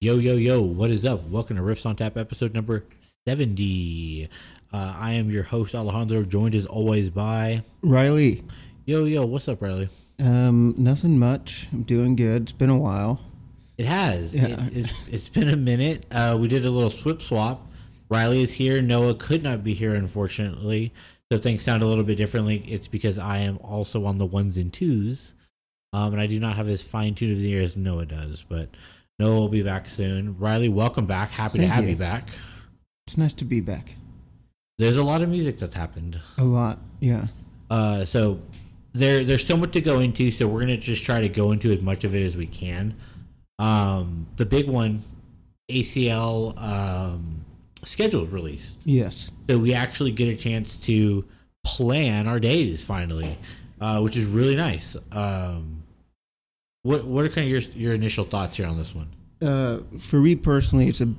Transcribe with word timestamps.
Yo, 0.00 0.16
yo, 0.16 0.34
yo, 0.36 0.62
what 0.62 0.92
is 0.92 1.04
up? 1.04 1.26
Welcome 1.26 1.56
to 1.56 1.62
Riffs 1.62 1.84
on 1.84 1.96
Tap 1.96 2.16
episode 2.16 2.54
number 2.54 2.84
70. 3.26 4.28
Uh, 4.72 4.94
I 4.96 5.14
am 5.14 5.28
your 5.28 5.42
host, 5.42 5.74
Alejandro, 5.74 6.22
joined 6.22 6.54
as 6.54 6.66
always 6.66 7.10
by. 7.10 7.62
Riley, 7.82 8.44
Yo, 8.86 9.04
yo, 9.06 9.26
what's 9.26 9.48
up, 9.48 9.60
Riley? 9.60 9.88
um, 10.20 10.74
nothing 10.78 11.18
much. 11.18 11.66
I'm 11.72 11.82
doing 11.82 12.14
good. 12.14 12.42
It's 12.42 12.52
been 12.52 12.70
a 12.70 12.76
while. 12.76 13.20
It 13.76 13.86
has. 13.86 14.32
Yeah. 14.34 14.46
It, 14.66 14.76
it's, 14.76 14.92
it's 15.10 15.28
been 15.28 15.48
a 15.48 15.56
minute. 15.56 16.06
Uh, 16.12 16.36
we 16.40 16.46
did 16.46 16.64
a 16.64 16.70
little 16.70 16.90
swip 16.90 17.20
swap. 17.20 17.66
Riley 18.08 18.42
is 18.42 18.52
here. 18.52 18.80
Noah 18.80 19.14
could 19.14 19.42
not 19.42 19.64
be 19.64 19.74
here, 19.74 19.96
unfortunately. 19.96 20.92
So 21.32 21.38
things 21.38 21.62
sound 21.62 21.82
a 21.82 21.86
little 21.86 22.04
bit 22.04 22.16
differently, 22.16 22.64
it's 22.68 22.86
because 22.88 23.18
I 23.18 23.38
am 23.38 23.58
also 23.58 24.04
on 24.04 24.18
the 24.18 24.26
ones 24.26 24.56
and 24.56 24.72
twos. 24.72 25.34
Um, 25.92 26.12
and 26.12 26.20
I 26.20 26.26
do 26.26 26.38
not 26.38 26.54
have 26.56 26.68
as 26.68 26.82
fine 26.82 27.16
tuned 27.16 27.32
of 27.32 27.38
the 27.38 27.50
ear 27.52 27.62
as 27.62 27.76
Noah 27.76 28.06
does. 28.06 28.44
But 28.48 28.68
Noah 29.18 29.34
will 29.40 29.48
be 29.48 29.62
back 29.62 29.88
soon. 29.88 30.38
Riley, 30.38 30.68
welcome 30.68 31.06
back. 31.06 31.30
Happy 31.30 31.58
Thank 31.58 31.70
to 31.70 31.74
have 31.74 31.84
you. 31.84 31.90
you 31.90 31.96
back. 31.96 32.28
It's 33.06 33.16
nice 33.16 33.32
to 33.34 33.44
be 33.44 33.60
back. 33.60 33.96
There's 34.78 34.96
a 34.96 35.02
lot 35.02 35.22
of 35.22 35.28
music 35.28 35.58
that's 35.58 35.74
happened. 35.74 36.20
A 36.36 36.44
lot. 36.44 36.78
Yeah. 37.00 37.26
Uh, 37.68 38.04
so 38.04 38.40
there 38.92 39.24
there's 39.24 39.44
so 39.44 39.56
much 39.56 39.72
to 39.72 39.80
go 39.80 39.98
into, 40.00 40.30
so 40.30 40.46
we're 40.46 40.60
gonna 40.60 40.76
just 40.76 41.04
try 41.04 41.20
to 41.20 41.28
go 41.28 41.50
into 41.52 41.72
as 41.72 41.80
much 41.82 42.04
of 42.04 42.14
it 42.14 42.24
as 42.24 42.36
we 42.36 42.46
can. 42.46 42.94
Um, 43.58 44.28
the 44.36 44.46
big 44.46 44.68
one, 44.68 45.02
ACL 45.68 46.56
um, 46.62 47.44
schedule 47.84 48.22
is 48.22 48.30
released, 48.30 48.78
Yes. 48.84 49.32
so 49.50 49.58
we 49.58 49.74
actually 49.74 50.12
get 50.12 50.28
a 50.28 50.36
chance 50.36 50.78
to 50.78 51.24
plan 51.64 52.28
our 52.28 52.38
days 52.38 52.84
finally, 52.84 53.36
uh, 53.80 54.00
which 54.00 54.16
is 54.16 54.26
really 54.26 54.54
nice. 54.54 54.96
Um, 55.10 55.82
what 56.84 57.04
what 57.04 57.24
are 57.24 57.28
kind 57.28 57.46
of 57.46 57.50
your 57.50 57.60
your 57.74 57.94
initial 57.94 58.24
thoughts 58.24 58.56
here 58.58 58.66
on 58.66 58.76
this 58.78 58.94
one? 58.94 59.10
Uh, 59.40 59.78
for 59.98 60.20
me 60.20 60.34
personally, 60.34 60.88
it's 60.88 61.00
a 61.00 61.12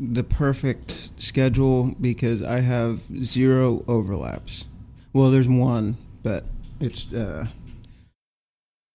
the 0.00 0.24
perfect 0.24 1.10
schedule 1.20 1.94
because 2.00 2.42
I 2.42 2.60
have 2.60 3.00
zero 3.22 3.84
overlaps. 3.86 4.64
Well, 5.12 5.30
there's 5.30 5.48
one, 5.48 5.96
but 6.22 6.44
it's 6.80 7.12
uh, 7.12 7.46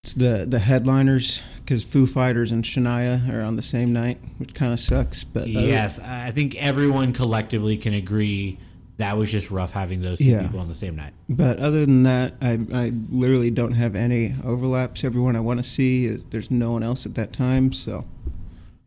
it's 0.04 0.14
the 0.14 0.46
the 0.48 0.60
headliners 0.60 1.42
because 1.58 1.84
Foo 1.84 2.06
Fighters 2.06 2.52
and 2.52 2.64
Shania 2.66 3.32
are 3.34 3.42
on 3.42 3.56
the 3.56 3.62
same 3.62 3.94
night, 3.94 4.18
which 4.38 4.54
kind 4.54 4.74
of 4.74 4.80
sucks. 4.80 5.24
But 5.24 5.44
other- 5.44 5.50
Yes, 5.50 6.00
I 6.00 6.32
think 6.32 6.56
everyone 6.56 7.14
collectively 7.14 7.78
can 7.78 7.94
agree 7.94 8.58
that 8.98 9.16
was 9.18 9.32
just 9.32 9.50
rough 9.50 9.72
having 9.72 10.02
those 10.02 10.18
two 10.20 10.26
Yeah. 10.26 10.44
people 10.44 10.60
on 10.60 10.68
the 10.68 10.76
same 10.76 10.96
night. 10.96 11.14
But 11.30 11.60
other 11.60 11.86
than 11.86 12.04
that, 12.04 12.36
I, 12.42 12.60
I 12.74 12.92
literally 13.10 13.50
don't 13.50 13.72
have 13.74 13.96
any 13.96 14.36
overlaps. 14.44 15.04
Everyone 15.04 15.36
I 15.36 15.40
want 15.40 15.64
to 15.64 15.68
see 15.70 16.06
is 16.06 16.26
there's 16.26 16.52
no 16.52 16.74
one 16.74 16.84
else 16.84 17.06
at 17.06 17.16
that 17.16 17.32
time, 17.34 17.72
so 17.74 18.06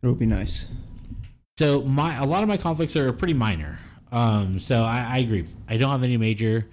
it 0.01 0.07
would 0.07 0.19
be 0.19 0.25
nice. 0.25 0.67
So 1.57 1.81
my 1.81 2.17
a 2.17 2.25
lot 2.25 2.43
of 2.43 2.49
my 2.49 2.57
conflicts 2.57 2.95
are 2.95 3.11
pretty 3.13 3.33
minor. 3.33 3.79
Um, 4.11 4.59
so 4.59 4.83
I, 4.83 5.05
I 5.09 5.17
agree. 5.19 5.45
I 5.67 5.77
don't 5.77 5.89
have 5.89 6.03
any 6.03 6.17
major 6.17 6.65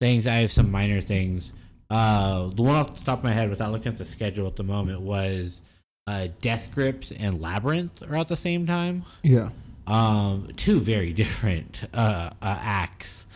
things. 0.00 0.26
I 0.26 0.34
have 0.34 0.50
some 0.50 0.70
minor 0.70 1.00
things. 1.00 1.52
Uh, 1.90 2.48
the 2.48 2.62
one 2.62 2.76
off 2.76 2.94
the 2.94 3.04
top 3.04 3.18
of 3.18 3.24
my 3.24 3.32
head, 3.32 3.50
without 3.50 3.72
looking 3.72 3.90
at 3.90 3.98
the 3.98 4.04
schedule 4.04 4.46
at 4.46 4.56
the 4.56 4.62
moment, 4.64 5.00
was 5.00 5.62
uh, 6.06 6.28
Death 6.40 6.72
Grips 6.74 7.12
and 7.12 7.40
Labrinth 7.40 8.08
are 8.10 8.16
at 8.16 8.28
the 8.28 8.36
same 8.36 8.66
time. 8.66 9.04
Yeah. 9.22 9.50
Um, 9.86 10.48
two 10.56 10.78
very 10.80 11.12
different 11.14 11.84
uh, 11.94 12.30
uh, 12.42 12.58
acts. 12.60 13.26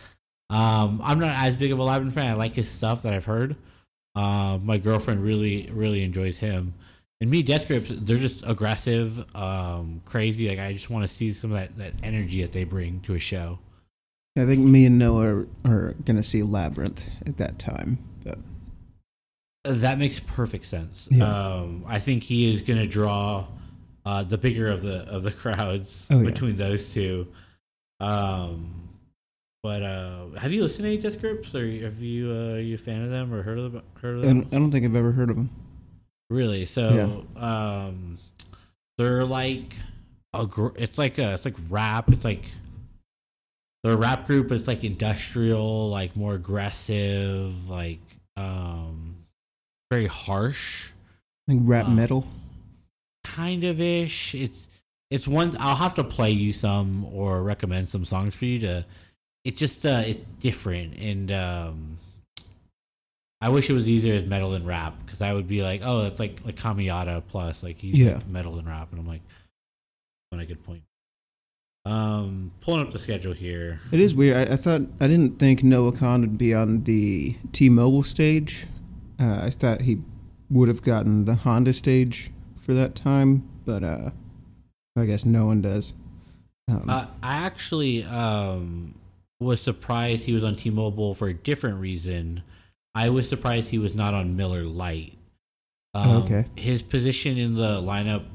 Um, 0.49 1.01
I'm 1.03 1.19
not 1.19 1.35
as 1.37 1.55
big 1.55 1.71
of 1.71 1.79
a 1.79 1.83
Labrinth 1.83 2.13
fan. 2.13 2.27
I 2.27 2.33
like 2.33 2.55
his 2.55 2.69
stuff 2.69 3.01
that 3.01 3.13
I've 3.13 3.25
heard. 3.25 3.55
Uh, 4.15 4.59
my 4.61 4.77
girlfriend 4.77 5.23
really, 5.23 5.69
really 5.73 6.03
enjoys 6.03 6.37
him. 6.37 6.75
And 7.23 7.31
me, 7.31 7.41
Death 7.41 7.67
Grips, 7.67 7.87
they're 7.89 8.17
just 8.17 8.43
aggressive, 8.45 9.33
um, 9.33 10.01
crazy. 10.03 10.49
Like 10.49 10.59
I 10.59 10.73
just 10.73 10.89
want 10.89 11.03
to 11.03 11.07
see 11.07 11.31
some 11.31 11.53
of 11.53 11.57
that, 11.57 11.77
that 11.77 11.93
energy 12.03 12.41
that 12.41 12.51
they 12.51 12.65
bring 12.65 12.99
to 13.01 13.13
a 13.13 13.19
show. 13.19 13.59
I 14.37 14.45
think 14.45 14.59
me 14.59 14.85
and 14.87 14.99
Noah 14.99 15.23
are, 15.23 15.47
are 15.63 15.93
going 16.03 16.17
to 16.17 16.23
see 16.23 16.41
Labrinth 16.41 16.99
at 17.25 17.37
that 17.37 17.59
time. 17.59 17.97
But 18.25 18.39
That 19.63 19.99
makes 19.99 20.19
perfect 20.19 20.65
sense. 20.65 21.07
Yeah. 21.09 21.23
Um, 21.23 21.85
I 21.87 21.97
think 21.99 22.23
he 22.23 22.53
is 22.53 22.61
going 22.61 22.79
to 22.79 22.87
draw 22.87 23.47
uh, 24.05 24.23
the 24.23 24.37
bigger 24.37 24.67
of 24.69 24.81
the 24.81 25.07
of 25.09 25.23
the 25.23 25.31
crowds 25.31 26.05
Oh, 26.11 26.17
yeah. 26.19 26.25
between 26.29 26.57
those 26.57 26.93
two. 26.93 27.25
Um, 28.01 28.89
but 29.61 29.81
uh, 29.81 30.25
have 30.39 30.51
you 30.51 30.63
listened 30.63 30.83
to 30.83 30.89
any 30.91 30.97
Death 30.97 31.21
Grips, 31.21 31.55
or 31.55 31.65
have 31.83 32.01
you 32.01 32.31
uh, 32.31 32.55
are 32.55 32.59
you 32.59 32.75
a 32.75 32.77
fan 32.77 33.01
of 33.01 33.09
them, 33.11 33.33
or 33.33 33.43
heard 33.43 33.59
of 33.59 33.71
them? 33.71 33.83
Heard 34.01 34.17
of 34.17 34.23
I 34.23 34.27
them? 34.27 34.41
don't, 34.41 34.53
I 34.53 34.57
don't 34.59 34.71
think 34.71 34.83
I've 34.83 34.95
ever 34.97 35.13
heard 35.13 35.29
of 35.29 35.37
him. 35.37 35.49
Really? 36.29 36.65
So, 36.65 37.25
um, 37.35 38.17
they're 38.97 39.25
like 39.25 39.75
a 40.33 40.45
gr- 40.47 40.75
it's 40.75 40.97
like 40.97 41.17
a 41.19 41.33
it's 41.35 41.45
like 41.45 41.55
rap. 41.69 42.11
It's 42.11 42.25
like 42.25 42.45
they're 43.83 43.93
a 43.93 43.97
rap 43.97 44.25
group, 44.27 44.47
but 44.47 44.57
it's 44.57 44.67
like 44.67 44.83
industrial, 44.83 45.89
like 45.89 46.15
more 46.15 46.33
aggressive, 46.35 47.69
like 47.69 47.99
um, 48.37 49.15
very 49.91 50.07
harsh. 50.07 50.91
Like 51.47 51.57
rap 51.61 51.87
Wow. 51.87 51.93
metal. 51.93 52.27
kind 53.25 53.63
of 53.63 53.79
ish. 53.81 54.33
It's 54.35 54.67
it's 55.11 55.27
one 55.27 55.55
I'll 55.59 55.75
have 55.75 55.95
to 55.95 56.03
play 56.03 56.31
you 56.31 56.53
some 56.53 57.05
or 57.13 57.43
recommend 57.43 57.89
some 57.89 58.05
songs 58.05 58.35
for 58.35 58.45
you 58.45 58.59
to. 58.59 58.85
It 59.43 59.57
just 59.57 59.85
uh, 59.85 60.03
it's 60.05 60.19
different 60.39 60.97
and 60.97 61.29
um, 61.31 61.97
I 63.43 63.49
wish 63.49 63.69
it 63.69 63.73
was 63.73 63.89
easier 63.89 64.13
as 64.15 64.23
metal 64.23 64.53
and 64.53 64.65
rap 64.65 64.95
because 65.05 65.21
I 65.21 65.33
would 65.33 65.47
be 65.49 65.61
like, 65.63 65.81
oh, 65.83 66.03
that's 66.03 66.19
like 66.19 66.39
like 66.45 66.55
Kamiyata 66.55 67.23
plus 67.27 67.61
like 67.61 67.77
he's 67.77 67.97
Yeah. 67.97 68.15
like 68.15 68.27
metal 68.27 68.57
and 68.57 68.65
rap, 68.67 68.87
and 68.91 68.99
I'm 69.01 69.07
like, 69.07 69.21
what 70.29 70.39
a 70.41 70.45
good 70.45 70.63
point. 70.63 70.83
Um, 71.85 72.51
pulling 72.61 72.81
up 72.81 72.91
the 72.93 72.99
schedule 72.99 73.33
here. 73.33 73.79
It 73.91 73.99
is 73.99 74.15
weird. 74.15 74.47
I, 74.49 74.53
I 74.53 74.55
thought 74.55 74.81
I 75.01 75.07
didn't 75.07 75.39
think 75.39 75.61
Noah 75.63 75.91
Kahan 75.91 76.21
would 76.21 76.37
be 76.37 76.53
on 76.53 76.83
the 76.85 77.35
T-Mobile 77.51 78.03
stage. 78.03 78.65
Uh, 79.19 79.41
I 79.43 79.49
thought 79.49 79.81
he 79.81 79.97
would 80.49 80.69
have 80.69 80.81
gotten 80.81 81.25
the 81.25 81.35
Honda 81.35 81.73
stage 81.73 82.31
for 82.55 82.73
that 82.73 82.95
time, 82.95 83.43
but 83.65 83.83
uh, 83.83 84.11
I 84.97 85.05
guess 85.05 85.25
no 85.25 85.45
one 85.47 85.61
does. 85.61 85.93
Um, 86.69 86.85
Uh, 86.89 87.07
I 87.21 87.45
actually 87.45 88.05
um, 88.05 88.95
was 89.41 89.59
surprised 89.61 90.23
he 90.25 90.31
was 90.33 90.45
on 90.45 90.55
T-Mobile 90.55 91.13
for 91.15 91.27
a 91.27 91.33
different 91.33 91.81
reason. 91.81 92.43
I 92.95 93.09
was 93.09 93.27
surprised 93.27 93.69
he 93.69 93.79
was 93.79 93.93
not 93.95 94.13
on 94.13 94.35
Miller 94.35 94.63
Lite. 94.63 95.17
Um, 95.93 96.09
Oh, 96.09 96.23
okay. 96.23 96.45
His 96.55 96.81
position 96.81 97.37
in 97.37 97.55
the 97.55 97.81
lineup, 97.81 98.25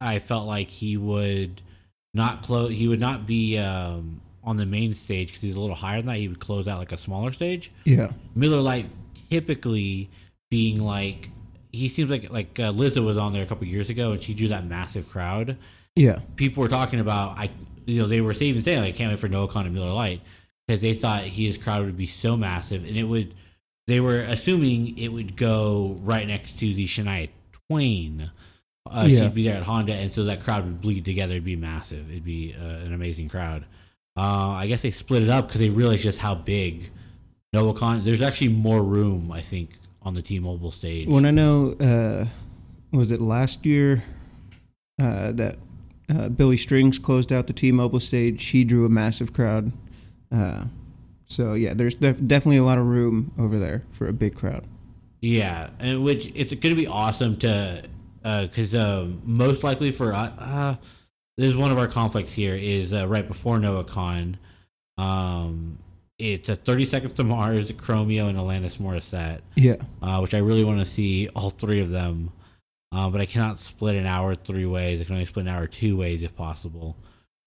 I 0.00 0.18
felt 0.18 0.46
like 0.46 0.68
he 0.68 0.96
would 0.96 1.62
not 2.14 2.42
close. 2.42 2.72
He 2.72 2.88
would 2.88 3.00
not 3.00 3.26
be 3.26 3.58
um, 3.58 4.20
on 4.44 4.56
the 4.56 4.66
main 4.66 4.94
stage 4.94 5.28
because 5.28 5.42
he's 5.42 5.56
a 5.56 5.60
little 5.60 5.76
higher 5.76 5.98
than 5.98 6.06
that. 6.06 6.16
He 6.16 6.28
would 6.28 6.40
close 6.40 6.68
out 6.68 6.78
like 6.78 6.92
a 6.92 6.96
smaller 6.96 7.32
stage. 7.32 7.70
yeah, 7.84 8.12
Miller 8.34 8.60
Lite 8.60 8.88
typically 9.30 10.08
being 10.50 10.82
like 10.82 11.28
he 11.72 11.88
seems 11.88 12.10
like 12.10 12.30
like 12.30 12.58
uh, 12.58 12.72
Lizzo 12.72 13.04
was 13.04 13.18
on 13.18 13.32
there 13.32 13.42
a 13.42 13.46
couple 13.46 13.66
years 13.66 13.90
ago 13.90 14.12
and 14.12 14.22
she 14.22 14.32
drew 14.32 14.48
that 14.48 14.64
massive 14.64 15.08
crowd 15.10 15.58
yeah, 15.96 16.20
people 16.36 16.62
were 16.62 16.68
talking 16.68 17.00
about 17.00 17.36
I 17.38 17.50
you 17.84 18.00
know 18.00 18.06
they 18.06 18.20
were 18.20 18.32
even 18.32 18.62
saying 18.62 18.80
like 18.80 18.94
I 18.94 18.96
can't 18.96 19.10
wait 19.10 19.18
for 19.18 19.28
Noah 19.28 19.48
Kahan 19.48 19.66
and 19.66 19.74
Miller 19.74 19.92
Lite 19.92 20.20
because 20.66 20.80
they 20.80 20.94
thought 20.94 21.24
his 21.24 21.56
crowd 21.56 21.84
would 21.84 21.96
be 21.96 22.06
so 22.06 22.36
massive 22.36 22.84
and 22.84 22.96
it 22.96 23.02
would 23.04 23.34
they 23.88 24.00
were 24.00 24.20
assuming 24.20 24.98
it 24.98 25.08
would 25.08 25.34
go 25.34 25.98
right 26.02 26.28
next 26.28 26.58
to 26.58 26.74
the 26.74 26.86
Shania 26.86 27.30
Twain. 27.68 28.30
Uh, 28.88 29.06
Yeah. 29.08 29.22
She'd 29.22 29.34
be 29.34 29.44
there 29.44 29.56
at 29.56 29.62
Honda, 29.62 29.94
and 29.94 30.12
so 30.12 30.24
that 30.24 30.42
crowd 30.42 30.66
would 30.66 30.82
bleed 30.82 31.06
together. 31.06 31.32
It'd 31.32 31.44
be 31.44 31.56
massive. 31.56 32.10
It'd 32.10 32.24
be 32.24 32.54
uh, 32.54 32.64
an 32.86 32.92
amazing 32.92 33.30
crowd. 33.30 33.64
Uh, 34.14 34.50
I 34.50 34.66
guess 34.66 34.82
they 34.82 34.90
split 34.90 35.22
it 35.22 35.30
up 35.30 35.46
because 35.48 35.60
they 35.60 35.70
realized 35.70 36.02
just 36.02 36.18
how 36.18 36.34
big 36.34 36.90
Noah 37.54 37.72
Kahan. 37.72 38.04
There's 38.04 38.20
actually 38.20 38.48
more 38.48 38.82
room, 38.84 39.32
I 39.32 39.40
think, 39.40 39.70
on 40.02 40.12
the 40.12 40.22
T-Mobile 40.22 40.70
stage. 40.70 41.08
When 41.08 41.24
I 41.24 41.30
know, 41.30 41.72
uh, 41.80 42.26
was 42.94 43.10
it 43.10 43.22
last 43.22 43.64
year 43.64 44.04
uh, 45.00 45.32
that 45.32 45.56
uh, 46.10 46.28
Billy 46.28 46.58
Strings 46.58 46.98
closed 46.98 47.32
out 47.32 47.46
the 47.46 47.52
T-Mobile 47.54 48.00
stage? 48.00 48.44
He 48.46 48.64
drew 48.64 48.84
a 48.84 48.90
massive 48.90 49.32
crowd. 49.32 49.72
Uh, 51.28 51.34
so 51.34 51.54
yeah, 51.54 51.74
there's 51.74 51.94
def- 51.94 52.26
definitely 52.26 52.58
a 52.58 52.64
lot 52.64 52.78
of 52.78 52.86
room 52.86 53.32
over 53.38 53.58
there 53.58 53.84
for 53.92 54.08
a 54.08 54.12
big 54.12 54.34
crowd. 54.34 54.64
Yeah, 55.20 55.70
and 55.78 56.04
which 56.04 56.30
it's 56.34 56.54
going 56.54 56.74
to 56.74 56.80
be 56.80 56.86
awesome 56.86 57.36
to 57.38 57.82
because 58.22 58.74
um, 58.74 59.22
most 59.24 59.64
likely 59.64 59.90
for 59.90 60.12
uh, 60.12 60.30
uh, 60.38 60.74
this 61.36 61.46
is 61.46 61.56
one 61.56 61.70
of 61.70 61.78
our 61.78 61.86
conflicts 61.88 62.32
here 62.32 62.54
is 62.54 62.92
uh, 62.92 63.06
right 63.06 63.26
before 63.26 63.58
Noah 63.58 63.84
Kahan. 63.84 64.36
Um, 64.96 65.78
it's 66.18 66.48
a 66.48 66.56
30 66.56 66.84
Seconds 66.84 67.14
to 67.14 67.24
Mars, 67.24 67.70
Chromeo, 67.72 68.28
and 68.28 68.36
Alanis 68.36 68.78
Morissette, 68.78 69.40
Yeah, 69.54 69.76
uh, 70.02 70.18
which 70.18 70.34
I 70.34 70.38
really 70.38 70.64
want 70.64 70.80
to 70.80 70.84
see 70.84 71.28
all 71.36 71.50
three 71.50 71.80
of 71.80 71.90
them. 71.90 72.32
Uh, 72.90 73.08
but 73.08 73.20
I 73.20 73.26
cannot 73.26 73.58
split 73.58 73.94
an 73.96 74.06
hour 74.06 74.34
three 74.34 74.66
ways. 74.66 75.00
I 75.00 75.04
can 75.04 75.14
only 75.14 75.26
split 75.26 75.46
an 75.46 75.52
hour 75.54 75.66
two 75.66 75.96
ways 75.96 76.22
if 76.22 76.34
possible. 76.34 76.96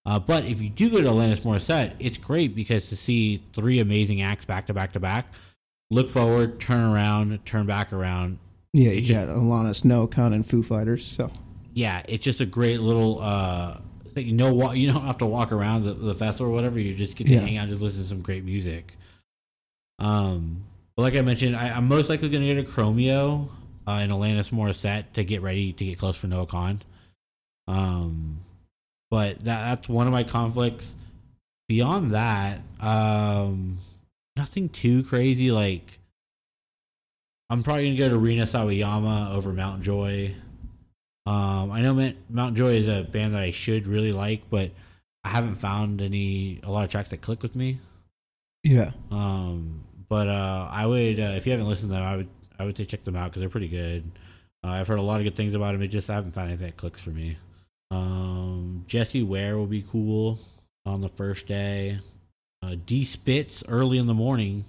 Uh, 0.04 0.18
but 0.18 0.44
if 0.44 0.60
you 0.60 0.68
do 0.68 0.90
go 0.90 1.00
to 1.00 1.08
Alanis 1.08 1.40
Morissette, 1.40 1.94
it's 2.00 2.18
great 2.18 2.54
because 2.56 2.88
to 2.88 2.96
see 2.96 3.42
three 3.52 3.78
amazing 3.80 4.20
acts 4.22 4.44
back 4.44 4.66
to 4.66 4.74
back 4.74 4.92
to 4.94 5.00
back, 5.00 5.32
look 5.90 6.10
forward, 6.10 6.58
turn 6.60 6.80
around, 6.92 7.44
turn 7.46 7.66
back 7.66 7.92
around. 7.92 8.38
yeah, 8.72 8.90
you 8.90 9.14
got 9.14 9.28
Alanis, 9.28 9.84
Noah 9.84 10.08
Kahan, 10.08 10.32
and 10.34 10.44
Foo 10.46 10.62
Fighters. 10.64 11.06
So 11.16 11.30
yeah, 11.74 12.02
it's 12.08 12.24
just 12.24 12.40
a 12.40 12.46
great 12.46 12.80
little. 12.80 13.20
uh 13.20 13.78
You 14.16 14.32
know 14.32 14.52
what? 14.52 14.76
You 14.76 14.92
don't 14.92 15.04
have 15.04 15.18
to 15.18 15.26
walk 15.26 15.52
around 15.52 15.84
the, 15.84 15.94
the 15.94 16.14
festival 16.14 16.50
or 16.52 16.54
whatever. 16.54 16.80
You 16.80 16.94
just 16.94 17.16
get 17.16 17.28
to 17.28 17.32
Yeah. 17.34 17.40
hang 17.40 17.56
out, 17.58 17.62
and 17.62 17.70
just 17.70 17.80
listen 17.82 18.02
to 18.02 18.08
some 18.08 18.22
great 18.22 18.44
music. 18.44 18.96
Um, 20.00 20.64
but 20.96 21.02
like 21.02 21.14
I 21.14 21.20
mentioned, 21.22 21.54
I, 21.56 21.68
I'm 21.68 21.86
most 21.86 22.08
likely 22.10 22.28
going 22.28 22.42
to 22.46 22.54
get 22.54 22.58
a 22.58 22.68
Chromeo 22.68 23.48
uh, 23.86 23.90
and 23.92 24.10
Alanis 24.10 24.50
Morissette 24.50 25.04
to 25.12 25.22
get 25.24 25.42
ready 25.42 25.72
to 25.72 25.84
get 25.84 25.96
close 25.98 26.16
for 26.16 26.26
Noah 26.26 26.46
Kahan. 26.46 26.80
Um, 27.68 28.40
but 29.12 29.44
that 29.44 29.64
that's 29.64 29.90
one 29.90 30.06
of 30.06 30.12
my 30.14 30.24
conflicts. 30.24 30.94
Beyond 31.68 32.12
that, 32.12 32.62
um, 32.80 33.76
nothing 34.38 34.70
too 34.70 35.04
crazy. 35.04 35.50
Like, 35.50 35.98
I'm 37.50 37.62
probably 37.62 37.94
gonna 37.94 37.98
go 37.98 38.08
to 38.08 38.18
Rina 38.18 38.44
Sawayama 38.44 39.34
over 39.34 39.52
Mount 39.52 39.82
Joy. 39.82 40.34
Um, 41.26 41.70
I 41.70 41.82
know 41.82 42.14
Mount, 42.30 42.56
Joy 42.56 42.70
is 42.70 42.88
a 42.88 43.02
band 43.02 43.34
that 43.34 43.42
I 43.42 43.50
should 43.50 43.86
really 43.86 44.12
like, 44.12 44.48
but 44.48 44.70
I 45.24 45.28
haven't 45.28 45.56
found 45.56 46.00
any 46.00 46.60
a 46.62 46.70
lot 46.70 46.84
of 46.84 46.90
tracks 46.90 47.10
that 47.10 47.20
click 47.20 47.42
with 47.42 47.54
me. 47.54 47.80
Yeah. 48.64 48.92
Um, 49.10 49.84
but 50.08 50.28
uh, 50.28 50.68
I 50.70 50.86
would 50.86 51.20
uh, 51.20 51.34
if 51.36 51.44
you 51.44 51.52
haven't 51.52 51.68
listened 51.68 51.90
to 51.90 51.96
them, 51.96 52.02
I 52.02 52.16
would 52.16 52.28
I 52.58 52.64
would 52.64 52.78
say 52.78 52.86
check 52.86 53.04
them 53.04 53.16
out 53.16 53.30
because 53.30 53.40
they're 53.40 53.50
pretty 53.50 53.68
good. 53.68 54.10
Uh, 54.64 54.68
I've 54.68 54.88
heard 54.88 54.98
a 54.98 55.02
lot 55.02 55.20
of 55.20 55.24
good 55.24 55.36
things 55.36 55.52
about 55.52 55.72
them. 55.72 55.82
It 55.82 55.88
just 55.88 56.08
I 56.08 56.14
haven't 56.14 56.32
found 56.32 56.48
anything 56.48 56.68
that 56.68 56.78
clicks 56.78 57.02
for 57.02 57.10
me. 57.10 57.36
Um, 57.92 58.84
Jessie 58.86 59.22
Ware 59.22 59.58
will 59.58 59.66
be 59.66 59.82
cool 59.82 60.38
on 60.86 61.00
the 61.02 61.08
first 61.08 61.46
day. 61.46 61.98
Uh, 62.62 62.76
D 62.86 63.04
Spitz 63.04 63.62
early 63.68 63.98
in 63.98 64.06
the 64.06 64.14
morning. 64.14 64.64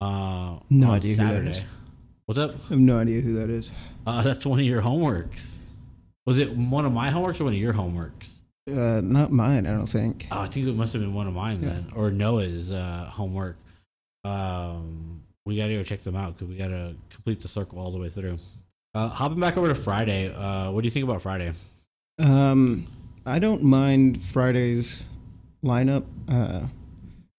Uh, 0.00 0.58
No 0.70 0.92
idea 0.92 1.16
who 1.16 1.22
that 1.24 1.28
Saturday. 1.32 1.64
What's 2.26 2.38
up? 2.38 2.54
I 2.54 2.68
have 2.68 2.78
no 2.78 2.98
idea 2.98 3.20
who 3.20 3.34
that 3.34 3.50
is. 3.50 3.72
Uh, 4.06 4.22
that's 4.22 4.46
one 4.46 4.60
of 4.60 4.64
your 4.64 4.80
homeworks. 4.80 5.50
Was 6.26 6.38
it 6.38 6.56
one 6.56 6.84
of 6.86 6.92
my 6.92 7.10
homeworks 7.10 7.40
or 7.40 7.44
one 7.44 7.52
of 7.54 7.58
your 7.58 7.72
homeworks? 7.72 8.36
Uh, 8.70 9.00
not 9.02 9.32
mine, 9.32 9.66
I 9.66 9.72
don't 9.72 9.86
think. 9.88 10.28
Oh, 10.30 10.40
I 10.42 10.46
think 10.46 10.68
it 10.68 10.74
must 10.76 10.92
have 10.92 11.02
been 11.02 11.12
one 11.14 11.26
of 11.26 11.34
mine 11.34 11.60
Yeah. 11.62 11.70
then, 11.70 11.92
or 11.96 12.10
Noah's 12.12 12.70
uh, 12.70 13.08
homework. 13.10 13.56
Um, 14.24 15.22
we 15.44 15.56
got 15.56 15.66
to 15.66 15.74
go 15.74 15.82
check 15.82 16.00
them 16.00 16.14
out 16.14 16.34
because 16.34 16.46
we 16.48 16.56
got 16.56 16.68
to 16.68 16.94
complete 17.08 17.40
the 17.40 17.48
circle 17.48 17.80
all 17.80 17.90
the 17.90 17.98
way 17.98 18.08
through. 18.10 18.38
Uh, 18.94 19.08
hopping 19.08 19.40
back 19.40 19.56
over 19.56 19.68
to 19.68 19.74
Friday, 19.74 20.32
uh, 20.32 20.70
what 20.70 20.82
do 20.82 20.86
you 20.86 20.90
think 20.92 21.04
about 21.04 21.22
Friday? 21.22 21.52
Um, 22.20 22.86
I 23.24 23.38
don't 23.38 23.62
mind 23.62 24.22
Friday's 24.22 25.04
lineup. 25.64 26.04
Uh, 26.28 26.66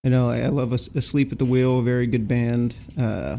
I 0.04 0.08
know 0.08 0.30
I, 0.30 0.48
love 0.48 0.72
As- 0.72 0.90
Asleep 0.94 1.30
at 1.30 1.38
the 1.38 1.44
Wheel, 1.44 1.78
a 1.78 1.82
very 1.82 2.06
good 2.06 2.26
band. 2.26 2.74
Uh, 2.98 3.38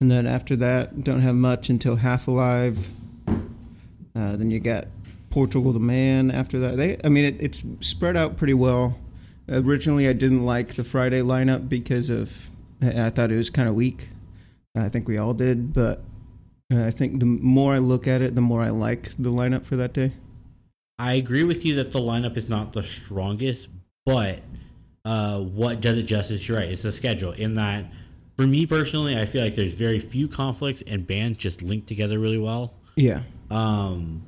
and 0.00 0.10
then 0.10 0.26
after 0.26 0.56
that, 0.56 1.04
don't 1.04 1.20
have 1.20 1.34
much 1.34 1.68
until 1.68 1.96
Half 1.96 2.28
Alive. 2.28 2.90
Uh, 3.26 4.36
then 4.36 4.50
you 4.50 4.58
got 4.58 4.86
Portugal 5.30 5.72
the 5.72 5.80
Man 5.80 6.30
after 6.30 6.58
that. 6.60 6.76
They, 6.76 6.96
I 7.04 7.08
mean, 7.08 7.24
it, 7.26 7.36
it's 7.40 7.64
spread 7.80 8.16
out 8.16 8.36
pretty 8.36 8.54
well. 8.54 8.98
Originally, 9.50 10.08
I 10.08 10.12
didn't 10.12 10.44
like 10.44 10.74
the 10.74 10.84
Friday 10.84 11.20
lineup 11.20 11.68
because 11.68 12.10
of 12.10 12.50
I 12.82 13.06
I 13.06 13.10
thought 13.10 13.30
it 13.30 13.36
was 13.36 13.50
kind 13.50 13.68
of 13.68 13.74
weak. 13.74 14.08
I 14.74 14.88
think 14.88 15.08
we 15.08 15.18
all 15.18 15.34
did, 15.34 15.72
but 15.72 16.02
uh, 16.72 16.84
I 16.84 16.90
think 16.90 17.20
the 17.20 17.26
more 17.26 17.74
I 17.74 17.78
look 17.78 18.06
at 18.06 18.20
it, 18.22 18.34
the 18.34 18.40
more 18.40 18.62
I 18.62 18.70
like 18.70 19.10
the 19.18 19.30
lineup 19.30 19.64
for 19.64 19.76
that 19.76 19.92
day. 19.92 20.12
I 20.98 21.14
agree 21.14 21.44
with 21.44 21.64
you 21.64 21.76
that 21.76 21.92
the 21.92 22.00
lineup 22.00 22.36
is 22.36 22.48
not 22.48 22.72
the 22.72 22.82
strongest, 22.82 23.68
but 24.04 24.40
uh, 25.04 25.38
what 25.40 25.80
does 25.80 25.96
it 25.96 26.04
justice? 26.04 26.48
You're 26.48 26.58
right. 26.58 26.68
It's 26.68 26.82
the 26.82 26.92
schedule. 26.92 27.32
In 27.32 27.54
that, 27.54 27.92
for 28.36 28.46
me 28.46 28.66
personally, 28.66 29.16
I 29.18 29.24
feel 29.24 29.42
like 29.42 29.54
there's 29.54 29.74
very 29.74 30.00
few 30.00 30.26
conflicts 30.26 30.82
and 30.82 31.06
bands 31.06 31.38
just 31.38 31.62
link 31.62 31.86
together 31.86 32.18
really 32.18 32.38
well. 32.38 32.74
Yeah. 32.96 33.22
Um, 33.50 34.24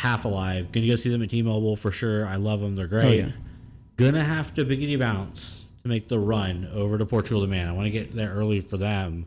Half 0.00 0.24
Alive, 0.24 0.72
gonna 0.72 0.88
go 0.88 0.96
see 0.96 1.10
them 1.10 1.22
at 1.22 1.30
T-Mobile 1.30 1.76
for 1.76 1.92
sure. 1.92 2.26
I 2.26 2.36
love 2.36 2.60
them; 2.60 2.74
they're 2.74 2.88
great. 2.88 3.04
Oh, 3.04 3.26
yeah. 3.26 3.32
Gonna 3.96 4.24
have 4.24 4.52
to 4.54 4.64
biggity 4.64 4.98
bounce 4.98 5.68
to 5.82 5.88
make 5.88 6.08
the 6.08 6.18
run 6.18 6.68
over 6.74 6.98
to 6.98 7.06
Portugal 7.06 7.40
the 7.40 7.46
Man. 7.46 7.68
I 7.68 7.72
want 7.72 7.86
to 7.86 7.90
get 7.90 8.14
there 8.14 8.32
early 8.32 8.60
for 8.60 8.76
them. 8.76 9.26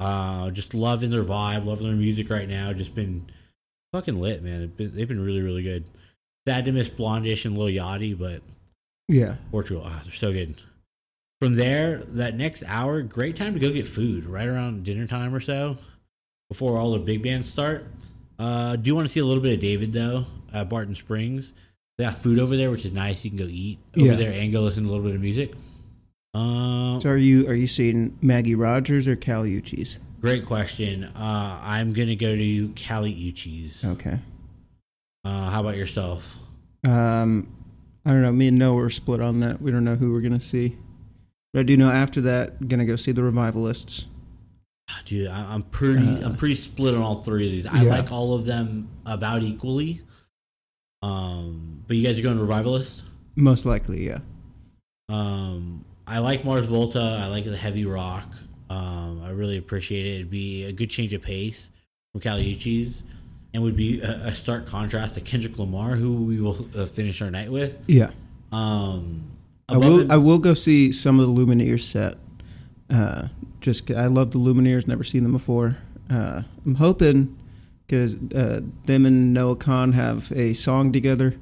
Uh, 0.00 0.50
just 0.50 0.74
loving 0.74 1.10
their 1.10 1.22
vibe, 1.24 1.66
loving 1.66 1.86
their 1.86 1.96
music 1.96 2.30
right 2.30 2.48
now. 2.48 2.72
Just 2.72 2.94
been 2.94 3.30
fucking 3.92 4.18
lit, 4.18 4.42
man. 4.42 4.66
Been, 4.68 4.94
they've 4.94 5.08
been 5.08 5.24
really, 5.24 5.42
really 5.42 5.62
good. 5.62 5.84
Sad 6.46 6.64
to 6.66 6.72
miss 6.72 6.88
Blondish 6.88 7.44
and 7.44 7.58
Lil 7.58 7.68
Yachty, 7.68 8.16
but 8.16 8.42
Yeah. 9.08 9.36
Portugal, 9.50 9.82
ah, 9.84 10.00
they're 10.04 10.12
so 10.12 10.32
good. 10.32 10.54
From 11.40 11.54
there, 11.56 11.98
that 12.08 12.36
next 12.36 12.62
hour, 12.66 13.02
great 13.02 13.36
time 13.36 13.52
to 13.54 13.60
go 13.60 13.72
get 13.72 13.86
food 13.88 14.24
right 14.24 14.46
around 14.48 14.84
dinner 14.84 15.06
time 15.06 15.34
or 15.34 15.40
so 15.40 15.76
before 16.48 16.78
all 16.78 16.92
the 16.92 16.98
big 16.98 17.22
bands 17.22 17.48
start. 17.50 17.86
Uh, 18.38 18.76
do 18.76 18.88
you 18.88 18.94
want 18.94 19.06
to 19.08 19.12
see 19.12 19.20
a 19.20 19.24
little 19.24 19.42
bit 19.42 19.54
of 19.54 19.60
David 19.60 19.92
though 19.92 20.26
at 20.52 20.68
Barton 20.68 20.94
Springs. 20.94 21.52
They 21.98 22.04
got 22.04 22.14
food 22.14 22.38
over 22.38 22.56
there, 22.56 22.70
which 22.70 22.84
is 22.84 22.92
nice. 22.92 23.24
You 23.24 23.30
can 23.30 23.38
go 23.38 23.46
eat 23.48 23.78
over 23.96 24.06
Yeah. 24.06 24.14
there 24.16 24.32
and 24.32 24.52
go 24.52 24.62
listen 24.62 24.84
to 24.84 24.88
a 24.88 24.92
little 24.92 25.04
bit 25.06 25.14
of 25.14 25.20
music. 25.20 25.54
Uh, 26.34 27.00
So 27.00 27.08
are 27.10 27.16
you 27.16 27.46
are 27.48 27.54
you 27.54 27.66
seeing 27.66 28.16
Maggie 28.22 28.54
Rogers 28.54 29.08
or 29.08 29.16
Kali 29.16 29.50
Uchis? 29.60 29.96
great 30.20 30.44
question. 30.44 31.04
Uh, 31.04 31.58
I'm 31.62 31.92
gonna 31.92 32.16
go 32.16 32.34
to 32.36 32.68
Kali 32.76 33.12
Uchis. 33.14 33.84
Okay. 33.84 34.18
Uh, 35.26 35.50
how 35.50 35.60
about 35.60 35.76
yourself? 35.76 36.38
Um, 36.84 37.48
I 38.04 38.10
don't 38.10 38.22
know. 38.22 38.30
Me 38.30 38.46
and 38.46 38.58
Noah 38.58 38.84
are 38.84 38.90
split 38.90 39.20
on 39.20 39.40
that. 39.40 39.60
We 39.60 39.72
don't 39.72 39.82
know 39.82 39.96
who 39.96 40.12
we're 40.12 40.20
gonna 40.20 40.38
see. 40.38 40.76
But 41.52 41.60
I 41.60 41.62
do 41.64 41.76
know 41.76 41.90
after 41.90 42.20
that, 42.20 42.68
gonna 42.68 42.84
go 42.84 42.94
see 42.94 43.10
the 43.10 43.22
Revivalists. 43.22 44.04
Dude, 45.04 45.26
I- 45.26 45.52
I'm 45.52 45.62
pretty. 45.62 46.06
Uh, 46.06 46.28
I'm 46.28 46.36
pretty 46.36 46.54
split 46.54 46.94
on 46.94 47.02
all 47.02 47.22
three 47.22 47.46
of 47.46 47.50
these. 47.50 47.66
I 47.66 47.82
yeah. 47.82 47.90
like 47.90 48.12
all 48.12 48.34
of 48.34 48.44
them 48.44 48.88
about 49.04 49.42
equally. 49.42 50.00
Um, 51.02 51.82
but 51.88 51.96
you 51.96 52.04
guys 52.04 52.20
are 52.20 52.22
going 52.22 52.38
Revivalists. 52.38 53.02
Most 53.34 53.66
likely, 53.66 54.06
yeah. 54.06 54.18
Um, 55.08 55.84
I 56.06 56.18
like 56.18 56.44
Mars 56.44 56.66
Volta. 56.66 57.20
I 57.22 57.26
like 57.26 57.44
the 57.44 57.56
heavy 57.56 57.84
rock. 57.84 58.32
Um, 58.70 59.22
I 59.24 59.30
really 59.30 59.56
appreciate 59.56 60.06
it. 60.06 60.14
It'd 60.16 60.30
be 60.30 60.64
a 60.64 60.72
good 60.72 60.90
change 60.90 61.12
of 61.12 61.22
pace 61.22 61.68
from 62.12 62.20
Kali 62.20 62.54
Uchis's, 62.54 63.02
and 63.56 63.64
would 63.64 63.74
be 63.74 64.02
a, 64.02 64.26
a 64.26 64.32
stark 64.32 64.66
contrast 64.66 65.14
to 65.14 65.20
Kendrick 65.22 65.58
Lamar, 65.58 65.96
who 65.96 66.26
we 66.26 66.38
will 66.40 66.68
uh, 66.76 66.84
finish 66.84 67.22
our 67.22 67.30
night 67.30 67.50
with. 67.50 67.82
Yeah. 67.88 68.10
Um, 68.52 69.30
I 69.66 69.78
will. 69.78 70.00
and- 70.00 70.12
I 70.12 70.18
will 70.18 70.38
go 70.38 70.52
see 70.52 70.92
some 70.92 71.18
of 71.18 71.26
the 71.26 71.32
Lumineers 71.32 71.80
set. 71.80 72.18
Uh, 72.90 73.28
just 73.60 73.90
I 73.90 74.06
love 74.08 74.30
the 74.32 74.38
Lumineers. 74.38 74.86
Never 74.86 75.02
seen 75.04 75.22
them 75.22 75.32
before. 75.32 75.78
Uh, 76.10 76.42
I'm 76.66 76.74
hoping 76.76 77.36
because 77.86 78.14
uh, 78.34 78.60
them 78.84 79.06
and 79.06 79.32
Noah 79.32 79.56
Kahan 79.56 79.94
have 79.94 80.30
a 80.32 80.52
song 80.52 80.92
together 80.92 81.36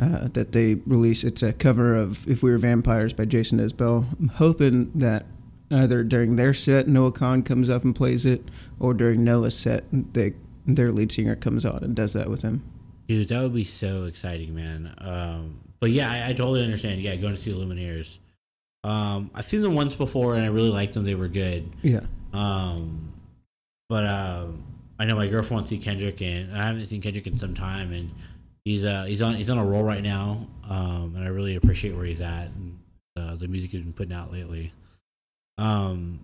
uh, 0.00 0.28
that 0.28 0.52
they 0.52 0.76
release. 0.86 1.22
It's 1.22 1.42
a 1.42 1.52
cover 1.52 1.94
of 1.94 2.26
"If 2.26 2.42
We 2.42 2.50
Were 2.50 2.58
Vampires" 2.58 3.12
by 3.12 3.26
Jason 3.26 3.58
Isbell. 3.58 4.06
I'm 4.18 4.28
hoping 4.28 4.90
that 4.94 5.26
either 5.70 6.02
during 6.02 6.36
their 6.36 6.54
set 6.54 6.88
Noah 6.88 7.12
Kahan 7.12 7.44
comes 7.44 7.68
up 7.68 7.84
and 7.84 7.94
plays 7.94 8.24
it, 8.26 8.42
or 8.80 8.94
during 8.94 9.22
Noah's 9.22 9.56
set 9.56 9.84
they 9.92 10.32
their 10.66 10.92
lead 10.92 11.12
singer 11.12 11.36
comes 11.36 11.64
on 11.64 11.82
and 11.82 11.94
does 11.94 12.12
that 12.12 12.30
with 12.30 12.42
him. 12.42 12.62
Dude, 13.08 13.28
that 13.28 13.42
would 13.42 13.54
be 13.54 13.64
so 13.64 14.04
exciting, 14.04 14.54
man. 14.54 14.94
Um, 14.98 15.60
but 15.80 15.90
yeah, 15.90 16.10
I, 16.10 16.30
I 16.30 16.32
totally 16.32 16.62
understand. 16.62 17.00
Yeah, 17.00 17.16
going 17.16 17.34
to 17.34 17.40
see 17.40 17.50
the 17.50 17.56
Lumineers. 17.56 18.18
Um, 18.84 19.30
I've 19.34 19.44
seen 19.44 19.62
them 19.62 19.74
once 19.74 19.94
before, 19.94 20.34
and 20.34 20.44
I 20.44 20.48
really 20.48 20.70
liked 20.70 20.94
them. 20.94 21.04
They 21.04 21.14
were 21.14 21.28
good. 21.28 21.68
Yeah. 21.82 22.00
Um, 22.32 23.12
but 23.88 24.06
um, 24.06 24.62
I 24.98 25.04
know 25.04 25.16
my 25.16 25.26
girlfriend 25.26 25.58
wants 25.58 25.70
to 25.70 25.76
see 25.76 25.82
Kendrick, 25.82 26.20
and 26.20 26.56
I 26.56 26.64
haven't 26.64 26.86
seen 26.88 27.02
Kendrick 27.02 27.26
in 27.26 27.38
some 27.38 27.54
time, 27.54 27.92
and 27.92 28.10
he's 28.64 28.84
uh 28.84 29.04
he's 29.04 29.20
on 29.20 29.34
he's 29.34 29.50
on 29.50 29.58
a 29.58 29.64
roll 29.64 29.82
right 29.82 30.02
now. 30.02 30.46
Um, 30.68 31.14
and 31.16 31.24
I 31.24 31.28
really 31.28 31.56
appreciate 31.56 31.94
where 31.94 32.04
he's 32.04 32.20
at 32.20 32.48
and 32.48 32.78
uh, 33.16 33.34
the 33.34 33.48
music 33.48 33.70
he's 33.70 33.82
been 33.82 33.92
putting 33.92 34.14
out 34.14 34.32
lately. 34.32 34.72
Um, 35.58 36.20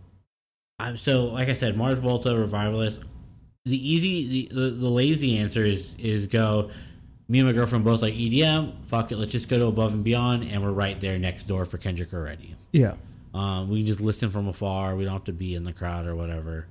I'm 0.78 0.96
so 0.96 1.26
like 1.26 1.48
I 1.48 1.54
said, 1.54 1.76
Mars 1.76 1.98
Volta 1.98 2.36
Revivalist. 2.36 3.02
The 3.68 3.92
easy, 3.92 4.48
the, 4.48 4.70
the 4.70 4.88
lazy 4.88 5.38
answer 5.38 5.64
is 5.64 5.94
is 5.98 6.26
go. 6.26 6.70
Me 7.30 7.40
and 7.40 7.46
my 7.46 7.52
girlfriend 7.52 7.84
both 7.84 8.00
like 8.00 8.14
EDM. 8.14 8.86
Fuck 8.86 9.12
it, 9.12 9.16
let's 9.16 9.32
just 9.32 9.50
go 9.50 9.58
to 9.58 9.66
Above 9.66 9.92
and 9.92 10.02
Beyond, 10.02 10.44
and 10.44 10.62
we're 10.62 10.72
right 10.72 10.98
there 10.98 11.18
next 11.18 11.44
door 11.44 11.66
for 11.66 11.76
Kendrick 11.76 12.14
already. 12.14 12.56
Yeah. 12.72 12.94
Um, 13.34 13.68
we 13.68 13.80
can 13.80 13.86
just 13.86 14.00
listen 14.00 14.30
from 14.30 14.48
afar. 14.48 14.96
We 14.96 15.04
don't 15.04 15.12
have 15.12 15.24
to 15.24 15.32
be 15.32 15.54
in 15.54 15.64
the 15.64 15.74
crowd 15.74 16.06
or 16.06 16.16
whatever. 16.16 16.66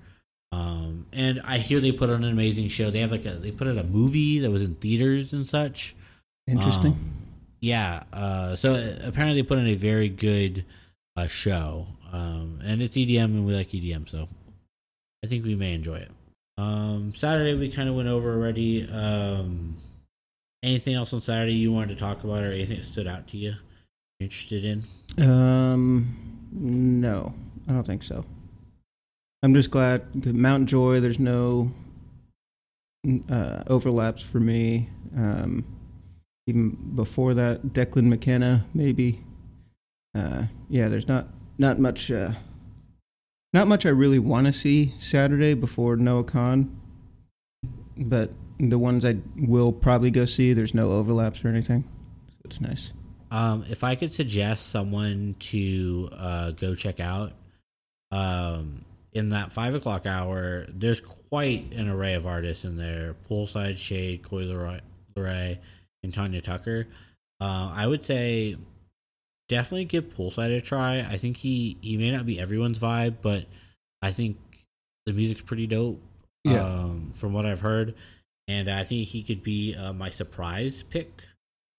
Um, 0.51 1.06
and 1.13 1.42
I 1.44 1.60
hear 1.60 1.80
they 1.80 1.92
put 1.92 2.10
on 2.10 2.24
an 2.24 2.32
amazing 2.32 2.70
show. 2.70 2.89
They 2.89 3.01
have 3.01 3.12
like 3.12 3.25
a 3.25 3.36
they 3.36 3.51
put 3.51 3.68
out 3.68 3.77
a 3.77 3.84
movie 3.84 4.39
that 4.39 4.50
was 4.50 4.62
in 4.62 4.75
theaters 4.75 5.34
and 5.34 5.46
such. 5.46 5.96
Interesting. 6.48 6.94
Um, 6.94 7.16
yeah. 7.60 8.04
Uh, 8.13 8.56
so 8.56 8.74
uh, 8.74 8.96
apparently 9.06 9.42
they 9.42 9.48
put 9.48 9.60
on 9.60 9.68
a 9.68 9.75
very 9.75 10.10
good 10.10 10.66
uh, 11.16 11.27
show. 11.27 11.88
Um, 12.12 12.62
and 12.63 12.82
it's 12.82 12.96
EDM 12.96 13.25
and 13.25 13.46
we 13.46 13.54
like 13.54 13.70
EDM, 13.70 14.10
so 14.10 14.30
I 15.24 15.27
think 15.27 15.44
we 15.44 15.56
may 15.56 15.74
enjoy 15.74 15.96
it. 15.98 16.12
Um, 16.58 17.14
Saturday 17.16 17.54
we 17.54 17.70
kind 17.70 17.88
of 17.88 17.96
went 17.96 18.08
over 18.08 18.34
already. 18.34 18.90
Um, 18.90 19.78
anything 20.64 20.96
else 20.96 21.14
on 21.14 21.22
Saturday 21.22 21.54
you 21.54 21.72
wanted 21.72 21.90
to 21.90 21.96
talk 21.96 22.24
about 22.24 22.44
or 22.44 22.52
anything 22.52 22.78
that 22.78 22.86
stood 22.86 23.08
out 23.08 23.28
to 23.28 23.38
you? 23.38 23.54
Interested 24.20 24.66
in? 24.66 24.84
Um, 25.24 26.50
no, 26.52 27.34
I 27.68 27.74
don't 27.74 27.86
think 27.86 28.04
so. 28.04 28.26
I'm 29.44 29.54
just 29.54 29.70
glad 29.70 30.26
Mount 30.26 30.68
Joy. 30.68 31.00
There's 31.00 31.20
no, 31.20 31.72
uh, 33.30 33.64
overlaps 33.68 34.24
for 34.24 34.40
me. 34.40 34.90
Um, 35.16 35.64
even 36.48 36.72
before 36.96 37.34
that, 37.36 37.68
Declan 37.68 38.06
McKenna 38.06 38.66
maybe. 38.74 39.24
Uh, 40.16 40.46
yeah, 40.70 40.88
there's 40.88 41.08
not 41.08 41.28
not 41.60 41.78
much. 41.78 42.10
Uh, 42.10 42.32
not 43.54 43.68
much 43.68 43.86
I 43.86 43.89
really 43.89 44.20
want 44.20 44.48
to 44.48 44.54
see 44.54 44.94
Saturday 44.98 45.54
before 45.54 45.96
Noah 45.96 46.24
Kahan, 46.24 46.70
but 47.98 48.32
the 48.60 48.80
ones 48.80 49.06
I 49.06 49.18
will 49.36 49.72
probably 49.72 50.12
go 50.12 50.25
see, 50.25 50.54
there's 50.54 50.74
no 50.74 50.92
overlaps 50.92 51.44
or 51.44 51.50
anything. 51.50 51.84
So 52.30 52.36
it's 52.46 52.62
nice. 52.62 52.94
Um, 53.30 53.66
if 53.70 53.84
I 53.84 53.96
could 53.96 54.13
suggest 54.13 54.68
someone 54.68 55.36
to 55.39 56.10
uh, 56.13 56.51
go 56.51 56.75
check 56.75 57.00
out, 57.00 57.34
um, 58.12 58.86
in 59.12 59.30
that 59.30 59.51
five 59.51 59.74
o'clock 59.74 60.06
hour, 60.06 60.66
there's 60.70 61.01
quite 61.01 61.74
an 61.74 61.89
array 61.89 62.13
of 62.13 62.25
artists 62.25 62.63
in 62.63 62.77
there: 62.77 63.16
Poolside 63.30 63.77
Shade, 63.77 64.24
Coi 64.24 64.44
Leray, 64.44 65.58
and 66.04 66.13
Tanya 66.13 66.42
Tucker. 66.42 66.88
Uh, 67.42 67.72
I 67.74 67.86
would 67.86 68.06
say 68.06 68.58
definitely 69.48 69.86
give 69.86 70.16
Poolside 70.16 70.56
a 70.56 70.62
try. 70.62 71.00
I 71.00 71.18
think 71.18 71.38
he 71.38 71.77
he 71.82 71.98
may 71.98 72.12
not 72.12 72.25
be 72.25 72.39
everyone's 72.39 72.80
vibe, 72.80 73.16
but 73.22 73.46
I 74.01 74.12
think 74.12 74.38
the 75.06 75.13
music's 75.13 75.42
pretty 75.42 75.68
dope. 75.68 76.01
Yeah. 76.44 76.63
Um, 76.63 77.12
from 77.13 77.34
what 77.34 77.46
I've 77.46 77.60
heard, 77.60 77.96
and 78.48 78.70
I 78.70 78.84
think 78.84 79.08
he 79.08 79.22
could 79.22 79.44
be 79.44 79.75
uh, 79.75 79.92
my 79.92 80.10
surprise 80.10 80.84
pick 80.84 81.24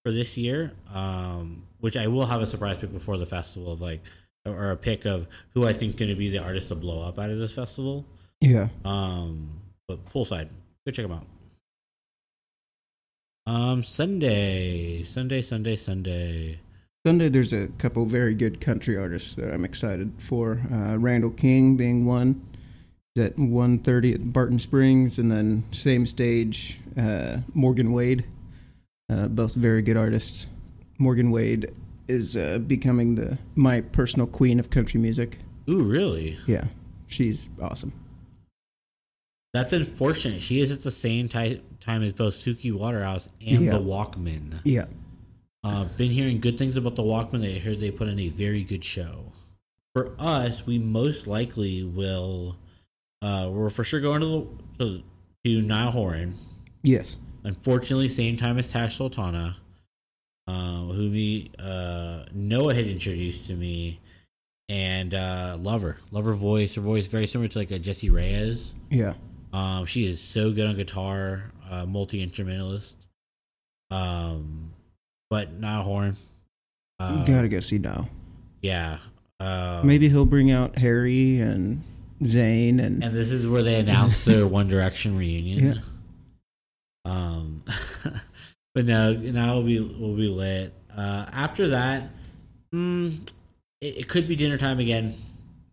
for 0.05 0.11
this 0.11 0.37
year. 0.37 0.73
Um, 0.93 1.63
which 1.79 1.97
I 1.97 2.07
will 2.07 2.25
have 2.25 2.41
a 2.41 2.47
surprise 2.47 2.77
pick 2.77 2.91
before 2.91 3.17
the 3.17 3.25
festival 3.25 3.71
of 3.71 3.81
like, 3.81 4.01
or 4.45 4.71
a 4.71 4.77
pick 4.77 5.05
of 5.05 5.27
who 5.53 5.67
I 5.67 5.73
think 5.73 5.97
going 5.97 6.09
to 6.09 6.15
be 6.15 6.29
the 6.29 6.39
artist 6.39 6.67
to 6.69 6.75
blow 6.75 7.01
up 7.01 7.17
out 7.17 7.29
of 7.29 7.39
this 7.39 7.53
festival. 7.53 8.05
Yeah. 8.41 8.67
Um, 8.85 9.61
but 9.87 10.05
Poolside, 10.13 10.49
go 10.85 10.91
check 10.91 11.07
them 11.07 11.13
out. 11.13 11.25
Um, 13.47 13.83
Sunday, 13.83 15.03
Sunday, 15.03 15.41
Sunday, 15.41 15.75
Sunday. 15.75 16.59
Sunday, 17.05 17.29
there's 17.29 17.53
a 17.53 17.67
couple 17.77 18.05
very 18.05 18.33
good 18.33 18.59
country 18.59 18.97
artists 18.97 19.33
that 19.35 19.53
I'm 19.53 19.63
excited 19.63 20.11
for. 20.17 20.59
Uh, 20.71 20.97
Randall 20.97 21.31
King 21.31 21.77
being 21.77 22.05
one 22.05 22.45
at 23.17 23.35
1.30 23.37 24.15
at 24.15 24.33
Barton 24.33 24.59
Springs, 24.59 25.17
and 25.17 25.31
then 25.31 25.63
same 25.71 26.05
stage, 26.05 26.79
uh, 26.97 27.37
Morgan 27.53 27.91
Wade. 27.93 28.25
Uh, 29.11 29.27
both 29.27 29.55
very 29.55 29.81
good 29.81 29.97
artists. 29.97 30.47
Morgan 30.99 31.31
Wade 31.31 31.71
is 32.07 32.35
uh, 32.37 32.59
becoming 32.59 33.15
the 33.15 33.37
my 33.55 33.81
personal 33.81 34.27
queen 34.27 34.59
of 34.59 34.69
country 34.69 34.99
music. 34.99 35.39
Ooh, 35.69 35.83
really? 35.83 36.37
Yeah, 36.47 36.65
she's 37.07 37.49
awesome. 37.61 37.93
That's 39.53 39.73
unfortunate. 39.73 40.41
She 40.43 40.59
is 40.59 40.69
at 40.71 40.83
the 40.83 40.91
same 40.91 41.27
ti- 41.27 41.61
time 41.79 42.03
as 42.03 42.13
both 42.13 42.35
Suki 42.35 42.71
Waterhouse 42.73 43.29
and 43.45 43.65
Yeah. 43.65 43.71
the 43.71 43.79
Walkmen. 43.79 44.59
Yeah, 44.63 44.85
Uh, 45.63 45.83
been 45.83 46.11
hearing 46.11 46.39
good 46.39 46.57
things 46.57 46.75
about 46.77 46.95
the 46.95 47.03
Walkmen. 47.03 47.43
I 47.55 47.59
heard 47.59 47.79
they 47.79 47.91
put 47.91 48.07
in 48.07 48.19
a 48.19 48.29
very 48.29 48.63
good 48.63 48.83
show. 48.83 49.33
For 49.93 50.13
us, 50.17 50.65
we 50.65 50.77
most 50.79 51.27
likely 51.27 51.83
will. 51.83 52.55
Uh, 53.21 53.49
we're 53.51 53.69
for 53.69 53.83
sure 53.83 53.99
going 53.99 54.21
to 54.21 54.57
the 54.77 54.85
to, 54.85 55.03
to 55.43 55.61
Niall 55.61 55.91
Horan. 55.91 56.35
yes, 56.83 57.17
Unfortunately, 57.43 58.07
same 58.07 58.37
time 58.37 58.57
as 58.57 58.71
Tash 58.71 58.97
Sultana, 58.97 59.57
uh, 60.47 60.51
who 60.85 61.09
me 61.09 61.51
uh, 61.59 62.23
Noah 62.33 62.73
had 62.75 62.85
introduced 62.87 63.47
to 63.47 63.55
me, 63.55 63.99
and 64.69 65.13
uh, 65.15 65.57
love 65.59 65.81
her, 65.81 65.97
love 66.11 66.23
her 66.25 66.33
voice. 66.33 66.75
Her 66.75 66.81
voice 66.81 67.07
very 67.07 67.27
similar 67.27 67.47
to 67.49 67.59
like 67.59 67.71
a 67.71 67.79
Jessie 67.79 68.09
Reyez. 68.09 68.71
yeah, 68.89 69.13
Um, 69.51 69.85
she 69.85 70.05
is 70.05 70.21
so 70.21 70.51
good 70.53 70.67
on 70.67 70.75
guitar, 70.77 71.51
uh, 71.69 71.85
multi 71.85 72.21
instrumentalist. 72.21 72.95
Um, 73.91 74.68
but 75.29 75.53
Niall 75.53 75.83
Horan. 75.83 76.17
Uh, 76.99 77.23
gotta 77.25 77.47
go 77.47 77.59
see 77.59 77.77
now. 77.77 78.07
yeah. 78.61 78.97
Uh, 79.39 79.81
Maybe 79.85 80.09
he'll 80.09 80.25
bring 80.25 80.51
out 80.51 80.77
Harry 80.77 81.39
and 81.39 81.81
Zayn 82.21 82.77
and, 82.83 83.01
And 83.01 83.15
this 83.15 83.31
is 83.31 83.47
where 83.47 83.63
they 83.63 83.79
announced 83.79 84.25
their 84.25 84.45
One 84.59 84.67
Direction 84.67 85.15
reunion. 85.17 85.81
Um, 87.05 87.63
but 88.75 88.85
no, 88.85 89.13
now 89.13 89.53
we'll 89.55 89.63
be 89.63 89.79
we'll 89.79 90.17
be 90.17 90.27
lit. 90.27 90.73
Uh, 90.95 91.25
after 91.31 91.69
that, 91.69 92.09
mm, 92.73 93.13
it, 93.79 93.99
it 93.99 94.07
could 94.09 94.27
be 94.27 94.35
dinner 94.35 94.57
time 94.57 94.79
again. 94.79 95.15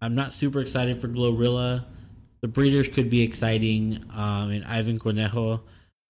I'm 0.00 0.14
not 0.14 0.32
super 0.32 0.60
excited 0.60 1.00
for 1.00 1.08
GloRilla. 1.08 1.84
The 2.42 2.48
Breeders 2.48 2.88
could 2.88 3.10
be 3.10 3.22
exciting. 3.22 4.04
Um, 4.14 4.50
and 4.50 4.64
Ivan 4.64 5.00
Cornejo 5.00 5.60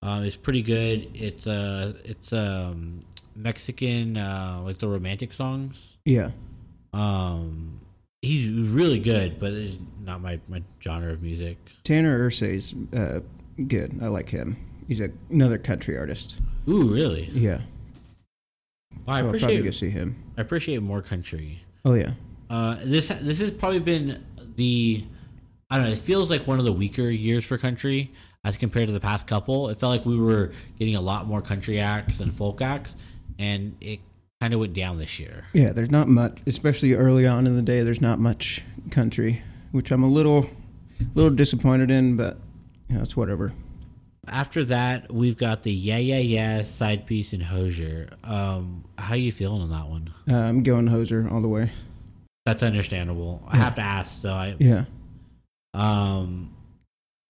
um, 0.02 0.24
is 0.24 0.36
pretty 0.36 0.60
good. 0.60 1.08
It's 1.14 1.46
uh 1.46 1.94
it's 2.04 2.34
um 2.34 3.02
Mexican 3.36 4.16
uh 4.16 4.60
like 4.64 4.78
the 4.78 4.88
romantic 4.88 5.32
songs. 5.32 5.98
yeah, 6.04 6.30
Um, 6.92 7.80
he's 8.22 8.48
really 8.48 8.98
good, 9.00 9.38
but 9.38 9.52
it's 9.52 9.76
not 10.00 10.20
my 10.20 10.40
my 10.48 10.62
genre 10.82 11.12
of 11.12 11.22
music. 11.22 11.58
Tanner 11.84 12.26
Usrey's 12.26 12.74
uh, 12.94 13.20
good. 13.68 13.98
I 14.02 14.06
like 14.08 14.30
him. 14.30 14.56
He's 14.88 15.00
a, 15.00 15.10
another 15.30 15.58
country 15.58 15.96
artist. 15.98 16.38
Ooh, 16.68 16.92
really? 16.92 17.24
Yeah, 17.32 17.60
Well, 19.04 19.16
I 19.16 19.20
so 19.20 19.26
I'll 19.26 19.30
probably 19.32 19.36
appreciate 19.58 19.64
go 19.64 19.70
see 19.70 19.90
him. 19.90 20.16
I 20.38 20.40
appreciate 20.42 20.82
more 20.82 21.02
country. 21.02 21.62
Oh 21.84 21.94
yeah, 21.94 22.12
Uh, 22.50 22.76
this 22.84 23.08
this 23.08 23.38
has 23.40 23.50
probably 23.52 23.80
been 23.80 24.24
the 24.56 25.04
I 25.70 25.76
don't 25.76 25.86
know. 25.86 25.92
It 25.92 25.98
feels 25.98 26.30
like 26.30 26.46
one 26.46 26.58
of 26.58 26.64
the 26.64 26.72
weaker 26.72 27.08
years 27.10 27.44
for 27.44 27.58
country 27.58 28.12
as 28.44 28.56
compared 28.56 28.86
to 28.86 28.92
the 28.92 29.00
past 29.00 29.26
couple. 29.26 29.68
It 29.68 29.78
felt 29.78 29.90
like 29.90 30.06
we 30.06 30.16
were 30.18 30.52
getting 30.78 30.94
a 30.96 31.00
lot 31.00 31.26
more 31.26 31.42
country 31.42 31.80
acts 31.80 32.20
and 32.20 32.32
folk 32.32 32.62
acts, 32.62 32.94
and 33.38 33.76
it 33.80 34.00
kind 34.40 34.52
of 34.54 34.60
went 34.60 34.74
down 34.74 34.98
this 34.98 35.18
year. 35.18 35.44
yeah. 35.52 35.72
There's 35.72 35.90
not 35.90 36.08
much, 36.08 36.38
especially 36.46 36.92
early 36.94 37.26
on 37.26 37.46
in 37.46 37.56
the 37.56 37.62
day. 37.62 37.82
There's 37.82 38.00
not 38.00 38.18
much 38.18 38.62
country, 38.90 39.42
which 39.72 39.90
I'm 39.90 40.02
a 40.02 40.08
little, 40.08 40.48
little 41.14 41.30
disappointed 41.30 41.90
in, 41.90 42.16
but 42.16 42.38
you 42.88 42.96
know, 42.96 43.02
it's 43.02 43.16
whatever. 43.16 43.52
After 44.28 44.64
that, 44.64 45.12
we've 45.12 45.36
got 45.38 45.62
the 45.62 45.72
Yeah 45.72 45.98
Yeah 45.98 46.18
Yeah 46.18 46.62
side 46.64 47.06
piece 47.06 47.32
and 47.32 47.42
Hozier. 47.42 48.10
Um, 48.24 48.84
how 48.98 49.14
you 49.14 49.30
feeling 49.32 49.62
on 49.62 49.70
that 49.70 49.86
one? 49.88 50.12
Uh, 50.28 50.36
I'm 50.36 50.62
going 50.62 50.86
Hozier 50.88 51.28
all 51.30 51.40
the 51.40 51.48
way. 51.48 51.70
That's 52.44 52.62
understandable. 52.62 53.42
I 53.48 53.56
have 53.56 53.74
to 53.76 53.82
ask, 53.82 54.20
so 54.22 54.30
I 54.30 54.54
Yeah, 54.58 54.84
Um, 55.74 56.54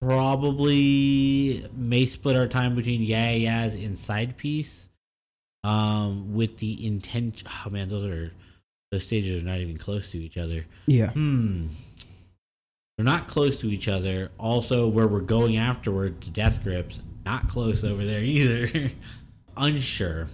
probably 0.00 1.66
may 1.74 2.06
split 2.06 2.36
our 2.36 2.46
time 2.46 2.74
between 2.74 3.02
Yeah 3.02 3.30
Yeah 3.30 3.64
Yeahs 3.66 3.74
and 3.74 3.98
Side 3.98 4.36
Piece. 4.36 4.88
Um, 5.66 6.34
with 6.34 6.58
the 6.58 6.86
intent. 6.86 7.42
Oh 7.66 7.70
man, 7.70 7.88
those 7.88 8.04
are 8.04 8.32
those 8.92 9.04
stages 9.06 9.42
are 9.42 9.46
not 9.46 9.58
even 9.58 9.76
close 9.76 10.10
to 10.12 10.18
each 10.18 10.36
other. 10.38 10.64
yeah, 10.86 11.10
Hmm. 11.10 11.66
They're 12.96 13.04
not 13.04 13.28
close 13.28 13.58
to 13.60 13.70
each 13.70 13.88
other. 13.88 14.30
Also, 14.38 14.88
where 14.88 15.06
we're 15.06 15.20
going 15.20 15.56
afterward 15.58 16.20
to 16.22 16.30
Death 16.30 16.62
Grips, 16.62 17.00
not 17.26 17.46
close 17.48 17.84
over 17.84 18.04
there 18.06 18.22
either. 18.22 18.90
unsure. 19.56 20.28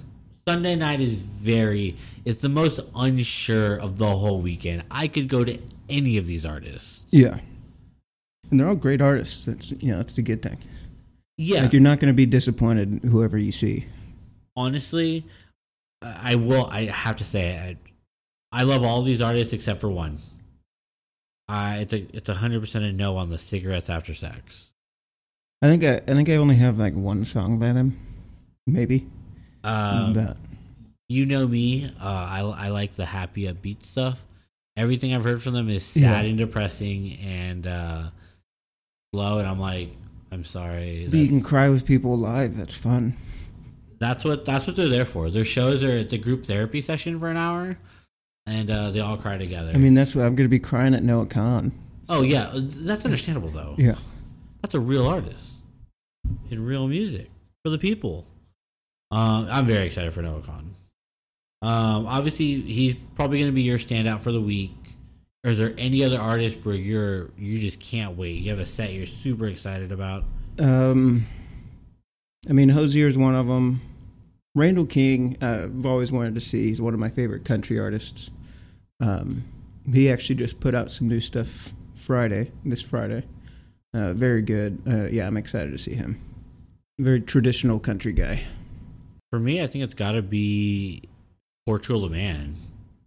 Sunday 0.47 0.77
night 0.77 1.01
is 1.01 1.15
very. 1.15 1.97
It's 2.25 2.43
the 2.43 2.49
most 2.49 2.81
unsure 2.95 3.77
of 3.77 3.99
the 3.99 4.07
whole 4.07 4.41
weekend. 4.43 4.85
I 4.91 5.09
could 5.09 5.29
go 5.29 5.45
to 5.45 5.59
any 5.89 6.19
of 6.19 6.27
these 6.27 6.45
artists. 6.47 7.05
yeah. 7.11 7.39
And 8.51 8.61
they're 8.61 8.69
all 8.69 8.77
great 8.77 9.01
artists. 9.01 9.45
That's 9.45 9.71
you 9.83 9.93
know 9.93 9.97
that's 9.97 10.19
a 10.19 10.23
good 10.23 10.43
thing. 10.43 10.59
Yeah, 11.39 11.63
Like 11.63 11.73
you're 11.73 11.81
not 11.81 12.01
going 12.01 12.13
to 12.13 12.17
be 12.17 12.27
disappointed 12.27 13.01
whoever 13.05 13.39
you 13.39 13.51
see. 13.51 13.87
Honestly, 14.57 15.25
I 16.03 16.35
will. 16.37 16.67
I 16.67 16.87
have 16.87 17.17
to 17.17 17.25
say, 17.25 17.59
I, 17.59 17.77
I 18.61 18.63
love 18.65 18.83
all 18.83 19.03
these 19.03 19.21
artists 19.21 19.53
except 19.53 19.81
for 19.81 19.89
one. 19.89 20.19
Uh, 21.49 21.77
it's 21.81 21.93
a 21.93 22.07
it's 22.17 22.29
a 22.29 22.35
hundred 22.35 22.61
percent 22.61 22.85
a 22.85 22.93
no 22.93 23.17
on 23.17 23.29
the 23.31 23.39
cigarettes 23.39 23.91
after 23.91 24.15
sex. 24.15 24.71
I 25.61 25.67
think 25.67 25.85
I, 25.85 25.97
I 25.97 26.15
think 26.15 26.29
I 26.29 26.37
only 26.37 26.57
have 26.57 26.79
like 26.79 26.95
one 26.95 27.25
song 27.25 27.59
by 27.59 27.73
them, 27.73 27.99
maybe. 28.67 29.07
Um, 29.65 30.13
but 30.15 30.37
you 31.09 31.27
know 31.27 31.47
me. 31.47 31.87
Uh, 32.01 32.05
I 32.07 32.41
I 32.41 32.69
like 32.69 32.93
the 32.93 33.07
happy 33.07 33.43
upbeat 33.43 33.85
stuff. 33.85 34.25
Everything 34.77 35.15
I've 35.15 35.25
heard 35.25 35.43
from 35.43 35.53
them 35.53 35.69
is 35.69 35.85
sad 35.85 36.01
Yeah. 36.25 36.31
and 36.31 36.39
depressing 36.39 37.19
and 37.19 37.67
uh, 37.67 38.03
slow, 39.15 39.39
and 39.39 39.47
I'm 39.47 39.61
like, 39.61 39.91
I'm 40.31 40.45
sorry. 40.45 41.07
but 41.11 41.19
you 41.19 41.29
can 41.29 41.43
cry 41.43 41.69
with 41.69 41.85
people 41.87 42.17
live. 42.17 42.57
That's 42.57 42.75
fun. 42.75 43.15
That's 44.03 44.25
what 44.25 44.45
that's 44.45 44.67
what 44.67 44.75
they're 44.75 44.89
there 44.89 45.05
for. 45.05 45.31
Their 45.31 45.45
shows 45.45 45.85
are 45.85 45.97
it's 45.97 46.13
a 46.13 46.19
group 46.19 46.45
therapy 46.45 46.81
session 46.81 47.21
for 47.21 47.29
an 47.29 47.37
hour, 47.37 47.79
and 48.47 48.69
uh, 48.69 48.91
they 48.91 48.99
all 48.99 49.17
cry 49.17 49.39
together. 49.39 49.71
I 49.73 49.79
mean, 49.79 49.95
that's 49.95 50.13
what 50.13 50.23
I'm 50.25 50.35
going 50.35 50.45
to 50.45 50.51
be 50.51 50.59
crying 50.59 50.93
at 50.93 51.05
Noah 51.05 51.27
Kahan. 51.27 51.71
oh 52.09 52.23
yeah, 52.23 52.51
that's 52.53 53.05
understandable 53.05 53.51
though. 53.51 53.77
Yeah. 53.79 53.95
That's 54.61 54.75
a 54.75 54.81
real 54.81 55.07
artist 55.07 55.63
in 56.51 56.65
real 56.65 56.89
music 56.89 57.31
for 57.65 57.71
the 57.71 57.79
people. 57.79 58.27
Um, 59.13 59.47
I'm 59.49 59.67
very 59.67 59.87
excited 59.87 60.13
for 60.13 60.23
Noah 60.23 60.41
Kahan. 60.41 60.75
Um, 61.63 62.07
obviously, 62.09 62.61
he's 62.61 62.97
probably 63.15 63.39
going 63.39 63.53
to 63.53 63.55
be 63.55 63.63
your 63.63 63.79
standout 63.79 64.21
for 64.21 64.33
the 64.33 64.41
week. 64.41 64.75
Or 65.45 65.53
is 65.53 65.59
there 65.59 65.75
any 65.79 66.03
other 66.03 66.19
artist 66.19 66.59
where 66.65 66.75
you're 66.75 67.31
you 67.39 67.61
just 67.61 67.79
can't 67.79 68.17
wait? 68.17 68.43
You 68.43 68.51
have 68.51 68.59
a 68.59 68.67
set 68.67 68.93
you're 68.93 69.07
super 69.07 69.47
excited 69.47 69.93
about. 69.93 70.25
Um, 70.59 71.27
I 72.49 72.53
mean, 72.53 72.69
Hozier 72.69 73.07
is 73.07 73.17
one 73.17 73.37
of 73.37 73.47
them. 73.47 73.81
Randall 74.55 74.87
King, 74.87 75.39
uh, 75.41 75.63
I've 75.65 75.87
always 75.87 76.13
wanted 76.13 76.35
to 76.35 76.41
see. 76.41 76.69
He's 76.69 76.81
one 76.81 76.93
of 76.93 77.01
my 77.01 77.09
favorite 77.09 77.45
country 77.45 77.79
artists. 77.79 78.31
Um, 79.01 79.45
he 79.91 80.11
actually 80.11 80.37
just 80.37 80.61
put 80.61 80.75
out 80.75 80.91
some 80.91 81.09
new 81.09 81.21
stuff 81.21 81.73
Friday, 81.95 82.53
this 82.65 82.83
Friday. 82.83 83.25
Uh, 83.95 84.13
very 84.13 84.43
good. 84.43 84.83
Uh, 84.87 85.07
yeah, 85.07 85.27
I'm 85.27 85.37
excited 85.37 85.71
to 85.73 85.79
see 85.79 85.95
him. 85.95 86.19
Very 87.01 87.21
traditional 87.21 87.79
country 87.79 88.13
guy. 88.13 88.43
For 89.31 89.39
me, 89.41 89.63
I 89.63 89.67
think 89.67 89.85
it's 89.85 89.95
got 89.95 90.13
to 90.13 90.23
be 90.23 91.03
Portugal 91.65 92.03
the 92.03 92.11
Man. 92.11 92.57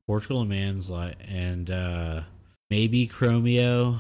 Portugal 0.08 0.40
the 0.40 0.46
Man's 0.46 0.90
like, 0.90 1.16
and 1.28 1.70
uh, 1.70 2.22
maybe 2.70 3.08
Chromeo. 3.08 4.00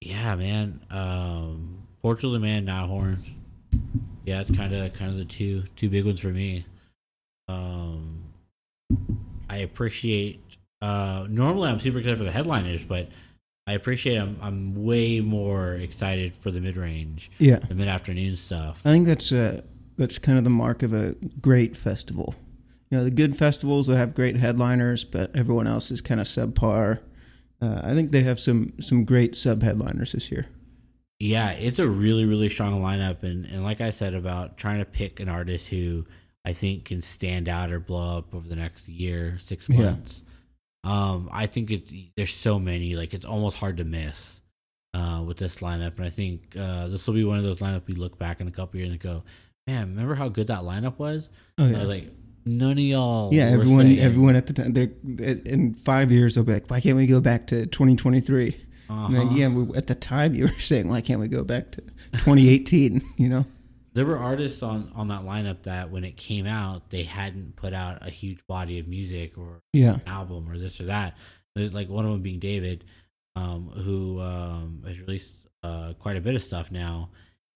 Yeah, 0.00 0.36
man. 0.36 0.80
Um, 0.90 1.86
Portugal 2.00 2.32
the 2.32 2.40
Man, 2.40 2.64
Niall 2.64 2.86
Horan's. 2.88 3.26
Yeah, 4.24 4.40
it's 4.40 4.54
kind 4.56 4.74
of 4.74 4.92
kind 4.94 5.10
of 5.10 5.18
the 5.18 5.24
two 5.24 5.64
two 5.76 5.88
big 5.88 6.04
ones 6.04 6.20
for 6.20 6.28
me. 6.28 6.64
Um, 7.48 8.24
I 9.48 9.58
appreciate. 9.58 10.42
Uh, 10.80 11.26
normally, 11.28 11.68
I'm 11.70 11.80
super 11.80 11.98
excited 11.98 12.18
for 12.18 12.24
the 12.24 12.30
headliners, 12.30 12.84
but 12.84 13.08
I 13.66 13.72
appreciate. 13.72 14.18
I'm 14.18 14.38
I'm 14.40 14.84
way 14.84 15.20
more 15.20 15.74
excited 15.74 16.36
for 16.36 16.50
the 16.50 16.60
mid 16.60 16.76
range, 16.76 17.30
Yeah, 17.38 17.58
the 17.58 17.74
mid 17.74 17.88
afternoon 17.88 18.36
stuff. 18.36 18.82
I 18.84 18.90
think 18.90 19.06
that's 19.06 19.32
uh, 19.32 19.62
that's 19.96 20.18
kind 20.18 20.38
of 20.38 20.44
the 20.44 20.50
mark 20.50 20.82
of 20.82 20.92
a 20.92 21.14
great 21.40 21.76
festival. 21.76 22.34
You 22.90 22.98
know, 22.98 23.04
the 23.04 23.10
good 23.10 23.36
festivals 23.36 23.88
will 23.88 23.96
have 23.96 24.14
great 24.14 24.36
headliners, 24.36 25.04
but 25.04 25.34
everyone 25.36 25.66
else 25.66 25.90
is 25.90 26.00
kind 26.00 26.20
of 26.20 26.26
subpar. 26.26 27.00
Uh, 27.60 27.80
I 27.82 27.92
think 27.94 28.12
they 28.12 28.22
have 28.22 28.38
some 28.38 28.72
some 28.80 29.04
great 29.04 29.34
sub 29.34 29.62
headliners 29.62 30.12
this 30.12 30.30
year. 30.30 30.46
Yeah, 31.18 31.50
it's 31.50 31.80
a 31.80 31.88
really, 31.88 32.24
really 32.24 32.48
strong 32.48 32.80
lineup, 32.80 33.22
and 33.24 33.44
and 33.44 33.64
like 33.64 33.80
I 33.80 33.90
said 33.90 34.14
about 34.14 34.56
trying 34.56 34.78
to 34.78 34.84
pick 34.84 35.18
an 35.20 35.28
artist 35.28 35.68
who 35.68 36.06
I 36.48 36.52
think 36.54 36.86
can 36.86 37.02
stand 37.02 37.46
out 37.48 37.70
or 37.70 37.78
blow 37.78 38.18
up 38.18 38.34
over 38.34 38.48
the 38.48 38.56
next 38.56 38.88
year, 38.88 39.36
six 39.38 39.68
Yeah. 39.68 39.82
months. 39.82 40.22
Um, 40.84 41.28
I 41.30 41.46
think 41.46 41.70
it 41.70 41.90
there's 42.16 42.32
so 42.32 42.58
many, 42.58 42.96
like 42.96 43.12
it's 43.12 43.26
almost 43.26 43.58
hard 43.58 43.76
to 43.76 43.84
miss 43.84 44.40
uh, 44.94 45.22
with 45.26 45.36
this 45.36 45.56
lineup, 45.56 45.96
and 45.98 46.06
I 46.06 46.10
think 46.10 46.56
uh, 46.58 46.88
this 46.88 47.06
will 47.06 47.14
be 47.14 47.24
one 47.24 47.36
of 47.38 47.44
those 47.44 47.58
lineups 47.58 47.86
we 47.86 47.94
look 47.94 48.18
back 48.18 48.40
in 48.40 48.48
a 48.48 48.50
couple 48.50 48.80
years 48.80 48.90
and 48.90 48.98
go, 49.00 49.24
man, 49.66 49.88
remember 49.90 50.14
how 50.14 50.28
good 50.30 50.46
that 50.46 50.60
lineup 50.62 50.98
was? 50.98 51.28
Oh 51.58 51.66
I 51.68 51.72
was 51.80 51.88
like, 51.88 52.10
none 52.46 52.72
of 52.72 52.78
y'all, 52.78 53.34
Yeah, 53.34 53.44
everyone, 53.48 53.86
saying, 53.86 53.98
everyone 54.00 54.34
at 54.36 54.46
the 54.46 54.54
time, 54.54 54.72
they're 54.72 54.90
in 55.44 55.74
five 55.74 56.10
years 56.10 56.34
they'll 56.36 56.44
be 56.44 56.54
like, 56.54 56.70
"Why 56.70 56.80
can't 56.80 56.96
we 56.96 57.06
go 57.06 57.20
back 57.20 57.46
to 57.48 57.66
2023?" 57.66 58.56
And 58.88 59.14
Uh-huh. 59.16 59.34
yeah, 59.34 59.48
we, 59.48 59.76
at 59.76 59.86
the 59.86 59.94
time 59.94 60.34
you 60.34 60.44
were 60.44 60.60
saying, 60.70 60.88
"Why 60.88 61.02
can't 61.02 61.20
we 61.20 61.28
go 61.28 61.44
back 61.44 61.72
to 61.72 61.82
2018?" 62.12 63.02
You 63.18 63.28
know? 63.28 63.46
There 63.94 64.06
were 64.06 64.18
artists 64.18 64.62
on 64.62 64.92
on 64.94 65.08
that 65.08 65.22
lineup 65.22 65.62
that 65.64 65.90
when 65.90 66.04
it 66.04 66.16
came 66.16 66.46
out, 66.46 66.90
they 66.90 67.04
hadn't 67.04 67.56
put 67.56 67.72
out 67.72 68.06
a 68.06 68.10
huge 68.10 68.46
body 68.46 68.78
of 68.78 68.88
music 68.88 69.36
or 69.38 69.60
Yeah, 69.72 69.98
album 70.06 70.48
or 70.48 70.58
this 70.58 70.80
or 70.80 70.84
that. 70.84 71.16
There's 71.54 71.74
like 71.74 71.88
one 71.88 72.04
of 72.04 72.12
them 72.12 72.22
being 72.22 72.38
David, 72.38 72.84
um, 73.36 73.68
who 73.68 74.20
um, 74.20 74.82
has 74.86 75.00
released 75.00 75.48
uh, 75.62 75.94
quite 75.98 76.16
a 76.16 76.20
bit 76.20 76.34
of 76.34 76.42
stuff 76.42 76.70
now, 76.70 77.10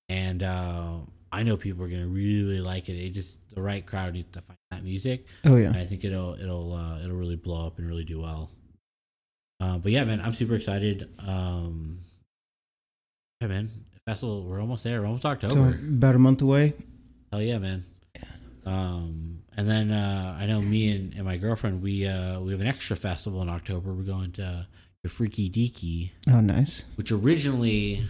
and 0.09 0.43
uh, 0.43 0.99
I 1.31 1.43
know 1.43 1.57
people 1.57 1.85
are 1.85 1.89
gonna 1.89 2.09
really 2.09 2.61
like 2.61 2.89
it. 2.89 2.95
It 2.95 3.11
just 3.11 3.37
the 3.55 3.63
right 3.63 3.85
crowd 3.85 4.15
needs 4.15 4.33
to 4.33 4.41
find 4.41 4.59
that 4.71 4.83
music, 4.83 5.27
oh 5.45 5.55
and 5.55 5.75
yeah, 5.75 5.81
I 5.81 5.87
think 5.87 6.05
it'll 6.05 6.35
it'll 6.35 6.73
uh, 6.73 6.99
it'll 6.99 7.17
really 7.17 7.37
blow 7.37 7.67
up 7.67 7.79
and 7.79 7.87
really 7.87 8.05
do 8.05 8.21
well. 8.21 8.51
Uh, 9.61 9.79
but 9.79 9.93
yeah, 9.93 10.03
man, 10.05 10.21
I'm 10.21 10.35
super 10.35 10.57
excited. 10.57 11.09
Um, 11.21 12.01
yeah, 13.41 13.47
man, 13.47 13.71
festival, 14.07 14.43
we're 14.45 14.61
almost 14.61 14.85
there. 14.85 15.01
We're 15.01 15.07
almost 15.07 15.23
so 15.23 15.31
October. 15.31 15.69
about 15.71 16.15
a 16.15 16.19
month 16.19 16.43
away. 16.43 16.75
Hell 17.31 17.43
yeah, 17.43 17.59
man. 17.59 17.85
Um, 18.65 19.43
and 19.57 19.69
then 19.69 19.91
uh, 19.91 20.37
I 20.39 20.47
know 20.47 20.61
me 20.61 20.95
and, 20.95 21.15
and 21.15 21.25
my 21.25 21.37
girlfriend 21.37 21.83
we 21.83 22.07
uh, 22.07 22.41
we 22.41 22.53
have 22.53 22.61
an 22.61 22.67
extra 22.67 22.97
festival 22.97 23.43
in 23.43 23.49
October. 23.49 23.93
We're 23.93 24.05
going 24.05 24.33
to 24.33 24.67
the 25.03 25.09
Freaky 25.09 25.51
Deaky, 25.51 26.11
Oh, 26.33 26.41
nice. 26.41 26.85
which 26.95 27.11
originally 27.11 28.05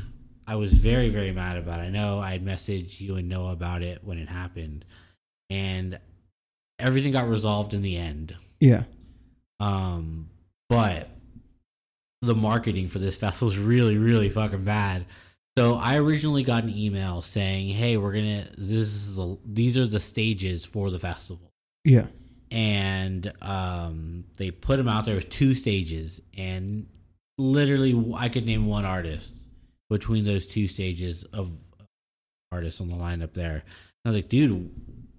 I 0.47 0.57
was 0.57 0.75
very 0.75 1.09
very 1.09 1.33
mad 1.33 1.57
about. 1.57 1.81
I 1.81 1.89
know 1.89 2.21
I 2.21 2.33
had 2.33 2.45
messaged 2.45 3.01
you 3.01 3.17
and 3.17 3.29
Noah 3.29 3.53
about 3.53 3.83
it 3.83 4.05
when 4.05 4.19
it 4.19 4.29
happened, 4.29 4.85
and 5.49 5.99
everything 6.79 7.13
got 7.13 7.29
resolved 7.29 7.73
in 7.73 7.81
the 7.83 7.97
end. 7.97 8.37
Yeah, 8.61 8.85
Um, 9.59 10.29
but 10.69 11.09
the 12.21 12.35
marketing 12.35 12.87
for 12.89 12.99
this 13.01 13.17
festival 13.17 13.51
is 13.53 13.59
really, 13.59 13.97
really 13.97 14.29
fucking 14.29 14.65
bad. 14.65 15.07
So 15.59 15.75
I 15.75 15.99
originally 15.99 16.43
got 16.45 16.65
an 16.65 16.71
email 16.71 17.21
saying, 17.23 17.69
"Hey, 17.69 17.97
we're 17.97 18.13
gonna 18.13 18.47
this 18.57 18.89
is 18.89 19.15
the 19.17 19.39
these 19.45 19.77
are 19.77 19.87
the 19.87 20.01
stages 20.01 20.65
for 20.65 20.91
the 20.91 20.99
festival." 20.99 21.53
yeah, 21.85 22.07
and 22.51 23.31
um, 23.43 24.25
they 24.39 24.51
put 24.51 24.77
them 24.79 24.89
out 24.89 25.05
there 25.05 25.15
with 25.17 25.29
two 25.29 25.55
stages, 25.55 26.21
and 26.37 26.87
literally 27.39 28.15
I 28.17 28.29
could 28.29 28.47
name 28.47 28.67
one 28.67 28.85
artist 28.85 29.35
between 29.91 30.25
those 30.25 30.47
two 30.47 30.69
stages 30.69 31.25
of 31.25 31.51
artists 32.51 32.81
on 32.81 32.89
the 32.89 32.97
lineup 32.97 33.35
there. 33.35 33.57
And 33.57 33.63
I 34.07 34.09
was 34.09 34.17
like, 34.17 34.29
dude, 34.29 34.71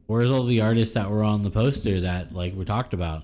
where's 0.07 0.31
all 0.31 0.43
the 0.43 0.61
artists 0.61 0.95
that 0.95 1.09
were 1.09 1.23
on 1.23 1.43
the 1.43 1.51
poster 1.51 2.01
that 2.01 2.33
like 2.33 2.55
we 2.55 2.65
talked 2.65 2.93
about? 2.93 3.23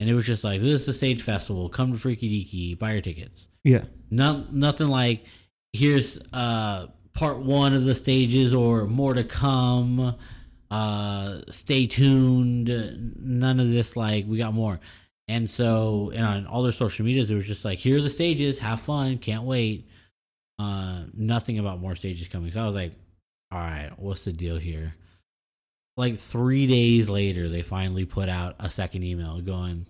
And 0.00 0.08
it 0.10 0.14
was 0.14 0.26
just 0.26 0.44
like, 0.44 0.60
this 0.60 0.80
is 0.82 0.86
the 0.86 0.92
stage 0.92 1.22
festival. 1.22 1.68
Come 1.68 1.92
to 1.92 1.98
Freaky 1.98 2.28
Deaky, 2.44 2.78
buy 2.78 2.92
your 2.92 3.00
tickets. 3.00 3.46
yeah, 3.64 3.84
Not 4.10 4.52
nothing 4.52 4.88
like 4.88 5.24
here's 5.74 6.18
uh 6.32 6.86
part 7.12 7.38
one 7.40 7.74
of 7.74 7.84
the 7.84 7.94
stages 7.94 8.54
or 8.54 8.86
more 8.86 9.12
to 9.12 9.24
come. 9.24 10.14
Uh 10.70 11.40
stay 11.50 11.86
tuned. 11.86 12.68
None 13.20 13.60
of 13.60 13.68
this 13.68 13.96
like 13.96 14.24
we 14.26 14.38
got 14.38 14.54
more. 14.54 14.80
And 15.28 15.50
so 15.50 16.12
and 16.14 16.24
on 16.24 16.46
all 16.46 16.62
their 16.62 16.72
social 16.72 17.04
medias 17.04 17.30
it 17.30 17.34
was 17.34 17.46
just 17.46 17.64
like 17.64 17.78
here 17.78 17.98
are 17.98 18.00
the 18.00 18.08
stages, 18.08 18.58
have 18.60 18.80
fun, 18.80 19.18
can't 19.18 19.42
wait. 19.44 19.88
Uh 20.58 21.02
nothing 21.12 21.58
about 21.58 21.80
more 21.80 21.96
stages 21.96 22.28
coming. 22.28 22.50
So 22.52 22.62
I 22.62 22.66
was 22.66 22.74
like, 22.74 22.92
all 23.52 23.58
right, 23.58 23.90
what's 23.96 24.24
the 24.24 24.32
deal 24.32 24.56
here? 24.56 24.94
Like 25.96 26.16
three 26.16 26.66
days 26.66 27.08
later, 27.08 27.48
they 27.48 27.62
finally 27.62 28.04
put 28.04 28.28
out 28.28 28.56
a 28.58 28.68
second 28.68 29.04
email 29.04 29.40
going, 29.40 29.86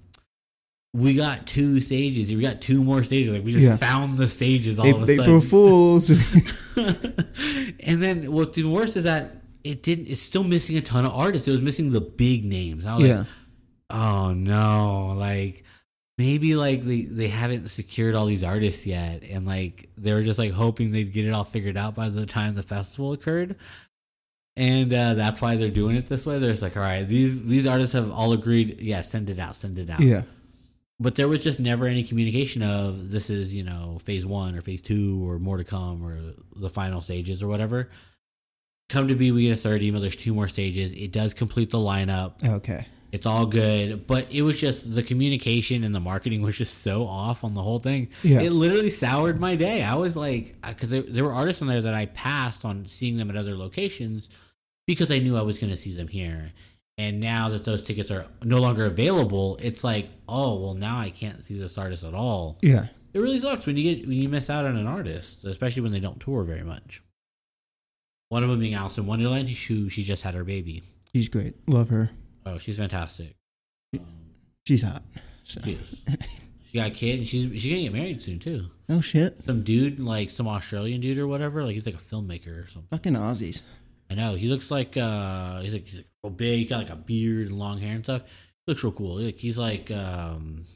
"We 0.95 1.15
got 1.15 1.47
two 1.47 1.81
stages. 1.83 2.35
We 2.35 2.41
got 2.41 2.63
two 2.63 2.83
more 2.83 3.05
stages. 3.05 3.35
Like 3.35 3.45
we 3.45 3.53
just 3.53 3.65
Yeah. 3.65 3.77
found 3.77 4.17
the 4.17 4.29
stages 4.29 4.79
all 4.79 4.85
they, 4.85 4.91
of 4.93 5.07
a 5.07 5.13
April 5.13 5.41
sudden." 5.41 5.41
Fools. 5.43 6.11
and 7.81 8.03
then 8.03 8.33
what's 8.33 8.57
even 8.57 8.73
worse 8.73 8.97
is 8.97 9.05
that 9.05 9.43
it 9.63 9.83
didn't. 9.83 10.07
It's 10.07 10.23
still 10.23 10.45
missing 10.45 10.77
a 10.77 10.81
ton 10.81 11.05
of 11.05 11.13
artists. 11.13 11.47
It 11.49 11.51
was 11.51 11.61
missing 11.61 11.91
the 11.91 12.01
big 12.01 12.45
names. 12.45 12.87
I 12.87 12.97
was 12.97 13.07
yeah, 13.07 13.19
like, 13.19 13.27
"Oh 13.91 14.33
no!" 14.35 15.15
Like 15.19 15.65
maybe 16.19 16.55
like 16.55 16.83
they 16.83 17.03
they 17.03 17.29
haven't 17.29 17.69
secured 17.71 18.15
all 18.15 18.27
these 18.27 18.45
artists 18.45 18.87
yet, 18.87 19.23
and 19.29 19.47
like 19.47 19.89
they 19.97 20.13
were 20.13 20.23
just 20.23 20.39
like 20.39 20.53
hoping 20.53 20.93
they'd 20.93 21.13
get 21.13 21.27
it 21.27 21.33
all 21.33 21.45
figured 21.45 21.77
out 21.77 21.95
by 21.95 22.09
the 22.09 22.27
time 22.27 22.55
the 22.55 22.63
festival 22.63 23.13
occurred. 23.13 23.57
And 24.57 24.93
uh, 24.93 25.15
that's 25.15 25.41
why 25.43 25.57
they're 25.57 25.69
doing 25.69 25.97
it 25.97 26.07
this 26.07 26.25
way. 26.27 26.39
They're 26.39 26.51
just 26.51 26.63
like, 26.63 26.77
all 26.77 26.83
right, 26.83 27.03
these 27.03 27.45
these 27.45 27.67
artists 27.67 27.93
have 27.95 28.13
all 28.13 28.33
agreed. 28.33 28.81
Yeah, 28.81 29.03
send 29.03 29.29
it 29.29 29.41
out, 29.41 29.57
send 29.57 29.79
it 29.79 29.91
out 29.91 29.99
yeah, 30.01 30.23
but 31.01 31.17
there 31.17 31.29
was 31.29 31.43
just 31.43 31.59
never 31.59 31.87
any 31.87 32.05
communication 32.05 32.63
of 32.63 33.11
this 33.11 33.31
is 33.31 33.53
you 33.53 33.65
know 33.65 33.99
phase 34.05 34.25
one 34.25 34.57
or 34.57 34.61
phase 34.61 34.81
two 34.81 35.29
or 35.29 35.39
more 35.39 35.57
to 35.57 35.65
come 35.65 36.05
or 36.05 36.35
the 36.57 36.71
final 36.71 37.01
stages 37.01 37.43
or 37.43 37.49
whatever. 37.49 37.91
Come 38.89 39.09
to 39.09 39.15
be 39.15 39.33
we 39.33 39.45
get 39.45 39.53
a 39.53 39.57
third 39.57 39.83
email. 39.83 40.01
There's 40.01 40.17
two 40.17 40.35
more 40.35 40.49
stages. 40.49 40.93
It 40.93 41.11
does 41.11 41.35
complete 41.35 41.71
the 41.71 41.79
lineup. 41.79 42.45
Okay, 42.45 42.87
it's 43.13 43.27
all 43.27 43.47
good. 43.47 44.07
But 44.07 44.31
it 44.31 44.43
was 44.43 44.61
just 44.61 44.95
the 44.95 45.03
communication 45.03 45.85
and 45.85 45.95
the 45.95 46.01
marketing 46.01 46.43
was 46.49 46.57
just 46.57 46.83
so 46.83 47.07
off 47.07 47.45
on 47.45 47.55
the 47.55 47.63
whole 47.63 47.79
thing. 47.79 48.09
Yeah. 48.23 48.41
it 48.41 48.51
literally 48.51 48.91
soured 48.91 49.41
my 49.41 49.57
day. 49.57 49.83
I 49.83 49.95
was 49.95 50.17
like 50.17 50.57
uh, 50.63 50.69
because 50.69 50.91
there, 50.91 51.03
there 51.03 51.25
were 51.25 51.33
artists 51.33 51.63
on 51.63 51.69
there 51.69 51.81
that 51.83 51.95
i 51.95 52.07
passed 52.07 52.65
on 52.65 52.87
seeing 52.87 53.17
them 53.17 53.31
at 53.31 53.37
other 53.37 53.57
locations 53.57 54.29
because 54.87 55.11
i 55.11 55.19
knew 55.19 55.37
i 55.37 55.43
was 55.43 55.59
going 55.59 55.71
to 55.71 55.77
see 55.77 55.95
them 55.95 56.09
here 56.09 56.53
and 56.99 57.21
now 57.21 57.49
that 57.49 57.65
those 57.65 57.83
tickets 57.83 58.11
are 58.11 58.27
no 58.43 58.59
longer 58.61 58.87
available 58.87 59.59
it's 59.61 59.83
like 59.83 60.09
oh 60.29 60.55
well 60.55 60.75
now 60.75 60.99
i 60.99 61.11
can't 61.11 61.45
see 61.45 61.59
this 61.59 61.77
artist 61.79 62.05
at 62.05 62.15
all 62.15 62.59
yeah, 62.63 62.87
it 63.13 63.19
really 63.19 63.41
sucks 63.41 63.67
when 63.67 63.77
you 63.77 63.95
get 63.95 64.07
when 64.09 64.17
you 64.17 64.29
miss 64.29 64.49
out 64.49 64.65
on 64.65 64.77
an 64.77 64.87
artist 64.87 65.45
especially 65.45 65.83
when 65.83 65.93
they 65.93 66.01
don't 66.01 66.21
tour 66.21 66.45
very 66.45 66.63
much 66.63 67.03
one 68.31 68.43
of 68.43 68.49
them 68.49 68.59
being 68.59 68.75
Alison 68.75 69.07
Wonderland, 69.07 69.49
who 69.49 69.89
she 69.89 70.03
just 70.03 70.23
had 70.25 70.35
her 70.35 70.43
baby. 70.43 70.83
she's 71.15 71.29
great. 71.29 71.55
Love 71.69 71.89
her. 71.91 72.11
Oh, 72.45 72.59
she's 72.59 72.79
fantastic. 72.79 73.37
She's 74.67 74.83
hot. 74.83 75.03
So. 75.45 75.61
She 75.63 75.73
is. 75.73 76.03
she 76.73 76.79
got 76.79 76.89
a 76.89 76.91
kid, 76.91 77.19
and 77.21 77.29
she's 77.29 77.45
she's 77.61 77.71
gonna 77.71 77.83
get 77.83 77.93
married 77.93 78.23
soon 78.23 78.39
too. 78.39 78.67
Oh 78.89 79.01
shit, 79.01 79.45
Some 79.45 79.63
dude, 79.63 80.01
like 80.01 80.31
some 80.31 80.49
Australian 80.49 81.01
dude 81.01 81.19
or 81.19 81.29
whatever, 81.29 81.65
like 81.65 81.75
he's 81.75 81.87
like 81.87 81.95
a 81.95 81.99
filmmaker 81.99 82.65
or 82.65 82.69
something. 82.69 82.89
fucking 82.91 83.13
Aussies. 83.13 83.63
I 84.11 84.15
know 84.15 84.35
he 84.35 84.49
looks 84.49 84.71
like 84.71 84.97
uh 84.97 85.61
he's 85.61 85.73
like 85.73 85.87
he's 85.87 85.99
like 85.99 86.09
real 86.23 86.33
big, 86.33 86.59
he's 86.61 86.69
got 86.71 86.79
like 86.79 86.91
a 86.91 86.97
beard 86.97 87.49
and 87.49 87.59
long 87.59 87.79
hair 87.81 87.95
and 87.95 88.05
stuff. 88.05 88.23
He 88.23 88.73
looks 88.73 88.85
real 88.85 88.93
cool. 88.93 89.17
Like 89.17 89.39
he's 89.39 89.59
like 89.59 89.91
um 89.91 90.67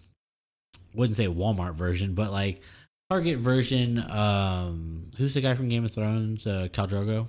wouldn't 0.94 1.16
say 1.16 1.26
Walmart 1.26 1.74
version, 1.74 2.14
but 2.14 2.32
like 2.32 2.62
Target 3.10 3.38
version. 3.38 3.98
Um, 4.10 5.10
who's 5.16 5.34
the 5.34 5.40
guy 5.40 5.54
from 5.54 5.68
Game 5.68 5.84
of 5.84 5.92
Thrones? 5.92 6.46
Uh, 6.46 6.68
Khal 6.70 6.88
Drogo. 6.88 7.26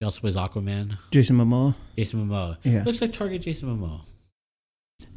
He 0.00 0.04
also 0.04 0.20
plays 0.20 0.36
Aquaman. 0.36 0.96
Jason 1.10 1.36
Momoa. 1.36 1.74
Jason 1.96 2.26
Momoa. 2.28 2.58
Yeah. 2.62 2.82
Looks 2.82 3.00
like 3.00 3.12
Target 3.12 3.42
Jason 3.42 3.68
Momoa. 3.68 4.02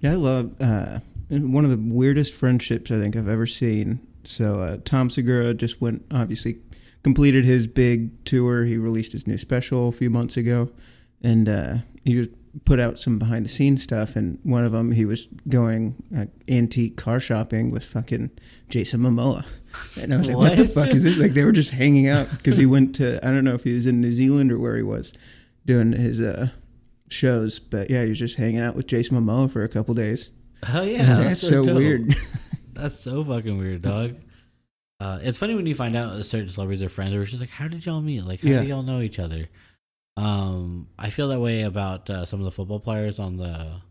Yeah, 0.01 0.13
I 0.13 0.15
love 0.15 0.61
uh, 0.61 0.99
one 1.29 1.63
of 1.63 1.69
the 1.69 1.77
weirdest 1.77 2.33
friendships 2.33 2.91
I 2.91 2.99
think 2.99 3.15
I've 3.15 3.27
ever 3.27 3.45
seen. 3.45 4.05
So 4.25 4.55
uh, 4.55 4.77
Tom 4.83 5.09
Segura 5.09 5.53
just 5.53 5.79
went, 5.79 6.05
obviously, 6.11 6.59
completed 7.03 7.45
his 7.45 7.67
big 7.67 8.23
tour. 8.25 8.65
He 8.65 8.77
released 8.77 9.11
his 9.13 9.27
new 9.27 9.37
special 9.37 9.87
a 9.87 9.91
few 9.91 10.09
months 10.09 10.37
ago, 10.37 10.69
and 11.21 11.47
uh, 11.47 11.75
he 12.03 12.13
just 12.13 12.29
put 12.65 12.79
out 12.79 12.97
some 12.99 13.19
behind 13.19 13.45
the 13.45 13.49
scenes 13.49 13.83
stuff. 13.83 14.15
And 14.15 14.39
one 14.43 14.65
of 14.65 14.71
them, 14.71 14.91
he 14.91 15.05
was 15.05 15.27
going 15.47 15.95
uh, 16.17 16.25
antique 16.47 16.97
car 16.97 17.19
shopping 17.19 17.71
with 17.71 17.83
fucking 17.83 18.31
Jason 18.69 19.01
Momoa, 19.01 19.45
and 20.01 20.13
I 20.13 20.17
was 20.17 20.27
like, 20.27 20.37
"What, 20.37 20.57
the 20.57 20.65
fuck 20.67 20.89
is 20.89 21.03
this?" 21.03 21.17
Like 21.17 21.33
they 21.33 21.43
were 21.45 21.51
just 21.51 21.71
hanging 21.71 22.07
out 22.07 22.29
because 22.31 22.57
he 22.57 22.65
went 22.65 22.95
to 22.95 23.25
I 23.25 23.31
don't 23.31 23.43
know 23.43 23.53
if 23.55 23.63
he 23.63 23.73
was 23.73 23.85
in 23.85 24.01
New 24.01 24.11
Zealand 24.11 24.51
or 24.51 24.59
where 24.59 24.75
he 24.75 24.83
was 24.83 25.13
doing 25.65 25.91
his 25.93 26.19
uh, 26.19 26.49
shows, 27.09 27.59
but 27.59 27.89
yeah, 27.89 28.03
he 28.03 28.09
was 28.09 28.19
just 28.19 28.37
hanging 28.37 28.59
out 28.59 28.75
with 28.75 28.87
Jason 28.87 29.17
Momoa 29.17 29.49
for 29.51 29.63
a 29.63 29.69
couple 29.69 29.93
days. 29.93 30.31
Hell 30.63 30.85
yeah, 30.85 31.01
And 31.01 31.07
I 31.07 31.09
was 31.09 31.17
like, 31.19 31.27
that's 31.29 31.41
so 31.47 31.63
dope. 31.65 31.77
weird. 31.77 32.15
That's 32.73 32.97
so 32.97 33.23
fucking 33.25 33.57
weird, 33.57 33.81
dog. 33.81 34.15
Uh, 34.99 35.19
it's 35.21 35.37
funny 35.37 35.55
when 35.55 35.65
you 35.65 35.75
find 35.75 35.95
out 35.95 36.25
certain 36.25 36.49
celebrities 36.49 36.83
are 36.83 36.89
friends. 36.89 37.13
Or 37.15 37.21
it's 37.21 37.31
just 37.31 37.41
like, 37.41 37.49
how 37.51 37.67
did 37.67 37.85
y'all 37.85 38.01
meet? 38.01 38.25
Like, 38.25 38.41
how 38.41 38.49
Yeah. 38.49 38.61
do 38.61 38.67
y'all 38.67 38.83
know 38.83 38.99
each 39.01 39.19
other? 39.19 39.47
Um, 40.17 40.87
I 40.97 41.09
feel 41.09 41.29
that 41.29 41.39
way 41.39 41.61
about 41.61 42.09
uh, 42.09 42.25
some 42.25 42.39
of 42.39 42.45
the 42.45 42.51
football 42.51 42.79
players 42.79 43.19
on 43.19 43.37
the 43.37 43.81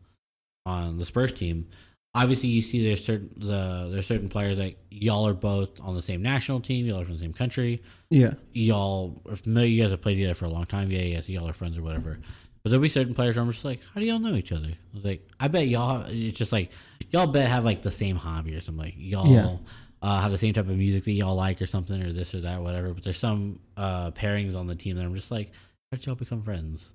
on 0.66 0.98
the 0.98 1.04
Spurs 1.06 1.32
team. 1.32 1.68
Obviously, 2.14 2.48
you 2.50 2.60
see 2.62 2.86
there's 2.86 3.04
certain 3.04 3.30
the 3.36 3.88
there's 3.90 4.06
certain 4.06 4.28
players 4.28 4.58
like 4.58 4.78
y'all 4.90 5.26
are 5.26 5.34
both 5.34 5.80
on 5.80 5.94
the 5.94 6.02
same 6.02 6.20
national 6.20 6.60
team. 6.60 6.84
Y'all 6.86 7.00
are 7.00 7.04
from 7.04 7.14
the 7.14 7.20
same 7.20 7.32
country. 7.32 7.82
yeah, 8.10 8.34
Y'all 8.52 9.22
are 9.28 9.36
familiar. 9.36 9.68
You 9.70 9.82
guys 9.82 9.90
have 9.92 10.02
played 10.02 10.14
together 10.16 10.34
for 10.34 10.44
a 10.44 10.50
long 10.50 10.66
time. 10.66 10.90
Yeah, 10.90 11.00
yeah. 11.02 11.20
Y'all 11.26 11.48
are 11.48 11.52
friends 11.54 11.78
or 11.78 11.82
whatever. 11.82 12.18
But 12.62 12.70
there'll 12.70 12.82
be 12.82 12.88
certain 12.88 13.14
players 13.14 13.36
where 13.36 13.44
I'm 13.44 13.52
just 13.52 13.64
like, 13.64 13.80
how 13.94 14.00
do 14.00 14.06
y'all 14.06 14.18
know 14.18 14.34
each 14.34 14.52
other? 14.52 14.66
I 14.68 14.94
was 14.94 15.04
like, 15.04 15.26
I 15.38 15.48
bet 15.48 15.68
y'all. 15.68 16.04
It's 16.08 16.36
just 16.36 16.52
like 16.52 16.72
y'all 17.10 17.26
bet 17.28 17.48
have 17.48 17.64
like 17.64 17.80
the 17.82 17.90
same 17.92 18.16
hobby 18.16 18.54
or 18.54 18.60
something. 18.60 18.84
Like 18.84 18.94
y'all 18.98 19.32
Yeah. 19.32 19.56
Uh, 20.02 20.20
have 20.20 20.30
the 20.30 20.38
same 20.38 20.52
type 20.52 20.68
of 20.68 20.76
music 20.76 21.04
that 21.04 21.12
y'all 21.12 21.34
like 21.34 21.60
or 21.60 21.66
something 21.66 22.00
or 22.02 22.12
this 22.12 22.34
or 22.34 22.40
that, 22.40 22.62
whatever. 22.62 22.92
But 22.94 23.04
there's 23.04 23.18
some 23.18 23.60
uh, 23.76 24.10
pairings 24.12 24.56
on 24.56 24.66
the 24.66 24.74
team 24.74 24.96
that 24.96 25.04
I'm 25.04 25.14
just 25.14 25.30
like, 25.30 25.50
how 25.90 25.96
did 25.96 26.06
y'all 26.06 26.14
become 26.14 26.42
friends? 26.42 26.92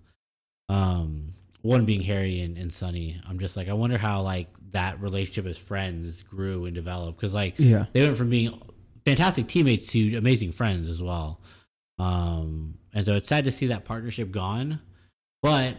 Um, 0.70 1.34
one 1.62 1.86
being 1.86 2.02
Harry 2.02 2.42
and, 2.42 2.58
and 2.58 2.72
Sonny. 2.72 3.20
I'm 3.28 3.40
just 3.40 3.58
like, 3.58 3.70
I 3.70 3.74
wonder 3.74 3.98
how 3.98 4.22
like 4.22 4.48
that 4.72 5.00
relationship 5.02 5.46
as 5.46 5.58
friends 5.58 6.22
grew 6.22 6.66
and 6.66 6.76
developed 6.76 7.20
because 7.20 7.34
like 7.34 7.56
yeah, 7.58 7.86
they 7.94 8.04
went 8.04 8.18
from 8.18 8.30
being 8.30 8.60
fantastic 9.06 9.48
teammates 9.48 9.88
to 9.88 10.16
amazing 10.16 10.52
friends 10.52 10.90
as 10.90 11.02
well. 11.02 11.42
Um, 12.00 12.76
and 12.94 13.06
so 13.06 13.16
it's 13.16 13.30
sad 13.30 13.46
to 13.46 13.52
see 13.52 13.68
that 13.68 13.86
partnership 13.86 14.32
gone. 14.32 14.80
But 15.42 15.78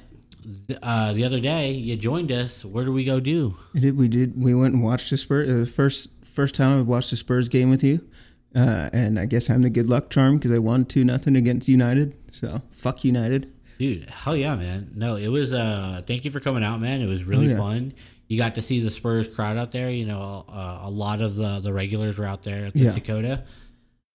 uh, 0.82 1.12
the 1.12 1.24
other 1.24 1.40
day, 1.40 1.72
you 1.72 1.96
joined 1.96 2.30
us. 2.32 2.64
Where 2.64 2.84
do 2.84 2.92
we 2.92 3.04
go 3.04 3.20
do? 3.20 3.56
we 3.72 3.80
did. 3.80 3.96
We 3.96 4.08
did. 4.08 4.42
We 4.42 4.54
went 4.54 4.74
and 4.74 4.82
watched 4.82 5.10
the 5.10 5.16
Spurs. 5.16 5.48
Uh, 5.48 5.58
the 5.60 5.66
first 5.66 6.08
first 6.34 6.54
time 6.54 6.78
I've 6.80 6.86
watched 6.86 7.10
the 7.10 7.16
Spurs 7.16 7.48
game 7.48 7.70
with 7.70 7.82
you, 7.82 8.06
uh, 8.54 8.90
and 8.92 9.18
I 9.18 9.26
guess 9.26 9.48
I'm 9.48 9.62
the 9.62 9.70
good 9.70 9.88
luck 9.88 10.10
charm 10.10 10.36
because 10.38 10.52
I 10.52 10.58
won 10.58 10.84
two 10.84 11.04
nothing 11.04 11.36
against 11.36 11.68
United. 11.68 12.16
So 12.32 12.60
fuck 12.70 13.04
United. 13.04 13.50
Dude, 13.78 14.08
hell 14.08 14.36
yeah, 14.36 14.54
man. 14.54 14.90
No, 14.94 15.16
it 15.16 15.28
was, 15.28 15.52
uh, 15.52 16.02
thank 16.06 16.24
you 16.24 16.30
for 16.30 16.38
coming 16.40 16.62
out, 16.62 16.80
man. 16.80 17.00
It 17.00 17.06
was 17.06 17.24
really 17.24 17.46
Oh, 17.48 17.50
yeah. 17.50 17.56
fun. 17.58 17.94
You 18.28 18.38
got 18.38 18.54
to 18.54 18.62
see 18.62 18.80
the 18.80 18.90
Spurs 18.90 19.34
crowd 19.34 19.56
out 19.56 19.72
there. 19.72 19.90
You 19.90 20.06
know, 20.06 20.44
uh, 20.48 20.80
a 20.82 20.90
lot 20.90 21.20
of 21.20 21.34
the, 21.36 21.58
the 21.60 21.72
regulars 21.72 22.16
were 22.16 22.24
out 22.24 22.44
there 22.44 22.66
at 22.66 22.72
the 22.74 22.84
Yeah. 22.84 22.94
Dakota. 22.94 23.44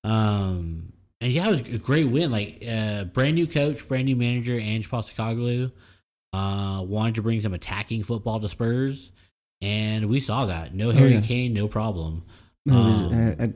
Um, 0.04 0.94
and 1.22 1.32
yeah, 1.32 1.48
it 1.48 1.52
was 1.52 1.60
a 1.76 1.78
great 1.78 2.06
win. 2.10 2.32
Like, 2.32 2.64
uh, 2.68 3.04
brand 3.06 3.36
new 3.36 3.48
coach, 3.48 3.88
brand 3.88 4.06
new 4.06 4.16
manager, 4.16 4.54
Ange 4.58 4.90
Postecoglou, 4.90 5.72
uh, 6.34 6.82
wanted 6.88 7.16
to 7.16 7.22
bring 7.22 7.42
some 7.42 7.54
attacking 7.54 8.04
football 8.04 8.40
to 8.40 8.48
Spurs. 8.50 9.12
And 9.62 10.08
we 10.10 10.20
saw 10.22 10.46
that. 10.46 10.74
No 10.74 10.92
Harry 10.92 11.12
Oh, 11.12 11.16
yeah. 11.16 11.22
Kane, 11.22 11.54
no 11.54 11.68
problem. 11.68 12.24
Um, 12.72 13.56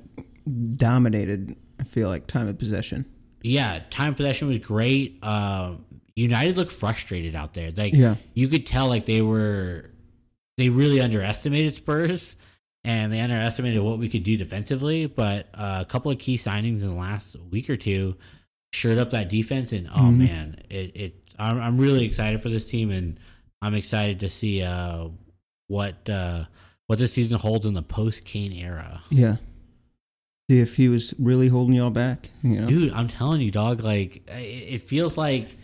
dominated. 0.76 1.56
I 1.80 1.84
feel 1.84 2.10
like 2.10 2.28
time 2.28 2.48
of 2.48 2.58
possession. 2.58 3.06
Yeah, 3.42 3.80
time 3.90 4.16
possession 4.16 4.48
was 4.48 4.60
great. 4.60 5.20
Uh, 5.22 5.76
United 6.16 6.58
looked 6.58 6.72
frustrated 6.72 7.36
out 7.36 7.54
there. 7.54 7.72
Like 7.76 7.94
Yeah. 7.94 8.16
you 8.34 8.48
could 8.48 8.66
tell, 8.66 8.88
like 8.88 9.06
they 9.06 9.22
were, 9.22 9.90
they 10.58 10.70
really 10.70 11.02
underestimated 11.02 11.74
Spurs, 11.76 12.36
and 12.84 13.12
they 13.12 13.20
underestimated 13.20 13.82
what 13.82 13.98
we 14.00 14.10
could 14.10 14.24
do 14.24 14.38
defensively. 14.38 15.06
But 15.08 15.48
uh, 15.54 15.80
a 15.82 15.86
couple 15.86 16.12
of 16.12 16.20
key 16.20 16.38
signings 16.38 16.82
in 16.82 16.88
the 16.90 16.94
last 16.94 17.36
week 17.52 17.70
or 17.70 17.78
two 17.78 18.16
shored 18.72 18.98
up 18.98 19.12
that 19.12 19.30
defense, 19.30 19.72
and 19.72 19.88
oh 19.90 20.00
Mhm. 20.12 20.18
man, 20.18 20.56
it, 20.70 20.92
it 20.96 21.16
I'm, 21.40 21.60
I'm 21.60 21.78
really 21.78 22.06
excited 22.06 22.42
for 22.42 22.50
this 22.50 22.70
team, 22.70 22.92
and 22.92 23.20
I'm 23.62 23.74
excited 23.74 24.20
to 24.22 24.30
see 24.30 24.62
uh, 24.64 25.10
what 25.74 26.10
uh, 26.10 26.46
what 26.88 27.00
this 27.00 27.14
season 27.14 27.40
holds 27.40 27.66
in 27.66 27.74
the 27.74 27.82
post 27.82 28.24
Kane 28.26 28.52
era. 28.54 29.02
Yeah. 29.10 29.38
See 30.50 30.60
if 30.60 30.76
he 30.76 30.88
was 30.90 31.14
really 31.18 31.48
holding 31.48 31.74
y'all 31.76 31.90
back. 31.90 32.30
You 32.44 32.62
know. 32.62 32.68
Dude, 32.68 32.94
I'm 32.94 33.08
telling 33.08 33.42
you, 33.42 33.50
dog. 33.52 33.82
Like 33.84 34.24
it 34.28 34.80
feels 34.82 35.18
like 35.18 35.56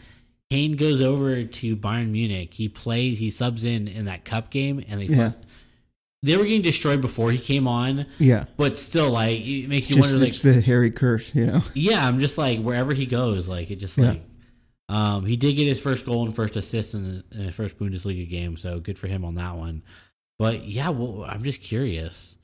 Kane 0.49 0.75
goes 0.77 1.01
over 1.01 1.43
to 1.43 1.75
Bayern 1.77 2.09
Munich. 2.11 2.53
He 2.53 2.67
plays, 2.69 3.19
he 3.19 3.29
subs 3.29 3.63
in 3.63 3.87
in 3.87 4.05
that 4.05 4.25
cup 4.25 4.49
game, 4.49 4.83
and 4.87 5.01
they 5.01 5.05
Yeah. 5.05 5.31
fuck, 5.31 5.37
they 6.23 6.35
were 6.37 6.43
getting 6.43 6.61
destroyed 6.61 7.01
before 7.01 7.31
he 7.31 7.37
came 7.37 7.67
on. 7.67 8.05
Yeah. 8.17 8.45
But 8.57 8.77
still, 8.77 9.11
like 9.11 9.39
it 9.41 9.67
makes 9.69 9.89
you 9.89 9.97
Just 9.97 10.09
wonder. 10.11 10.19
Like, 10.25 10.29
it's 10.29 10.41
the 10.41 10.61
Harry 10.61 10.91
curse. 10.91 11.35
You 11.35 11.45
know. 11.47 11.61
yeah, 11.75 12.07
I'm 12.07 12.19
just 12.19 12.37
like 12.37 12.61
wherever 12.61 12.93
he 12.93 13.05
goes, 13.05 13.47
like 13.47 13.69
it 13.69 13.75
just 13.77 13.97
Yeah. 13.97 14.09
like. 14.11 14.23
Um, 14.89 15.23
he 15.25 15.37
did 15.37 15.55
get 15.55 15.67
his 15.67 15.79
first 15.79 16.03
goal 16.03 16.25
and 16.25 16.35
first 16.35 16.55
assist 16.55 16.93
in, 16.95 17.03
the, 17.03 17.37
in 17.37 17.45
his 17.45 17.55
first 17.55 17.77
Bundesliga 17.77 18.27
game, 18.27 18.57
so 18.57 18.79
good 18.79 18.97
for 18.97 19.07
him 19.07 19.23
on 19.23 19.35
that 19.35 19.55
one. 19.55 19.83
But 20.39 20.65
yeah, 20.65 20.89
well, 20.89 21.23
I'm 21.27 21.43
just 21.43 21.61
curious. 21.61 22.37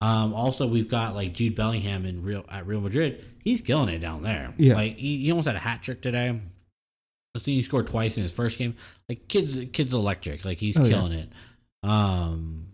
Um, 0.00 0.32
also, 0.32 0.66
we've 0.66 0.88
got 0.88 1.14
like 1.14 1.34
Jude 1.34 1.54
Bellingham 1.54 2.06
in 2.06 2.22
Real 2.22 2.44
at 2.48 2.66
Real 2.66 2.80
Madrid. 2.80 3.22
He's 3.44 3.60
killing 3.60 3.90
it 3.90 3.98
down 3.98 4.22
there. 4.22 4.54
Yeah. 4.56 4.74
like 4.74 4.96
he, 4.96 5.24
he 5.24 5.30
almost 5.30 5.46
had 5.46 5.56
a 5.56 5.60
hat 5.60 5.82
trick 5.82 6.00
today. 6.00 6.28
I 6.30 7.38
think 7.38 7.54
he 7.56 7.62
scored 7.62 7.86
twice 7.86 8.16
in 8.16 8.22
his 8.22 8.32
first 8.32 8.58
game. 8.58 8.76
Like 9.08 9.28
kids, 9.28 9.58
kids 9.72 9.92
electric. 9.92 10.44
Like 10.44 10.56
he's 10.58 10.76
Oh, 10.78 10.84
yeah. 10.84 10.90
killing 10.90 11.12
it. 11.12 11.30
Um, 11.82 12.68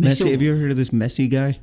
Messi. 0.00 0.30
Have 0.30 0.40
you 0.40 0.52
ever 0.52 0.60
heard 0.60 0.70
of 0.70 0.76
this 0.76 0.90
Messi 0.90 1.28
guy? 1.28 1.58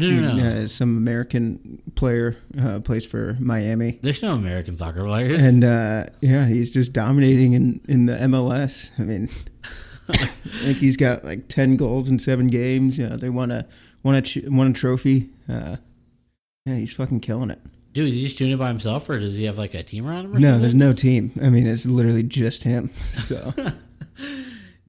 No, 0.00 0.20
no, 0.20 0.34
no. 0.36 0.64
Uh, 0.64 0.68
some 0.68 0.96
American 0.96 1.82
player 1.94 2.36
uh, 2.60 2.80
plays 2.80 3.04
for 3.06 3.36
Miami. 3.40 3.98
There's 4.02 4.22
no 4.22 4.34
American 4.34 4.76
soccer 4.76 5.04
players. 5.04 5.44
And 5.44 5.62
uh, 5.64 6.04
yeah, 6.20 6.46
he's 6.46 6.70
just 6.70 6.92
dominating 6.92 7.52
in, 7.52 7.80
in 7.88 8.06
the 8.06 8.14
MLS. 8.16 8.90
I 8.98 9.02
mean, 9.02 9.28
I 10.08 10.14
think 10.14 10.78
he's 10.78 10.96
got 10.96 11.24
like 11.24 11.48
ten 11.48 11.76
goals 11.76 12.08
in 12.08 12.18
seven 12.18 12.48
games. 12.48 12.98
Yeah, 12.98 13.16
they 13.16 13.30
won 13.30 13.50
a 13.50 13.66
won 14.02 14.14
a 14.16 14.22
won 14.50 14.68
a 14.68 14.72
trophy. 14.72 15.30
Uh, 15.48 15.76
yeah, 16.66 16.74
he's 16.76 16.94
fucking 16.94 17.20
killing 17.20 17.50
it. 17.50 17.60
Dude, 17.92 18.08
is 18.08 18.14
he 18.14 18.22
just 18.22 18.38
doing 18.38 18.52
it 18.52 18.58
by 18.58 18.68
himself, 18.68 19.08
or 19.10 19.18
does 19.18 19.34
he 19.36 19.44
have 19.44 19.58
like 19.58 19.74
a 19.74 19.82
team 19.82 20.06
around 20.06 20.26
him? 20.26 20.36
Or 20.36 20.38
No, 20.38 20.48
something? 20.48 20.60
there's 20.60 20.74
no 20.74 20.92
team. 20.92 21.32
I 21.42 21.50
mean, 21.50 21.66
it's 21.66 21.86
literally 21.86 22.22
just 22.22 22.62
him. 22.64 22.90
So 23.00 23.52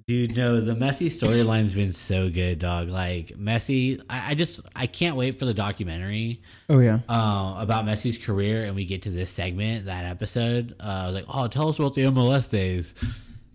Dude, 0.08 0.36
no, 0.36 0.60
the 0.60 0.74
Messi 0.74 1.08
storyline's 1.08 1.76
been 1.76 1.94
so 1.94 2.30
good, 2.30 2.60
dog. 2.60 2.90
Like 2.90 3.28
Messi, 3.38 4.02
I, 4.10 4.32
I 4.32 4.36
just 4.36 4.60
I 4.76 4.88
can't 4.88 5.16
wait 5.16 5.38
for 5.40 5.46
the 5.46 5.54
documentary 5.54 6.42
oh 6.70 6.80
yeah, 6.80 7.00
uh, 7.08 7.56
about 7.60 7.86
Messi's 7.86 8.18
career, 8.18 8.66
and 8.66 8.76
we 8.76 8.84
get 8.86 9.04
to 9.04 9.10
this 9.10 9.30
segment, 9.30 9.86
that 9.86 10.06
episode. 10.06 10.76
Uh, 10.80 10.84
I 10.84 11.06
was 11.08 11.16
like, 11.16 11.26
oh, 11.30 11.48
tell 11.48 11.70
us 11.70 11.78
about 11.80 11.94
the 11.94 12.02
MLS 12.04 12.50
days, 12.52 12.96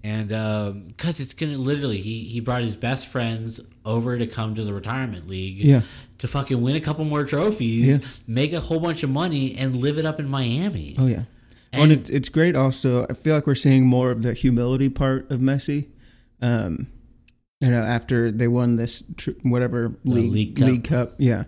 and 0.04 0.28
because 0.88 1.20
it's 1.20 1.34
gonna 1.34 1.58
literally, 1.58 2.00
he 2.00 2.24
he 2.24 2.40
brought 2.40 2.62
his 2.62 2.76
best 2.76 3.06
friends 3.08 3.60
over 3.84 4.16
to 4.16 4.26
come 4.26 4.54
to 4.54 4.62
the 4.64 4.72
retirement 4.72 5.28
league, 5.28 5.58
Yeah. 5.58 5.82
to 6.18 6.28
fucking 6.28 6.60
win 6.62 6.76
a 6.76 6.80
couple 6.80 7.04
more 7.04 7.24
trophies, 7.24 7.86
Yeah. 7.86 7.98
make 8.26 8.52
a 8.52 8.60
whole 8.60 8.80
bunch 8.80 9.02
of 9.02 9.10
money, 9.10 9.56
and 9.56 9.76
live 9.76 9.98
it 9.98 10.06
up 10.06 10.20
in 10.20 10.28
Miami. 10.28 10.94
oh 10.98 11.06
yeah. 11.06 11.24
And- 11.72 11.90
And, 11.90 11.92
it's 11.92 12.08
it's 12.08 12.28
great. 12.30 12.54
Also, 12.56 13.04
I 13.10 13.12
feel 13.14 13.34
like 13.34 13.46
we're 13.46 13.54
seeing 13.56 13.84
more 13.84 14.10
of 14.10 14.22
the 14.22 14.32
humility 14.32 14.88
part 14.88 15.30
of 15.30 15.40
Messi. 15.40 15.86
Um, 16.42 16.86
you 17.60 17.70
know, 17.70 17.82
after 17.82 18.30
they 18.30 18.48
won 18.48 18.76
this 18.76 19.02
tr- 19.16 19.30
whatever 19.42 19.94
league 20.04 20.30
League 20.32 20.58
league 20.58 20.84
Cup. 20.84 21.10
cup. 21.10 21.16
yeah. 21.18 21.44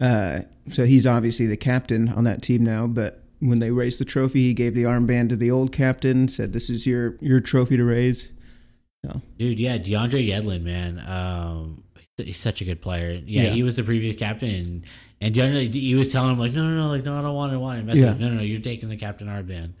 Uh, 0.00 0.40
so 0.68 0.84
he's 0.84 1.06
obviously 1.06 1.46
the 1.46 1.56
captain 1.56 2.08
on 2.10 2.24
that 2.24 2.42
team 2.42 2.62
now. 2.64 2.86
But 2.86 3.22
when 3.38 3.58
they 3.60 3.70
raised 3.70 3.98
the 3.98 4.04
trophy, 4.04 4.42
he 4.42 4.52
gave 4.54 4.74
the 4.74 4.82
armband 4.82 5.30
to 5.30 5.36
the 5.36 5.50
old 5.50 5.72
captain. 5.72 6.28
Said, 6.28 6.52
"This 6.52 6.68
is 6.68 6.86
your 6.86 7.16
your 7.20 7.40
trophy 7.40 7.76
to 7.78 7.84
raise." 7.84 8.30
Dude, 9.38 9.60
yeah, 9.60 9.78
DeAndre 9.78 10.28
Yedlin, 10.28 10.62
man, 10.62 10.98
um, 11.08 11.84
he's 12.16 12.38
such 12.38 12.60
a 12.60 12.64
good 12.64 12.82
player. 12.82 13.12
Yeah, 13.24 13.42
Yeah. 13.44 13.50
he 13.50 13.62
was 13.62 13.76
the 13.76 13.84
previous 13.84 14.16
captain, 14.16 14.50
and 14.50 14.84
and 15.20 15.32
DeAndre, 15.34 15.72
he 15.72 15.94
was 15.94 16.08
telling 16.10 16.32
him 16.32 16.38
like, 16.40 16.52
no, 16.52 16.64
no, 16.68 16.74
no, 16.74 16.88
like, 16.88 17.04
no, 17.04 17.16
I 17.16 17.22
don't 17.22 17.34
want 17.36 17.52
it, 17.52 17.54
I 17.54 17.58
want 17.58 17.88
it. 17.88 17.96
Yeah. 17.96 18.08
like, 18.08 18.18
no, 18.18 18.28
no, 18.30 18.34
no, 18.38 18.42
you're 18.42 18.60
taking 18.60 18.88
the 18.88 18.96
captain 18.96 19.28
armband. 19.28 19.74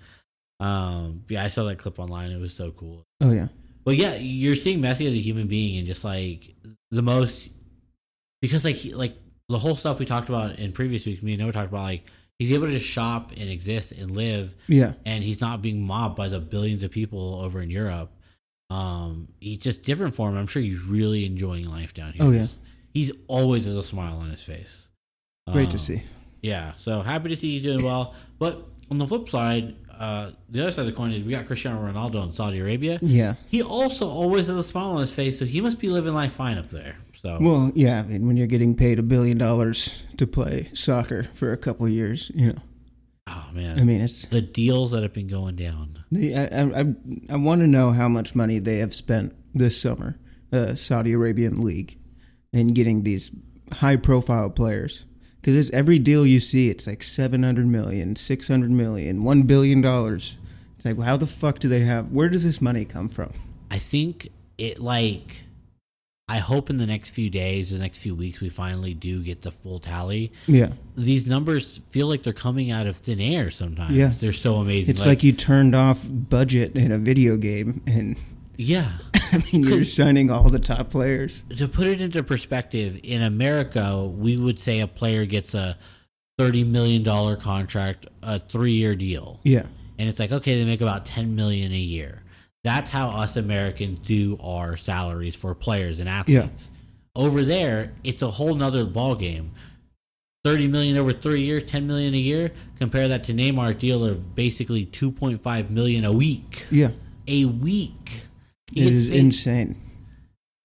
Um, 0.60 1.24
yeah, 1.28 1.42
I 1.44 1.48
saw 1.48 1.64
that 1.64 1.76
clip 1.78 1.98
online. 1.98 2.30
It 2.30 2.38
was 2.40 2.54
so 2.54 2.70
cool. 2.70 3.02
Oh 3.20 3.32
yeah, 3.32 3.48
But 3.86 3.96
yeah, 3.96 4.16
you're 4.16 4.56
seeing 4.56 4.80
Messi 4.82 5.06
as 5.06 5.12
a 5.14 5.18
human 5.20 5.46
being, 5.46 5.78
and 5.78 5.86
just 5.86 6.04
like 6.04 6.54
the 6.90 7.00
most, 7.02 7.48
because 8.42 8.64
like 8.64 8.76
he, 8.76 8.92
like 8.92 9.16
the 9.48 9.58
whole 9.58 9.76
stuff 9.76 9.98
we 9.98 10.04
talked 10.04 10.28
about 10.28 10.58
in 10.58 10.72
previous 10.72 11.06
weeks, 11.06 11.22
me 11.22 11.32
and 11.34 11.40
Noah 11.42 11.52
talked 11.52 11.68
about 11.68 11.84
like 11.84 12.04
he's 12.38 12.52
able 12.52 12.66
to 12.66 12.78
shop 12.80 13.30
and 13.30 13.48
exist 13.48 13.92
and 13.92 14.10
live, 14.10 14.54
Yeah. 14.66 14.92
and 15.06 15.22
he's 15.24 15.40
not 15.40 15.62
being 15.62 15.86
mobbed 15.86 16.16
by 16.16 16.28
the 16.28 16.40
billions 16.40 16.82
of 16.82 16.90
people 16.90 17.40
over 17.42 17.62
in 17.62 17.70
Europe. 17.70 18.10
Um, 18.70 19.28
he's 19.40 19.58
just 19.58 19.82
different 19.84 20.16
for 20.16 20.28
him. 20.28 20.36
I'm 20.36 20.48
sure 20.48 20.60
he's 20.60 20.82
really 20.82 21.24
enjoying 21.24 21.70
life 21.70 21.94
down 21.94 22.12
here. 22.12 22.24
Oh, 22.24 22.30
yeah. 22.32 22.40
He's, 22.40 22.58
he's 22.92 23.12
always 23.28 23.64
has 23.66 23.76
a 23.76 23.82
smile 23.84 24.16
on 24.18 24.28
his 24.30 24.42
face. 24.42 24.88
Great 25.52 25.66
Um, 25.66 25.72
to 25.72 25.78
see. 25.78 26.02
Yeah, 26.42 26.72
so 26.76 27.00
happy 27.02 27.28
to 27.28 27.36
see 27.36 27.52
he's 27.52 27.62
doing 27.62 27.84
well. 27.84 28.14
But 28.40 28.66
on 28.90 28.98
the 28.98 29.06
flip 29.06 29.28
side, 29.28 29.76
uh, 29.98 30.30
the 30.48 30.62
other 30.62 30.72
side 30.72 30.80
of 30.80 30.86
the 30.86 30.92
coin 30.92 31.12
is 31.12 31.22
we 31.22 31.32
got 31.32 31.46
Cristiano 31.46 31.80
Ronaldo 31.80 32.22
in 32.24 32.32
Saudi 32.32 32.60
Arabia. 32.60 32.98
Yeah. 33.02 33.34
He 33.48 33.62
also 33.62 34.08
always 34.08 34.46
has 34.48 34.56
a 34.56 34.62
smile 34.62 34.90
on 34.90 35.00
his 35.00 35.10
face, 35.10 35.38
so 35.38 35.44
he 35.44 35.60
must 35.60 35.78
be 35.78 35.88
living 35.88 36.14
life 36.14 36.32
fine 36.32 36.58
up 36.58 36.70
there. 36.70 36.96
So 37.14 37.38
Well, 37.40 37.72
yeah. 37.74 38.00
I 38.00 38.02
mean, 38.02 38.26
when 38.26 38.36
you're 38.36 38.46
getting 38.46 38.74
paid 38.74 38.98
a 38.98 39.02
billion 39.02 39.38
dollars 39.38 40.04
to 40.18 40.26
play 40.26 40.70
soccer 40.74 41.24
for 41.24 41.52
a 41.52 41.56
couple 41.56 41.86
of 41.86 41.92
years, 41.92 42.30
you 42.34 42.52
know, 42.52 42.58
oh 43.26 43.48
man, 43.52 43.78
I 43.78 43.84
mean, 43.84 44.02
it's. 44.02 44.26
the 44.26 44.42
deals 44.42 44.90
that 44.90 45.02
have 45.02 45.14
been 45.14 45.28
going 45.28 45.56
down. 45.56 46.04
The, 46.12 46.36
I, 46.36 46.80
I, 46.80 46.94
I, 47.30 47.36
want 47.36 47.62
to 47.62 47.66
know 47.66 47.92
how 47.92 48.08
much 48.08 48.34
money 48.34 48.58
they 48.58 48.78
have 48.78 48.94
spent 48.94 49.34
this 49.54 49.80
summer, 49.80 50.18
the 50.50 50.76
Saudi 50.76 51.14
Arabian 51.14 51.64
League, 51.64 51.98
in 52.52 52.74
getting 52.74 53.02
these 53.02 53.30
high 53.72 53.96
profile 53.96 54.50
players. 54.50 55.04
Because 55.46 55.70
every 55.70 56.00
deal 56.00 56.26
you 56.26 56.40
see, 56.40 56.70
it's 56.70 56.88
like 56.88 57.04
700 57.04 57.68
million, 57.68 58.16
600 58.16 58.68
million, 58.68 59.20
$1 59.22 59.46
billion. 59.46 59.84
It's 59.86 60.36
like, 60.84 60.96
well, 60.96 61.06
how 61.06 61.16
the 61.16 61.28
fuck 61.28 61.60
do 61.60 61.68
they 61.68 61.82
have, 61.84 62.10
where 62.10 62.28
does 62.28 62.42
this 62.42 62.60
money 62.60 62.84
come 62.84 63.08
from? 63.08 63.32
I 63.70 63.78
think 63.78 64.32
it 64.58 64.80
like. 64.80 65.44
I 66.28 66.38
hope 66.38 66.68
in 66.68 66.78
the 66.78 66.86
next 66.86 67.10
few 67.10 67.30
days, 67.30 67.70
the 67.70 67.78
next 67.78 68.00
few 68.00 68.16
weeks, 68.16 68.40
we 68.40 68.48
finally 68.48 68.92
do 68.92 69.22
get 69.22 69.42
the 69.42 69.52
full 69.52 69.78
tally. 69.78 70.32
Yeah. 70.48 70.70
These 70.96 71.28
numbers 71.28 71.78
feel 71.90 72.08
like 72.08 72.24
they're 72.24 72.32
coming 72.32 72.72
out 72.72 72.88
of 72.88 72.96
thin 72.96 73.20
air. 73.20 73.48
Sometimes, 73.52 73.94
Yeah. 73.94 74.08
they're 74.08 74.32
so 74.32 74.56
amazing. 74.56 74.96
It's 74.96 75.06
like, 75.06 75.22
you 75.22 75.30
turned 75.30 75.76
off 75.76 76.04
budget 76.10 76.74
in 76.74 76.90
a 76.90 76.98
video 76.98 77.36
game, 77.36 77.82
and 77.86 78.16
yeah, 78.56 78.90
I 79.32 79.42
mean, 79.52 79.64
you're 79.64 79.84
signing 79.84 80.30
all 80.30 80.48
the 80.48 80.58
top 80.58 80.90
players. 80.90 81.42
to 81.56 81.68
put 81.68 81.86
it 81.86 82.00
into 82.00 82.22
perspective, 82.22 83.00
in 83.02 83.22
America, 83.22 84.04
we 84.04 84.36
would 84.36 84.58
say 84.58 84.80
a 84.80 84.86
player 84.86 85.24
gets 85.26 85.54
a 85.54 85.76
thirty 86.38 86.64
million 86.64 87.02
dollar 87.02 87.36
contract, 87.36 88.06
a 88.22 88.38
three 88.38 88.72
year 88.72 88.94
deal, 88.94 89.40
Yeah. 89.42 89.66
and 89.98 90.08
it's 90.08 90.18
like 90.18 90.32
okay, 90.32 90.58
they 90.58 90.64
make 90.64 90.80
about 90.80 91.06
ten 91.06 91.34
million 91.36 91.72
a 91.72 91.76
year. 91.76 92.22
That's 92.64 92.90
how 92.90 93.08
us 93.10 93.36
Americans 93.36 94.00
do 94.00 94.36
our 94.42 94.76
salaries 94.76 95.36
for 95.36 95.54
players 95.54 96.00
and 96.00 96.08
athletes. 96.08 96.70
Over 97.14 97.42
there, 97.42 97.92
it's 98.04 98.22
a 98.22 98.30
whole 98.30 98.54
nother 98.54 98.84
ball 98.84 99.14
game. 99.14 99.52
Thirty 100.44 100.68
million 100.68 100.96
over 100.96 101.12
three 101.12 101.40
years, 101.42 101.64
ten 101.64 101.86
million 101.86 102.14
a 102.14 102.18
year. 102.18 102.52
Compare 102.78 103.08
that 103.08 103.24
to 103.24 103.32
Neymar's 103.32 103.76
deal 103.76 104.04
of 104.04 104.34
basically 104.34 104.84
two 104.84 105.10
point 105.10 105.40
five 105.40 105.70
million 105.70 106.04
a 106.04 106.12
week. 106.12 106.66
Yeah. 106.70 106.90
A 107.28 107.44
week. 107.46 108.22
He 108.72 108.82
It 108.86 108.90
paid- 108.90 109.12
insane. 109.20 109.76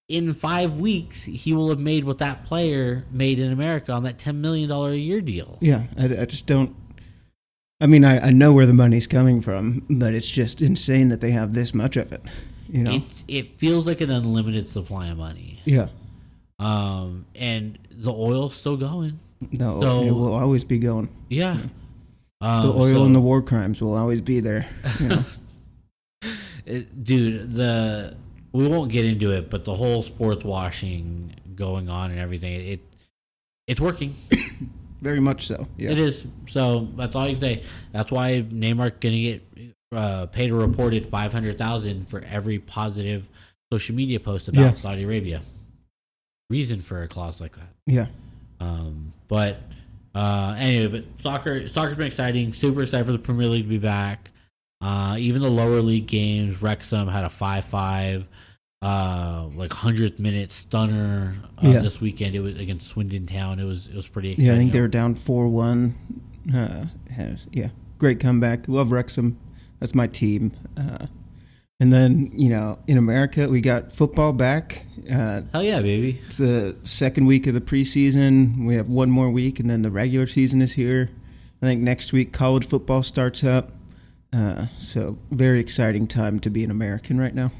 in 0.09 0.33
five 0.33 0.77
weeks, 0.77 1.23
he 1.23 1.53
will 1.53 1.69
have 1.69 1.79
made 1.79 2.03
what 2.03 2.17
that 2.17 2.43
player 2.45 3.05
made 3.11 3.39
in 3.39 3.51
America 3.51 3.93
on 3.93 4.03
that 4.03 4.17
ten 4.17 4.41
million 4.41 4.67
dollar 4.69 4.91
a 4.91 4.97
year 4.97 5.21
deal. 5.21 5.57
Yeah, 5.61 5.85
I, 5.97 6.05
I 6.21 6.25
just 6.25 6.45
don't. 6.47 6.75
I 7.79 7.87
mean, 7.87 8.03
I, 8.05 8.27
I 8.27 8.29
know 8.31 8.53
where 8.53 8.65
the 8.65 8.73
money's 8.73 9.07
coming 9.07 9.41
from, 9.41 9.83
but 9.89 10.13
it's 10.13 10.29
just 10.29 10.61
insane 10.61 11.09
that 11.09 11.19
they 11.21 11.31
have 11.31 11.53
this 11.53 11.73
much 11.73 11.95
of 11.97 12.11
it. 12.11 12.21
You 12.69 12.83
know? 12.83 12.91
It 12.95 13.23
it 13.27 13.47
feels 13.47 13.87
like 13.87 14.01
an 14.01 14.09
unlimited 14.11 14.67
supply 14.69 15.07
of 15.07 15.17
money. 15.17 15.61
yeah. 15.65 15.87
Um, 16.59 17.25
and 17.35 17.79
the 17.89 18.13
oil's 18.13 18.55
still 18.55 18.77
going. 18.77 19.19
No, 19.51 19.81
So- 19.81 20.03
it 20.03 20.11
will 20.11 20.33
always 20.33 20.63
be 20.63 20.77
going. 20.77 21.09
Yeah. 21.29 21.57
The 22.39 22.47
Um, 22.47 22.65
oil 22.75 22.93
so- 22.95 23.05
and 23.05 23.15
the 23.15 23.19
war 23.19 23.41
crimes 23.41 23.81
will 23.81 23.95
always 23.95 24.21
be 24.21 24.39
there. 24.41 24.67
You 24.99 25.07
know? 25.07 25.23
it- 26.71 27.03
dude, 27.03 27.53
the 27.53 28.15
we 28.53 28.67
won't 28.67 28.91
get 28.91 29.05
into 29.05 29.31
it, 29.31 29.49
but 29.49 29.63
the 29.65 29.73
whole 29.73 30.01
sports 30.01 30.43
washing 30.43 31.33
going 31.55 31.89
on 31.89 32.11
and 32.11 32.19
everything, 32.19 32.53
it 32.53 32.79
it's 33.67 33.79
working. 33.79 34.15
Very 35.01 35.19
much 35.19 35.47
so. 35.47 35.67
Yeah. 35.77 35.91
It 35.91 35.97
is. 35.99 36.27
So 36.47 36.87
that's 36.95 37.15
all 37.15 37.25
you 37.27 37.33
can 37.33 37.39
say. 37.41 37.63
That's 37.91 38.11
why 38.11 38.43
Neymar 38.43 38.99
gonna 38.99 39.17
get 39.19 39.43
uh, 39.91 40.25
paid 40.27 40.51
a 40.51 40.55
reported 40.55 41.07
five 41.07 41.31
hundred 41.33 41.57
thousand 41.57 42.07
for 42.07 42.21
every 42.21 42.59
positive 42.59 43.27
social 43.71 43.95
media 43.95 44.19
post 44.19 44.47
about 44.47 44.61
Yeah. 44.61 44.73
Saudi 44.73 45.03
Arabia. 45.03 45.41
Reason 46.49 46.81
for 46.81 47.01
a 47.03 47.07
clause 47.07 47.39
like 47.39 47.55
that. 47.55 47.69
Yeah. 47.87 48.07
Um, 48.59 49.13
but 49.27 49.61
uh, 50.13 50.55
anyway, 50.59 50.87
but 51.01 51.21
soccer 51.23 51.67
soccer's 51.69 51.95
been 51.95 52.07
exciting. 52.07 52.53
Super 52.53 52.83
excited 52.83 53.05
for 53.05 53.13
the 53.13 53.19
Premier 53.19 53.47
League 53.47 53.63
to 53.63 53.69
be 53.69 53.77
back. 53.77 54.30
Uh, 54.81 55.15
even 55.19 55.41
the 55.41 55.49
lower 55.49 55.81
league 55.81 56.07
games, 56.07 56.61
Wrexham 56.61 57.07
had 57.07 57.23
a 57.23 57.29
five-five, 57.29 58.27
uh, 58.81 59.47
like 59.53 59.71
hundredth 59.71 60.19
minute 60.19 60.51
stunner 60.51 61.35
uh, 61.63 61.67
Yeah. 61.69 61.79
this 61.79 62.01
weekend. 62.01 62.35
It 62.35 62.39
was 62.39 62.57
against 62.59 62.87
Swindon 62.87 63.27
Town. 63.27 63.59
It 63.59 63.65
was 63.65 63.87
it 63.87 63.95
was 63.95 64.07
pretty. 64.07 64.29
Yeah, 64.29 64.33
exciting. 64.33 64.53
I 64.53 64.57
think 64.57 64.73
they 64.73 64.81
were 64.81 64.87
down 64.87 65.15
4 65.15 65.47
1. 65.47 65.95
Uh, 66.55 66.85
yeah. 67.51 67.69
Great 67.99 68.19
comeback. 68.19 68.67
Love 68.67 68.91
Wrexham. 68.91 69.37
That's 69.79 69.93
my 69.93 70.07
team. 70.07 70.51
Uh, 70.75 71.05
and 71.79 71.91
then, 71.91 72.31
you 72.35 72.49
know, 72.49 72.79
in 72.87 72.97
America, 72.97 73.47
we 73.49 73.61
got 73.61 73.91
football 73.91 74.33
back. 74.33 74.85
Uh, 75.11 75.41
Hell 75.51 75.63
yeah, 75.63 75.81
baby! 75.81 76.19
It's 76.27 76.37
the 76.37 76.75
second 76.83 77.25
week 77.25 77.47
of 77.47 77.55
the 77.55 77.61
preseason. 77.61 78.65
We 78.67 78.75
have 78.75 78.87
one 78.87 79.09
more 79.09 79.31
week, 79.31 79.59
and 79.59 79.67
then 79.69 79.81
the 79.81 79.89
regular 79.89 80.27
season 80.27 80.61
is 80.61 80.73
here. 80.73 81.09
I 81.61 81.65
think 81.65 81.81
next 81.81 82.13
week 82.13 82.31
college 82.33 82.67
football 82.67 83.01
starts 83.03 83.43
up. 83.43 83.71
Uh, 84.33 84.67
so 84.77 85.17
very 85.31 85.59
exciting 85.59 86.07
time 86.07 86.39
to 86.39 86.49
be 86.49 86.63
an 86.63 86.71
American 86.71 87.19
right 87.19 87.35
now. 87.35 87.51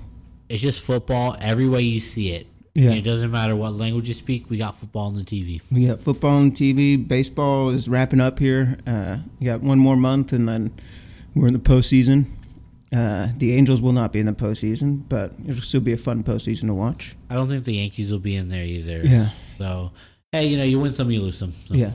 It's 0.49 0.61
just 0.61 0.83
football 0.83 1.35
every 1.39 1.67
way 1.67 1.81
you 1.81 1.99
see 1.99 2.31
it. 2.31 2.47
Yeah. 2.73 2.91
It 2.91 3.01
doesn't 3.01 3.31
matter 3.31 3.55
what 3.55 3.73
language 3.73 4.07
you 4.07 4.15
speak. 4.15 4.49
We 4.49 4.57
got 4.57 4.75
football 4.75 5.07
on 5.07 5.15
the 5.15 5.23
TV. 5.23 5.61
We 5.69 5.87
got 5.87 5.99
football 5.99 6.37
on 6.37 6.51
TV. 6.51 7.05
Baseball 7.05 7.69
is 7.69 7.89
wrapping 7.89 8.21
up 8.21 8.39
here. 8.39 8.77
Uh, 8.87 9.17
we 9.39 9.45
got 9.47 9.61
one 9.61 9.77
more 9.77 9.97
month, 9.97 10.31
and 10.31 10.47
then 10.47 10.71
we're 11.35 11.47
in 11.47 11.53
the 11.53 11.59
postseason. 11.59 12.27
Uh, 12.93 13.27
the 13.37 13.55
Angels 13.55 13.81
will 13.81 13.91
not 13.91 14.13
be 14.13 14.19
in 14.19 14.25
the 14.25 14.33
postseason, 14.33 15.03
but 15.07 15.33
it'll 15.45 15.61
still 15.61 15.81
be 15.81 15.93
a 15.93 15.97
fun 15.97 16.23
postseason 16.23 16.67
to 16.67 16.73
watch. 16.73 17.15
I 17.29 17.35
don't 17.35 17.49
think 17.49 17.65
the 17.65 17.75
Yankees 17.75 18.11
will 18.11 18.19
be 18.19 18.35
in 18.35 18.49
there 18.49 18.63
either. 18.63 19.01
Yeah. 19.03 19.29
So 19.57 19.91
hey, 20.31 20.47
you 20.47 20.57
know, 20.57 20.63
you 20.63 20.79
win 20.79 20.93
some, 20.93 21.11
you 21.11 21.21
lose 21.21 21.37
some. 21.37 21.51
So. 21.51 21.73
Yeah. 21.73 21.91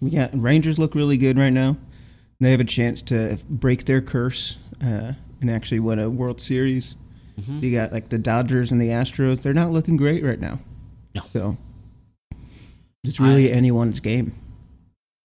Yeah. 0.00 0.28
Rangers 0.32 0.78
look 0.78 0.94
really 0.94 1.16
good 1.16 1.38
right 1.38 1.52
now. 1.52 1.76
They 2.40 2.50
have 2.50 2.60
a 2.60 2.64
chance 2.64 3.00
to 3.02 3.38
break 3.48 3.84
their 3.86 4.00
curse 4.02 4.56
uh, 4.84 5.12
and 5.40 5.50
actually 5.50 5.80
win 5.80 5.98
a 5.98 6.10
World 6.10 6.40
Series. 6.40 6.94
Mhm. 7.40 7.62
You 7.62 7.72
got 7.72 7.92
like 7.92 8.08
the 8.10 8.18
Dodgers 8.18 8.72
and 8.72 8.80
the 8.80 8.88
Astros. 8.88 9.42
They're 9.42 9.54
not 9.54 9.70
looking 9.72 9.96
great 9.96 10.22
right 10.24 10.40
now. 10.40 10.60
No. 11.14 11.22
So 11.32 11.56
it's 13.04 13.20
really 13.20 13.50
I- 13.50 13.54
anyone's 13.54 14.00
game. 14.00 14.32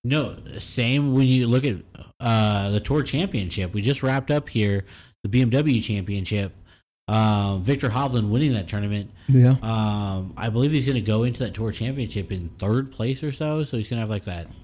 No, 0.04 0.36
same 0.58 1.13
when 1.13 1.28
you 1.28 1.47
look 1.47 1.63
at 1.63 1.78
uh, 2.19 2.71
the 2.71 2.80
Tour 2.80 3.04
Championship. 3.04 3.71
We 3.74 3.82
just 3.84 4.02
wrapped 4.02 4.32
up 4.32 4.50
here 4.50 4.84
the 5.24 5.30
BMW 5.30 5.80
Championship. 5.84 6.56
Um, 7.08 7.62
Viktor 7.63 7.89
Hovland 7.89 8.30
winning 8.30 8.54
that 8.54 8.67
tournament. 8.67 9.12
Yeah. 9.28 9.58
Um, 9.62 10.34
I 10.38 10.50
believe 10.50 10.71
he's 10.71 10.86
going 10.86 10.95
to 10.95 11.02
go 11.02 11.24
into 11.24 11.43
that 11.43 11.54
Tour 11.54 11.71
Championship 11.71 12.32
in 12.32 12.50
third 12.58 12.91
place 12.91 13.21
or 13.21 13.32
so. 13.32 13.63
So 13.63 13.78
he's 13.78 13.89
going 13.89 13.97
to 13.97 14.02
have 14.02 14.10
like 14.10 14.24
that, 14.24 14.45
going 14.45 14.56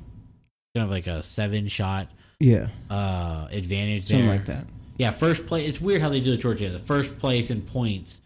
to 0.75 0.79
have 0.81 0.89
like 0.91 1.05
a 1.07 1.21
seven 1.21 1.67
shot 1.67 2.09
Yeah. 2.39 2.67
uh, 2.89 3.47
advantage 3.51 4.05
Something 4.07 4.25
there. 4.27 4.35
like 4.35 4.45
that. 4.45 4.65
Yeah, 4.97 5.11
first 5.11 5.45
place. 5.47 5.67
It's 5.69 5.81
weird 5.81 6.01
how 6.01 6.09
they 6.09 6.19
do 6.19 6.31
the 6.31 6.37
Championship. 6.37 6.73
The 6.73 6.83
first 6.85 7.19
place 7.19 7.49
in 7.49 7.61
points, 7.61 8.19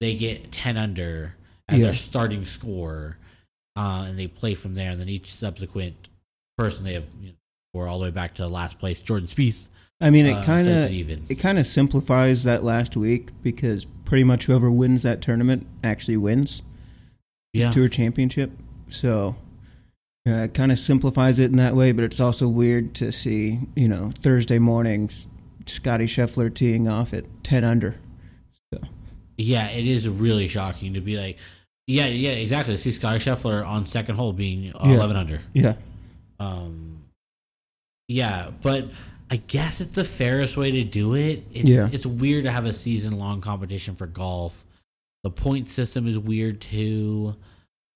they 0.00 0.14
get 0.14 0.50
ten 0.52 0.76
under 0.76 1.34
as 1.68 1.78
Yeah. 1.78 1.84
their 1.86 1.94
starting 1.94 2.44
score, 2.44 3.18
uh, 3.76 4.06
and 4.08 4.18
they 4.18 4.26
play 4.26 4.54
from 4.54 4.74
there. 4.74 4.90
And 4.90 5.00
then 5.00 5.08
each 5.08 5.32
subsequent 5.32 6.08
person 6.56 6.84
they 6.84 6.94
have 6.94 7.06
you 7.20 7.28
know, 7.28 7.34
score 7.72 7.86
all 7.88 7.98
the 7.98 8.04
way 8.04 8.10
back 8.10 8.34
to 8.36 8.42
the 8.42 8.48
last 8.48 8.78
place. 8.78 9.02
Jordan 9.02 9.28
Spieth. 9.28 9.66
I 10.00 10.10
mean, 10.10 10.26
uh, 10.26 10.40
it 10.40 10.44
kind 10.44 10.68
of 10.68 10.90
it 10.90 11.20
it 11.28 11.34
kind 11.36 11.58
of 11.58 11.66
simplifies 11.66 12.44
that 12.44 12.62
last 12.64 12.96
week 12.96 13.30
because 13.42 13.86
pretty 14.04 14.24
much 14.24 14.44
whoever 14.44 14.70
wins 14.70 15.02
that 15.02 15.20
tournament 15.22 15.66
actually 15.82 16.16
wins 16.18 16.62
Yeah, 17.54 17.70
tour 17.70 17.88
championship. 17.88 18.50
So 18.90 19.36
uh, 20.26 20.30
it 20.44 20.54
kind 20.54 20.72
of 20.72 20.78
simplifies 20.78 21.38
it 21.38 21.50
in 21.50 21.56
that 21.56 21.74
way, 21.76 21.92
but 21.92 22.04
it's 22.04 22.20
also 22.20 22.48
weird 22.48 22.94
to 22.96 23.12
see 23.12 23.60
you 23.76 23.88
know 23.88 24.10
Thursday 24.18 24.58
mornings 24.58 25.26
Scotty 25.66 26.06
Scheffler 26.06 26.52
teeing 26.52 26.88
off 26.88 27.12
at 27.14 27.24
ten 27.44 27.64
under. 27.64 27.96
yeah. 29.36 29.68
It 29.68 29.86
is 29.86 30.08
really 30.08 30.48
shocking 30.48 30.94
to 30.94 31.00
be 31.00 31.16
like, 31.18 31.38
yeah, 31.86 32.06
yeah, 32.06 32.30
exactly. 32.30 32.76
See 32.76 32.92
Scotty 32.92 33.18
Scheffler 33.18 33.66
on 33.66 33.86
second 33.86 34.16
hole 34.16 34.32
being 34.32 34.72
uh, 34.74 34.80
Yeah. 34.84 34.94
eleven 34.94 35.16
under. 35.16 35.40
Yeah, 35.52 35.74
Um, 36.40 37.04
yeah, 38.08 38.50
but 38.62 38.90
I 39.30 39.36
guess 39.36 39.80
it's 39.80 39.94
the 39.94 40.04
fairest 40.04 40.56
way 40.56 40.70
to 40.70 40.84
do 40.84 41.14
it. 41.14 41.44
It's, 41.52 41.68
Yeah. 41.68 41.88
it's 41.92 42.06
weird 42.06 42.44
to 42.44 42.50
have 42.50 42.64
a 42.64 42.72
season 42.72 43.18
long 43.18 43.40
competition 43.40 43.94
for 43.96 44.06
golf. 44.06 44.64
The 45.24 45.30
point 45.30 45.66
system 45.68 46.06
is 46.06 46.16
weird 46.18 46.60
too. 46.60 47.34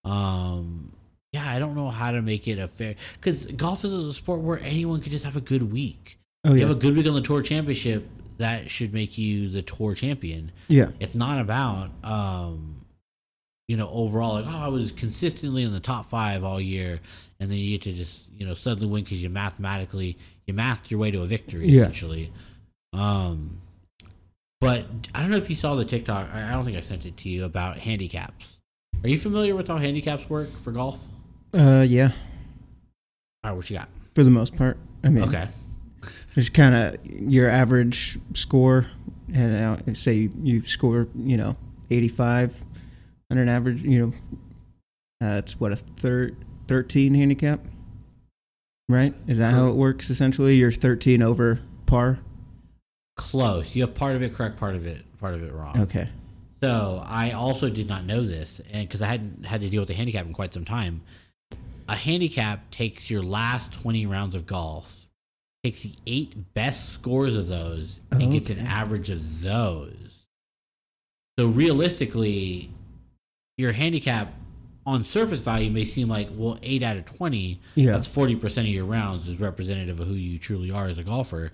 Um, 0.05 0.93
yeah, 1.33 1.49
I 1.49 1.59
don't 1.59 1.75
know 1.77 1.91
how 1.91 2.11
to 2.11 2.23
make 2.23 2.49
it 2.49 2.59
a 2.59 2.67
fair 2.69 2.95
because 3.21 3.45
golf 3.47 3.85
is 3.85 3.93
a 3.93 4.13
sport 4.13 4.41
where 4.41 4.59
anyone 4.61 5.01
could 5.01 5.13
just 5.13 5.25
have 5.25 5.37
a 5.37 5.41
good 5.41 5.73
week. 5.73 6.19
Oh 6.45 6.55
You 6.55 6.61
have 6.63 6.71
a 6.71 6.75
good 6.75 6.97
week 6.97 7.07
on 7.07 7.15
the 7.15 7.21
tour 7.21 7.43
championship, 7.43 8.09
that 8.39 8.71
should 8.71 8.95
make 8.95 9.19
you 9.19 9.49
the 9.51 9.61
tour 9.63 9.95
champion. 9.95 10.51
yeah, 10.69 10.91
It's 10.99 11.15
not 11.15 11.39
about 11.39 11.91
um, 12.03 12.85
you 13.69 13.77
know, 13.77 13.89
overall 13.91 14.35
like, 14.35 14.47
oh, 14.49 14.59
I 14.65 14.69
was 14.69 14.91
consistently 14.91 15.63
in 15.63 15.73
the 15.73 15.79
top 15.81 16.07
five 16.07 16.43
all 16.43 16.61
year, 16.61 17.01
and 17.39 17.51
then 17.51 17.59
you 17.59 17.71
get 17.79 17.83
to 17.83 17.93
just 17.93 18.29
you 18.37 18.47
know 18.47 18.55
suddenly 18.55 18.87
win 18.89 19.05
because 19.05 19.23
you 19.23 19.29
mathematically 19.31 20.17
you 20.47 20.55
mathed 20.55 20.91
your 20.91 20.99
way 20.99 21.11
to 21.11 21.23
a 21.23 21.27
victory 21.27 21.69
Yeah. 21.69 21.83
essentially. 21.83 22.33
Um, 22.93 23.61
but 24.61 24.87
I 25.15 25.21
don't 25.21 25.31
know 25.31 25.37
if 25.37 25.49
you 25.49 25.57
saw 25.57 25.75
the 25.77 25.85
TikTok. 25.85 26.29
I 26.35 26.53
don't 26.53 26.65
think 26.65 26.77
I 26.77 26.81
sent 26.81 27.07
it 27.07 27.17
to 27.19 27.29
you 27.29 27.45
about 27.45 27.77
handicaps. 27.79 28.59
Are 29.05 29.09
you 29.09 29.17
familiar 29.19 29.55
with 29.55 29.69
how 29.69 29.77
handicaps 29.77 30.29
work 30.29 30.49
for 30.49 30.73
golf? 30.73 31.07
Uh, 31.55 31.85
yeah. 31.89 32.13
All 33.45 33.51
right, 33.51 33.57
what 33.57 33.71
you 33.71 33.77
got? 33.79 33.89
For 34.15 34.25
the 34.25 34.31
most 34.31 34.57
part, 34.57 34.77
I 35.05 35.09
mean, 35.09 35.25
Okay. 35.25 35.49
It's 36.37 36.49
kind 36.49 36.75
of 36.75 36.97
your 37.07 37.49
average 37.51 38.19
score, 38.35 38.87
and 39.35 39.55
uh, 39.89 39.95
say 39.95 40.15
you, 40.15 40.33
you 40.43 40.65
score, 40.65 41.09
you 41.17 41.37
know, 41.37 41.57
eighty-five 41.91 42.65
on 43.31 43.39
an 43.39 43.49
average. 43.49 43.83
You 43.83 43.99
know, 43.99 45.27
uh, 45.27 45.39
it's 45.39 45.59
what 45.59 45.73
a 45.73 45.77
thir- 45.77 46.31
thirteen 46.69 47.15
handicap, 47.15 47.61
right? 48.89 49.13
Is 49.27 49.39
that 49.39 49.53
how 49.53 49.69
it 49.69 49.75
works? 49.75 50.09
Essentially, 50.09 50.55
you're 50.55 50.71
thirteen 50.71 51.21
over 51.21 51.61
par. 51.87 52.21
Close. 53.17 53.75
You 53.75 53.83
have 53.83 53.95
part 53.95 54.15
of 54.15 54.23
it 54.23 54.33
correct, 54.33 54.57
part 54.57 54.77
of 54.77 54.87
it, 54.87 55.05
part 55.19 55.35
of 55.35 55.43
it 55.43 55.53
wrong. 55.53 55.81
Okay. 55.81 56.09
So 56.63 57.03
I 57.05 57.33
also 57.33 57.69
did 57.69 57.89
not 57.89 58.05
know 58.05 58.23
this, 58.23 58.61
and 58.71 58.87
because 58.89 59.03
I 59.03 59.07
hadn't 59.07 59.47
had 59.47 59.63
to 59.63 59.69
deal 59.69 59.81
with 59.81 59.89
the 59.89 59.95
handicap 59.95 60.27
in 60.27 60.33
quite 60.33 60.55
some 60.55 60.65
time, 60.65 61.03
a 61.91 61.97
handicap 61.97 62.71
takes 62.71 63.11
your 63.11 63.23
last 63.23 63.73
twenty 63.73 64.07
rounds 64.07 64.35
of 64.37 64.47
golf, 64.47 65.09
takes 65.65 65.83
the 65.83 65.93
eight 66.07 66.55
best 66.55 66.91
scores 66.91 67.37
of 67.37 67.49
those, 67.49 68.01
and 68.13 68.33
gets 68.33 68.49
an 68.49 68.61
average 68.61 69.11
of 69.11 69.43
those. 69.43 70.27
So 71.39 71.49
realistically, 71.49 72.71
your 73.59 73.73
handicap 73.73 74.33
on 74.87 75.03
surface 75.05 75.41
value 75.41 75.71
may 75.71 75.85
seem 75.85 76.09
like 76.09 76.29
well, 76.33 76.59
eight 76.63 76.83
out 76.85 76.97
of 76.97 77.07
twenty. 77.07 77.59
Yeah. 77.75 77.93
That's 77.93 78.09
forty 78.09 78.37
percent 78.37 78.69
of 78.69 78.73
your 78.73 78.85
rounds 78.85 79.29
is 79.29 79.41
representative 79.41 79.99
of 79.99 80.07
who 80.07 80.15
you 80.15 80.39
truly 80.39 80.71
are 80.71 80.87
as 80.87 80.99
a 80.99 81.03
golfer. 81.03 81.51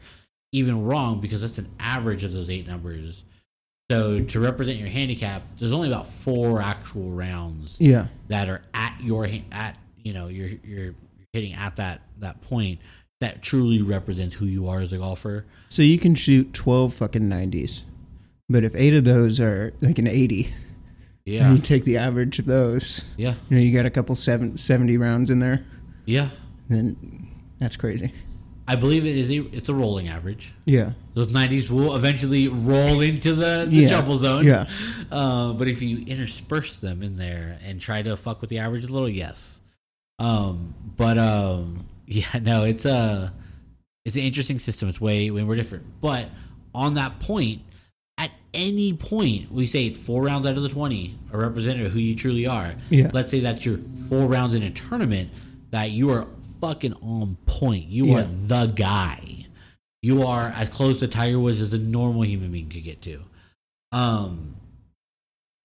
Even 0.52 0.84
wrong 0.84 1.20
because 1.20 1.40
that's 1.40 1.58
an 1.58 1.68
average 1.80 2.24
of 2.24 2.32
those 2.32 2.50
eight 2.50 2.66
numbers. 2.66 3.24
So 3.90 4.20
to 4.20 4.40
represent 4.40 4.78
your 4.78 4.88
handicap, 4.88 5.42
there's 5.58 5.72
only 5.72 5.88
about 5.88 6.06
four 6.06 6.60
actual 6.60 7.10
rounds 7.10 7.76
Yeah. 7.80 8.08
that 8.28 8.48
are 8.48 8.62
at 8.74 8.98
your 9.00 9.28
at 9.52 9.76
you 10.06 10.12
know 10.12 10.28
you're 10.28 10.50
you're 10.64 10.94
hitting 11.32 11.52
at 11.54 11.76
that 11.76 12.00
that 12.18 12.40
point 12.42 12.78
that 13.20 13.42
truly 13.42 13.82
represents 13.82 14.36
who 14.36 14.44
you 14.46 14.68
are 14.68 14.78
as 14.80 14.92
a 14.92 14.98
golfer. 14.98 15.44
So 15.68 15.82
you 15.82 15.98
can 15.98 16.14
shoot 16.14 16.52
twelve 16.52 16.94
fucking 16.94 17.28
nineties, 17.28 17.82
but 18.48 18.62
if 18.62 18.72
eight 18.76 18.94
of 18.94 19.04
those 19.04 19.40
are 19.40 19.72
like 19.80 19.98
an 19.98 20.06
eighty, 20.06 20.48
Yeah, 21.24 21.48
and 21.48 21.56
you 21.56 21.62
take 21.62 21.84
the 21.84 21.96
average 21.96 22.38
of 22.38 22.44
those, 22.46 23.02
yeah, 23.16 23.34
you 23.48 23.56
know, 23.56 23.62
you 23.62 23.76
got 23.76 23.84
a 23.84 23.90
couple 23.90 24.14
seven, 24.14 24.56
70 24.56 24.96
rounds 24.96 25.28
in 25.28 25.40
there, 25.40 25.64
yeah. 26.04 26.28
then 26.68 26.96
that's 27.58 27.76
crazy. 27.76 28.12
I 28.68 28.76
believe 28.76 29.04
it 29.06 29.16
is 29.16 29.30
a, 29.30 29.38
it's 29.56 29.68
a 29.68 29.74
rolling 29.74 30.08
average. 30.08 30.52
Yeah. 30.64 30.92
Those 31.14 31.28
90s 31.28 31.70
will 31.70 31.94
eventually 31.94 32.48
roll 32.48 33.00
into 33.00 33.32
the, 33.34 33.66
the 33.68 33.76
Yeah. 33.76 33.88
trouble 33.88 34.16
zone. 34.18 34.44
Yeah. 34.44 34.66
Uh, 35.10 35.52
but 35.52 35.68
if 35.68 35.80
you 35.82 36.04
intersperse 36.04 36.80
them 36.80 37.00
in 37.00 37.16
there 37.16 37.60
and 37.64 37.80
try 37.80 38.02
to 38.02 38.16
fuck 38.16 38.40
with 38.40 38.50
the 38.50 38.58
average 38.58 38.84
a 38.84 38.92
little, 38.92 39.08
yes. 39.08 39.55
Um, 40.18 40.74
but 40.96 41.18
um, 41.18 41.86
yeah, 42.06 42.38
no, 42.40 42.64
it's 42.64 42.84
a 42.84 43.32
it's 44.04 44.16
an 44.16 44.22
interesting 44.22 44.58
system. 44.58 44.88
It's 44.88 45.00
way 45.00 45.30
way 45.30 45.42
more 45.42 45.54
different. 45.56 46.00
But 46.00 46.28
on 46.74 46.94
that 46.94 47.20
point, 47.20 47.62
at 48.18 48.30
any 48.54 48.92
point, 48.92 49.50
we 49.50 49.66
say 49.66 49.86
it's 49.86 49.98
four 49.98 50.22
rounds 50.22 50.46
out 50.46 50.56
of 50.56 50.62
the 50.62 50.68
twenty, 50.68 51.18
a 51.32 51.38
representative 51.38 51.86
of 51.86 51.92
who 51.92 51.98
you 51.98 52.14
truly 52.14 52.46
are. 52.46 52.74
Yeah. 52.90 53.10
Let's 53.12 53.30
say 53.30 53.40
that's 53.40 53.64
your 53.64 53.78
four 54.08 54.26
rounds 54.26 54.54
in 54.54 54.62
a 54.62 54.70
tournament 54.70 55.30
that 55.70 55.90
you 55.90 56.10
are 56.10 56.26
fucking 56.60 56.94
on 56.94 57.36
point. 57.46 57.86
You 57.86 58.14
are 58.14 58.22
the 58.22 58.66
guy. 58.66 59.46
You 60.02 60.22
are 60.26 60.48
as 60.48 60.68
close 60.68 61.00
to 61.00 61.08
Tiger 61.08 61.40
Woods 61.40 61.60
as 61.60 61.72
a 61.72 61.78
normal 61.78 62.22
human 62.22 62.52
being 62.52 62.68
could 62.68 62.84
get 62.84 63.02
to. 63.02 63.22
Um, 63.92 64.56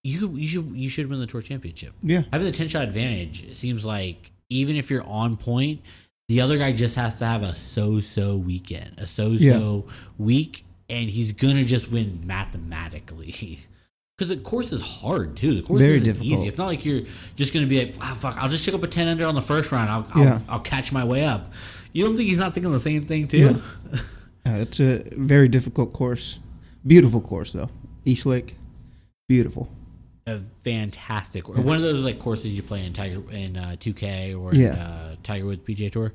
you 0.02 0.30
you 0.30 0.48
should 0.48 0.66
you 0.74 0.88
should 0.88 1.08
win 1.08 1.20
the 1.20 1.26
tour 1.26 1.42
championship. 1.42 1.92
Yeah. 2.02 2.22
Having 2.32 2.46
the 2.46 2.52
ten 2.52 2.68
shot 2.68 2.82
advantage 2.82 3.44
it 3.44 3.56
seems 3.56 3.84
like 3.84 4.32
even 4.52 4.76
if 4.76 4.90
you're 4.90 5.06
on 5.06 5.36
point, 5.36 5.80
the 6.28 6.40
other 6.40 6.58
guy 6.58 6.72
just 6.72 6.96
has 6.96 7.18
to 7.18 7.26
have 7.26 7.42
a 7.42 7.54
so 7.54 8.00
so 8.00 8.36
weekend, 8.36 8.94
a 8.98 9.06
so 9.06 9.36
so 9.36 9.86
week, 10.18 10.64
and 10.88 11.10
he's 11.10 11.32
gonna 11.32 11.64
just 11.64 11.90
win 11.90 12.22
mathematically. 12.26 13.60
Because 14.18 14.36
the 14.36 14.42
course 14.42 14.70
is 14.72 14.82
hard 14.82 15.36
too. 15.36 15.54
The 15.54 15.62
course 15.62 15.80
Very 15.80 15.94
isn't 15.96 16.04
difficult. 16.04 16.32
easy. 16.40 16.46
It's 16.48 16.58
not 16.58 16.66
like 16.66 16.84
you're 16.84 17.00
just 17.34 17.52
gonna 17.54 17.66
be 17.66 17.78
like, 17.84 17.94
ah, 18.00 18.14
fuck, 18.16 18.36
I'll 18.36 18.48
just 18.48 18.62
check 18.64 18.74
up 18.74 18.82
a 18.82 18.86
ten 18.86 19.08
under 19.08 19.24
on 19.26 19.34
the 19.34 19.42
first 19.42 19.72
round. 19.72 19.90
I'll 19.90 20.06
I'll, 20.14 20.22
Yeah. 20.22 20.40
I'll 20.50 20.60
catch 20.60 20.92
my 20.92 21.02
way 21.02 21.24
up. 21.24 21.50
You 21.92 22.04
don't 22.04 22.14
think 22.16 22.28
he's 22.28 22.38
not 22.38 22.52
thinking 22.54 22.70
the 22.70 22.78
same 22.78 23.06
thing 23.06 23.26
too? 23.26 23.60
Uh, 23.92 23.98
it's 24.46 24.80
a 24.80 25.02
very 25.16 25.48
difficult 25.48 25.92
course. 25.94 26.38
Beautiful 26.86 27.20
course, 27.20 27.52
though. 27.52 27.70
East 28.04 28.26
Lake. 28.26 28.54
Beautiful. 29.28 29.68
A 30.26 30.38
fantastic 30.62 31.48
or 31.48 31.60
one 31.60 31.76
of 31.76 31.82
those 31.82 32.04
like 32.04 32.18
courses 32.18 32.46
you 32.54 32.62
play 32.62 32.84
in 32.84 32.92
Tiger 32.92 33.22
in 33.30 33.56
uh, 33.56 33.74
2K 33.80 34.38
or 34.40 34.54
Yeah. 34.54 34.72
in, 34.74 34.78
uh, 34.78 35.16
Tiger 35.22 35.46
Woods 35.46 35.62
PGA 35.66 35.90
Tour. 35.90 36.12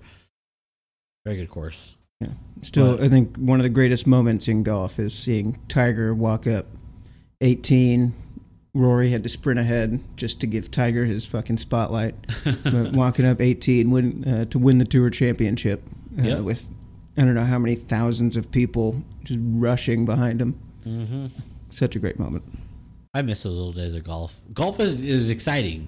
Very 1.25 1.37
good 1.37 1.49
course. 1.49 1.95
Yeah. 2.21 2.29
Still, 2.61 2.95
But- 2.97 3.05
I 3.05 3.09
think 3.09 3.35
one 3.37 3.59
of 3.59 3.63
the 3.63 3.69
greatest 3.69 4.07
moments 4.07 4.47
in 4.47 4.63
golf 4.63 4.97
is 4.99 5.13
seeing 5.13 5.59
Tiger 5.67 6.13
walk 6.13 6.47
up 6.47 6.67
18. 7.41 8.13
Rory 8.73 9.09
had 9.11 9.23
to 9.23 9.29
sprint 9.29 9.59
ahead 9.59 9.99
just 10.15 10.39
to 10.41 10.47
give 10.47 10.69
Tiger 10.71 11.05
his 11.05 11.25
fucking 11.25 11.57
spotlight. 11.57 12.15
but 12.63 12.93
walking 12.93 13.25
up 13.25 13.41
18 13.41 13.89
win, 13.91 14.23
uh, 14.25 14.45
to 14.45 14.59
win 14.59 14.77
the 14.77 14.85
Tour 14.85 15.09
Championship 15.09 15.83
uh, 16.19 16.23
Yep. 16.23 16.39
with 16.41 16.67
I 17.17 17.21
don't 17.25 17.33
know 17.33 17.45
how 17.45 17.57
many 17.57 17.73
thousands 17.75 18.37
of 18.37 18.51
people 18.51 19.01
just 19.23 19.39
rushing 19.41 20.05
behind 20.05 20.39
him. 20.39 20.59
Mm-hmm. 20.85 21.25
Such 21.71 21.95
a 21.95 21.99
great 21.99 22.19
moment. 22.19 22.43
I 23.17 23.23
miss 23.23 23.41
those 23.43 23.57
old 23.57 23.75
days 23.75 23.95
of 23.95 24.03
golf. 24.03 24.39
Golf 24.53 24.79
is, 24.79 24.99
is 24.99 25.29
exciting. 25.29 25.87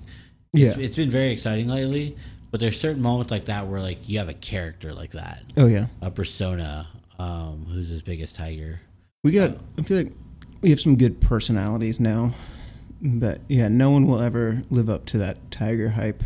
Yeah. 0.52 0.70
It's, 0.70 0.78
it's 0.80 0.96
been 0.96 1.12
very 1.12 1.30
exciting 1.30 1.68
lately. 1.68 2.18
But 2.50 2.60
there's 2.60 2.80
certain 2.80 3.04
moments 3.04 3.30
like 3.30 3.46
that 3.46 3.68
where 3.68 3.80
like 3.82 4.10
you 4.10 4.18
have 4.18 4.30
a 4.30 4.34
character 4.34 4.92
like 4.94 5.12
that, 5.12 5.44
Oh 5.56 5.68
yeah. 5.68 5.86
a 6.02 6.10
persona, 6.10 6.88
um, 7.20 7.68
who's 7.70 7.92
as 7.92 8.02
big 8.02 8.22
as 8.22 8.34
Tiger. 8.34 8.82
We 9.24 9.32
got. 9.32 9.58
I 9.78 9.84
feel 9.84 9.98
like 9.98 10.14
we 10.62 10.72
have 10.72 10.80
some 10.80 10.96
good 10.96 11.22
personalities 11.22 12.00
now, 12.00 12.34
but 13.04 13.42
yeah, 13.48 13.68
no 13.68 13.92
one 13.92 14.08
will 14.08 14.20
ever 14.20 14.64
live 14.72 14.90
up 14.90 15.06
to 15.08 15.20
that 15.20 15.52
Tiger 15.52 15.90
hype. 15.90 16.24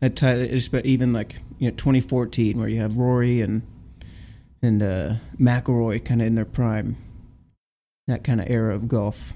That 0.00 0.14
Tiger, 0.14 0.44
even 0.84 1.14
like 1.14 1.36
you 1.58 1.70
know 1.70 1.76
2014, 1.76 2.58
where 2.58 2.68
you 2.68 2.78
have 2.80 2.98
Rory 2.98 3.40
and 3.40 3.62
and 4.60 4.82
uh, 4.82 5.14
McIlroy 5.40 6.04
kind 6.04 6.20
of 6.20 6.26
in 6.26 6.34
their 6.34 6.44
prime. 6.44 6.96
That 8.08 8.24
kind 8.24 8.42
of 8.42 8.50
era 8.50 8.74
of 8.74 8.88
golf. 8.88 9.32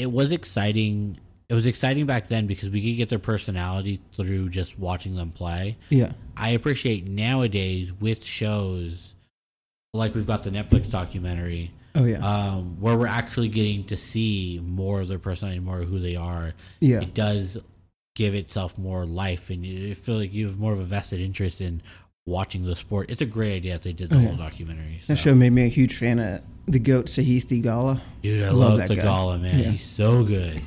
It 0.00 0.10
was 0.12 0.32
exciting. 0.32 1.18
It 1.48 1.54
was 1.54 1.66
exciting 1.66 2.06
back 2.06 2.28
then 2.28 2.46
because 2.46 2.70
we 2.70 2.80
could 2.80 2.96
get 2.96 3.08
their 3.08 3.18
personality 3.18 4.00
through 4.12 4.50
just 4.50 4.78
watching 4.78 5.16
them 5.16 5.30
play. 5.32 5.76
Yeah. 5.88 6.12
I 6.36 6.50
appreciate 6.50 7.06
nowadays 7.08 7.92
with 7.92 8.24
shows 8.24 9.14
like 9.92 10.14
we've 10.14 10.26
got 10.26 10.44
the 10.44 10.50
Netflix 10.50 10.88
documentary 10.90 11.72
Oh 11.96 12.04
yeah. 12.04 12.18
um, 12.24 12.80
where 12.80 12.96
we're 12.96 13.08
actually 13.08 13.48
getting 13.48 13.82
to 13.86 13.96
see 13.96 14.60
more 14.62 15.00
of 15.00 15.08
their 15.08 15.18
personality, 15.18 15.58
more 15.60 15.80
of 15.80 15.88
who 15.88 15.98
they 15.98 16.14
are. 16.14 16.52
yeah. 16.80 17.00
It 17.00 17.12
does 17.14 17.58
give 18.14 18.34
itself 18.34 18.78
more 18.78 19.04
life, 19.06 19.50
and 19.50 19.64
you 19.66 19.94
feel 19.96 20.16
like 20.18 20.32
you 20.32 20.46
have 20.46 20.58
more 20.58 20.72
of 20.72 20.78
a 20.78 20.84
vested 20.84 21.18
interest 21.20 21.60
in 21.60 21.82
watching 22.26 22.64
the 22.64 22.76
sport. 22.76 23.10
It's 23.10 23.20
a 23.22 23.26
great 23.26 23.56
idea 23.56 23.72
that 23.72 23.82
they 23.82 23.92
did 23.92 24.10
the 24.10 24.16
Oh, 24.16 24.20
whole 24.20 24.30
yeah. 24.32 24.36
documentary. 24.36 25.00
That 25.08 25.16
show 25.16 25.34
made 25.34 25.50
me 25.50 25.64
a 25.64 25.68
huge 25.68 25.96
fan 25.96 26.20
of 26.20 26.42
the 26.70 26.78
goat 26.78 27.06
Sahith 27.06 27.46
Theegala. 27.46 28.00
Dude, 28.22 28.42
I 28.42 28.50
Love 28.50 28.56
love, 28.70 28.78
that 28.78 28.88
the 28.88 28.96
guy. 28.96 29.02
Gala 29.02 29.38
man. 29.38 29.58
Yeah. 29.58 29.70
He's 29.70 29.84
so 29.84 30.24
good. 30.24 30.60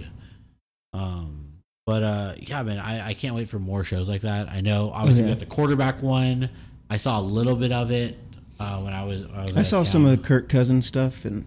Um, 0.94 1.48
but 1.86 2.04
uh, 2.04 2.36
yeah, 2.40 2.64
man, 2.64 2.80
I, 2.80 3.08
I 3.10 3.14
can't 3.14 3.36
wait 3.36 3.48
for 3.48 3.60
more 3.60 3.84
shows 3.84 4.08
like 4.08 4.22
that. 4.22 4.50
I 4.50 4.62
know, 4.62 4.92
obviously, 4.94 5.24
Yeah. 5.24 5.30
we 5.30 5.34
got 5.34 5.40
the 5.40 5.46
quarterback 5.48 6.02
one. 6.04 6.50
I 6.90 6.98
saw 6.98 7.20
a 7.20 7.22
little 7.22 7.56
bit 7.56 7.72
of 7.72 7.92
it 7.92 8.18
uh, 8.60 8.78
when 8.80 8.94
I 8.94 9.04
was. 9.04 9.26
I, 9.34 9.44
was 9.44 9.58
I 9.58 9.64
saw 9.64 9.84
some 9.84 10.06
of 10.06 10.16
the 10.16 10.24
Kirk 10.26 10.48
Cousins 10.50 10.86
stuff 10.86 11.26
and 11.26 11.46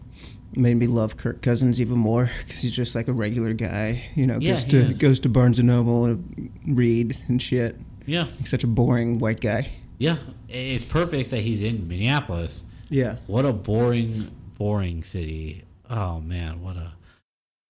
made 0.57 0.75
me 0.75 0.87
love 0.87 1.17
Kirk 1.17 1.43
Cousins 1.43 1.81
even 1.81 1.99
more 1.99 2.31
because 2.45 2.61
he's 2.61 2.73
just 2.73 2.95
like 2.95 3.09
a 3.09 3.13
regular 3.13 3.53
guy. 3.53 4.05
You 4.15 4.27
know, 4.27 4.39
Yeah, 4.41 4.53
goes 4.55 4.65
to 4.65 4.77
is. 4.79 4.99
goes 4.99 5.21
to 5.21 5.29
Barnes 5.29 5.59
and 5.59 5.69
Noble 5.69 6.05
and 6.07 6.51
read 6.67 7.17
and 7.29 7.41
shit. 7.41 7.77
Yeah, 8.07 8.25
He's 8.39 8.51
such 8.51 8.63
a 8.65 8.69
boring 8.69 9.19
white 9.19 9.41
guy. 9.41 9.71
yeah. 9.99 10.17
It's 10.49 10.85
perfect 10.85 11.31
that 11.31 11.41
he's 11.41 11.61
in 11.61 11.89
Minneapolis. 11.89 12.65
Yeah, 12.89 13.17
What 13.27 13.45
a 13.45 13.53
boring, 13.53 14.31
boring 14.59 15.03
city. 15.03 15.65
Oh 15.89 16.21
man, 16.21 16.63
what 16.63 16.77
a. 16.77 16.93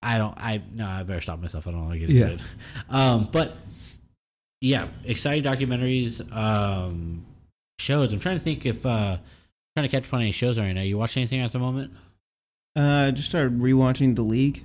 I 0.02 0.18
don't. 0.18 0.36
I 0.38 0.62
no. 0.72 0.86
I 0.86 1.02
better 1.02 1.20
stop 1.20 1.40
myself. 1.40 1.66
I 1.66 1.70
don't 1.72 1.80
want 1.86 1.92
to 1.94 1.98
get 1.98 2.10
into 2.10 2.20
Yeah. 2.20 2.34
it. 2.34 2.40
Um, 2.94 3.28
but 3.32 3.56
yeah, 4.60 4.88
exciting 5.04 5.44
documentaries, 5.44 6.20
um, 6.34 7.26
shows. 7.78 8.12
I'm 8.12 8.20
trying 8.20 8.38
to 8.38 8.44
think 8.44 8.64
if 8.66 8.84
uh, 8.86 9.18
trying 9.76 9.88
to 9.88 9.88
catch 9.88 10.06
up 10.06 10.14
on 10.14 10.20
any 10.22 10.30
shows 10.32 10.58
right 10.58 10.72
now. 10.72 10.82
You 10.82 10.98
watch 10.98 11.16
anything 11.16 11.40
at 11.40 11.52
the 11.52 11.58
moment? 11.58 11.92
Uh, 12.76 13.06
I 13.08 13.10
just 13.10 13.28
started 13.28 13.58
rewatching 13.58 14.16
The 14.16 14.22
League. 14.22 14.64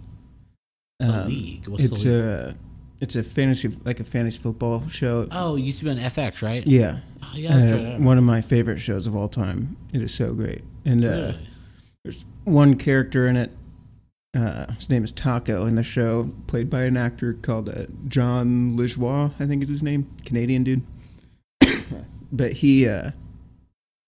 The 0.99 1.22
Um, 1.24 1.28
League. 1.28 1.67
What's 1.67 1.84
It's 1.84 2.03
the 2.03 2.09
league? 2.09 2.24
a 2.24 2.55
it's 2.99 3.15
a 3.15 3.24
fantasy 3.24 3.69
like 3.84 3.99
a 3.99 4.03
fantasy 4.03 4.38
football 4.39 4.88
show. 4.89 5.28
oh, 5.32 5.55
it 5.57 5.61
used 5.61 5.80
to 5.80 5.86
be 5.86 5.91
on 5.91 5.97
FX, 5.97 6.41
right? 6.43 6.65
Yeah, 6.67 6.99
Oh, 7.24 7.32
yeah. 7.36 7.95
uh, 7.97 7.97
one 7.99 8.17
of 8.19 8.24
my 8.24 8.41
favorite 8.41 8.78
shows 8.80 9.07
of 9.07 9.15
all 9.15 9.28
time. 9.28 9.76
It 9.91 10.01
is 10.03 10.13
so 10.13 10.34
great, 10.34 10.61
and 10.86 11.03
uh, 11.03 11.07
remember. 11.07 11.38
There's 12.04 12.26
one 12.45 12.76
character 12.76 13.28
in 13.28 13.36
it. 13.36 13.52
Uh, 14.36 14.72
his 14.74 14.89
name 14.89 15.04
is 15.04 15.12
Taco 15.12 15.66
in 15.66 15.76
the 15.76 15.84
show, 15.84 16.32
played 16.47 16.70
by 16.70 16.84
an 16.84 16.95
actor 16.97 17.34
called 17.34 17.68
uh, 17.70 17.86
Jon 18.08 18.78
Lajoie, 18.78 19.34
I 19.39 19.45
think 19.45 19.62
is 19.62 19.70
his 19.70 19.84
name, 19.84 20.10
Canadian 20.26 20.64
dude. 20.64 20.84
but 22.32 22.54
he 22.54 22.88
uh, 22.88 23.12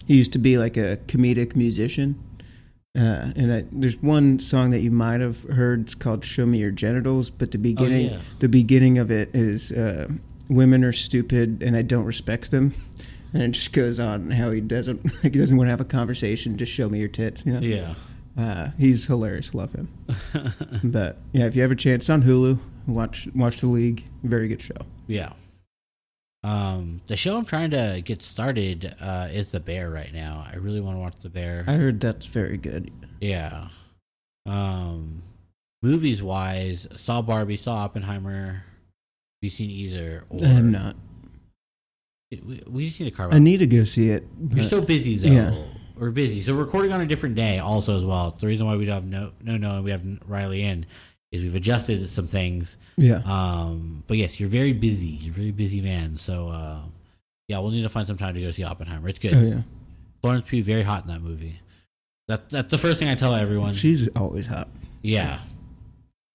he 0.08 0.16
used 0.16 0.32
to 0.34 0.39
be 0.39 0.58
like 0.58 0.78
a 0.78 0.98
comedic 1.08 1.56
musician, 1.58 2.18
uh, 2.98 3.32
and 3.36 3.54
I, 3.54 3.66
there's 3.72 4.02
one 4.02 4.39
song 4.39 4.72
that 4.72 4.80
you 4.80 4.91
might 4.91 5.20
have 5.20 5.44
heard. 5.44 5.82
It's 5.82 5.96
called 5.96 6.24
"Show 6.24 6.46
Me 6.46 6.58
Your 6.60 6.72
Genitals," 6.72 7.30
but 7.30 7.52
the 7.52 7.58
beginning 7.58 8.12
Oh, 8.12 8.14
yeah. 8.14 8.22
the 8.39 8.50
beginning 8.50 8.98
of 8.98 9.12
it 9.12 9.30
is 9.36 9.74
uh, 9.74 10.08
women 10.50 10.86
are 10.86 10.94
stupid 10.94 11.62
and 11.62 11.76
I 11.76 11.82
don't 11.82 12.06
respect 12.06 12.50
them. 12.50 12.74
And 13.34 13.42
it 13.42 13.52
just 13.52 13.74
goes 13.74 14.00
on 14.00 14.30
how 14.32 14.52
he 14.52 14.62
doesn't 14.62 15.04
like 15.06 15.14
he 15.34 15.40
doesn't 15.40 15.58
want 15.58 15.68
to 15.68 15.72
have 15.72 15.82
a 15.82 15.86
conversation. 15.86 16.58
Just 16.58 16.72
show 16.72 16.90
me 16.90 17.00
your 17.00 17.08
tits. 17.08 17.46
You 17.46 17.54
know? 17.54 17.60
Yeah. 17.60 17.96
Uh, 18.38 18.70
he's 18.78 19.06
hilarious. 19.06 19.54
Love 19.54 19.74
him. 19.74 19.90
but 20.84 21.18
yeah, 21.34 21.46
if 21.46 21.56
you 21.56 21.62
have 21.62 21.72
a 21.72 21.76
chance, 21.76 22.10
on 22.10 22.24
Hulu. 22.24 22.60
Watch 22.88 23.28
watch 23.34 23.62
the 23.62 23.68
league. 23.68 24.04
Very 24.24 24.48
good 24.48 24.62
show. 24.62 24.76
Yeah. 25.08 25.34
Um, 26.44 27.02
the 27.08 27.16
show 27.16 27.38
I'm 27.38 27.46
trying 27.46 27.72
to 27.72 28.02
get 28.04 28.22
started 28.22 28.96
uh, 29.00 29.30
is 29.32 29.52
The 29.52 29.62
Bear 29.62 29.90
right 29.90 30.14
now. 30.14 30.46
I 30.52 30.58
really 30.58 30.82
want 30.82 30.98
to 30.98 31.00
watch 31.00 31.16
The 31.22 31.30
Bear. 31.30 31.64
I 31.68 31.74
heard 31.74 32.02
that's 32.02 32.26
very 32.26 32.58
good. 32.58 32.92
Yeah. 33.22 33.70
Um, 34.46 35.24
movies 35.82 36.22
wise, 36.22 36.86
saw 36.98 37.22
Barbie, 37.22 37.56
saw 37.56 37.76
Oppenheimer. 37.78 38.52
Have 38.56 38.64
you 39.42 39.50
seen 39.50 39.70
either? 39.70 40.26
Or 40.30 40.44
I 40.44 40.50
am 40.50 40.72
not. 40.72 40.98
We, 42.42 42.64
we 42.68 42.86
just 42.86 43.00
need 43.00 43.10
to 43.10 43.16
carve 43.16 43.34
I 43.34 43.40
need 43.40 43.58
to 43.58 43.68
go 43.68 43.84
see 43.84 44.10
it. 44.10 44.26
You're 44.50 44.64
so 44.64 44.82
busy 44.82 45.18
though. 45.18 45.30
Yeah. 45.30 45.64
We're 45.96 46.12
busy. 46.12 46.42
So 46.42 46.56
we're 46.56 46.64
recording 46.64 46.92
on 46.92 47.02
a 47.02 47.06
different 47.06 47.36
day 47.36 47.60
also 47.60 47.98
as 47.98 48.04
well. 48.06 48.32
The 48.32 48.48
reason 48.48 48.66
why 48.66 48.76
we 48.76 48.86
don't 48.86 48.96
have 48.96 49.06
no 49.06 49.32
no 49.42 49.58
no 49.58 49.76
and 49.76 49.84
we 49.84 49.92
have 49.92 50.04
Riley 50.26 50.64
in 50.64 50.86
is 51.32 51.44
we've 51.44 51.56
adjusted 51.56 52.08
some 52.10 52.28
things. 52.28 52.78
yeah. 52.98 53.22
Um, 53.26 54.04
but 54.08 54.18
yes, 54.18 54.40
you're 54.40 54.50
very 54.50 54.74
busy. 54.74 55.08
You're 55.08 55.32
a 55.32 55.36
very 55.36 55.52
busy 55.52 55.82
man. 55.82 56.18
So 56.18 56.50
uh, 56.50 56.80
yeah, 57.48 57.60
we'll 57.60 57.72
need 57.72 57.84
to 57.84 57.90
find 57.90 58.08
some 58.08 58.18
time 58.18 58.36
to 58.36 58.42
go 58.42 58.52
see 58.52 58.64
Oppenheimer. 58.64 59.10
It's 59.10 59.20
good. 59.20 59.34
Oh 59.34 59.42
yeah. 59.42 59.62
Florence 60.22 60.48
Pugh 60.48 60.64
very 60.64 60.84
hot 60.84 61.04
in 61.04 61.10
that 61.10 61.22
movie. 61.22 61.60
That 62.28 62.50
that's 62.50 62.72
the 62.72 62.78
first 62.78 63.00
thing 63.00 63.10
I 63.10 63.16
tell 63.16 63.34
everyone. 63.36 63.74
She's 63.74 64.08
always 64.10 64.48
hot. 64.48 64.70
yeah, 65.02 65.40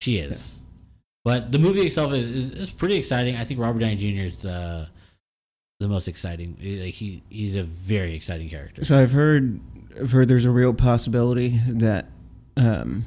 she 0.02 0.18
is. 0.18 0.58
But 1.24 1.52
the 1.52 1.58
movie 1.58 1.82
itself 1.82 2.12
is, 2.12 2.24
is, 2.24 2.50
is 2.52 2.70
pretty 2.70 2.96
exciting. 2.96 3.36
I 3.36 3.44
think 3.44 3.60
Robert 3.60 3.80
Downey 3.80 3.96
Jr. 3.96 4.24
is 4.24 4.36
the 4.36 4.88
the 5.80 5.88
most 5.88 6.08
exciting. 6.08 6.56
Like 6.60 6.94
he 6.94 7.22
he's 7.28 7.54
a 7.56 7.62
very 7.62 8.14
exciting 8.14 8.48
character. 8.48 8.84
So 8.84 9.00
I've 9.00 9.12
heard, 9.12 9.60
I've 9.98 10.10
heard 10.10 10.28
there's 10.28 10.44
a 10.44 10.50
real 10.50 10.74
possibility 10.74 11.60
that 11.68 12.06
um, 12.56 13.04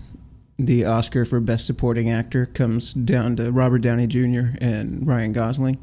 the 0.58 0.86
Oscar 0.86 1.26
for 1.26 1.40
Best 1.40 1.66
Supporting 1.66 2.10
Actor 2.10 2.48
comes 2.48 2.94
down 2.94 3.36
to 3.38 3.52
Robert 3.52 3.80
Downey 3.80 4.08
Jr. 4.08 4.56
and 4.62 5.06
Ryan 5.06 5.34
Gosling. 5.34 5.78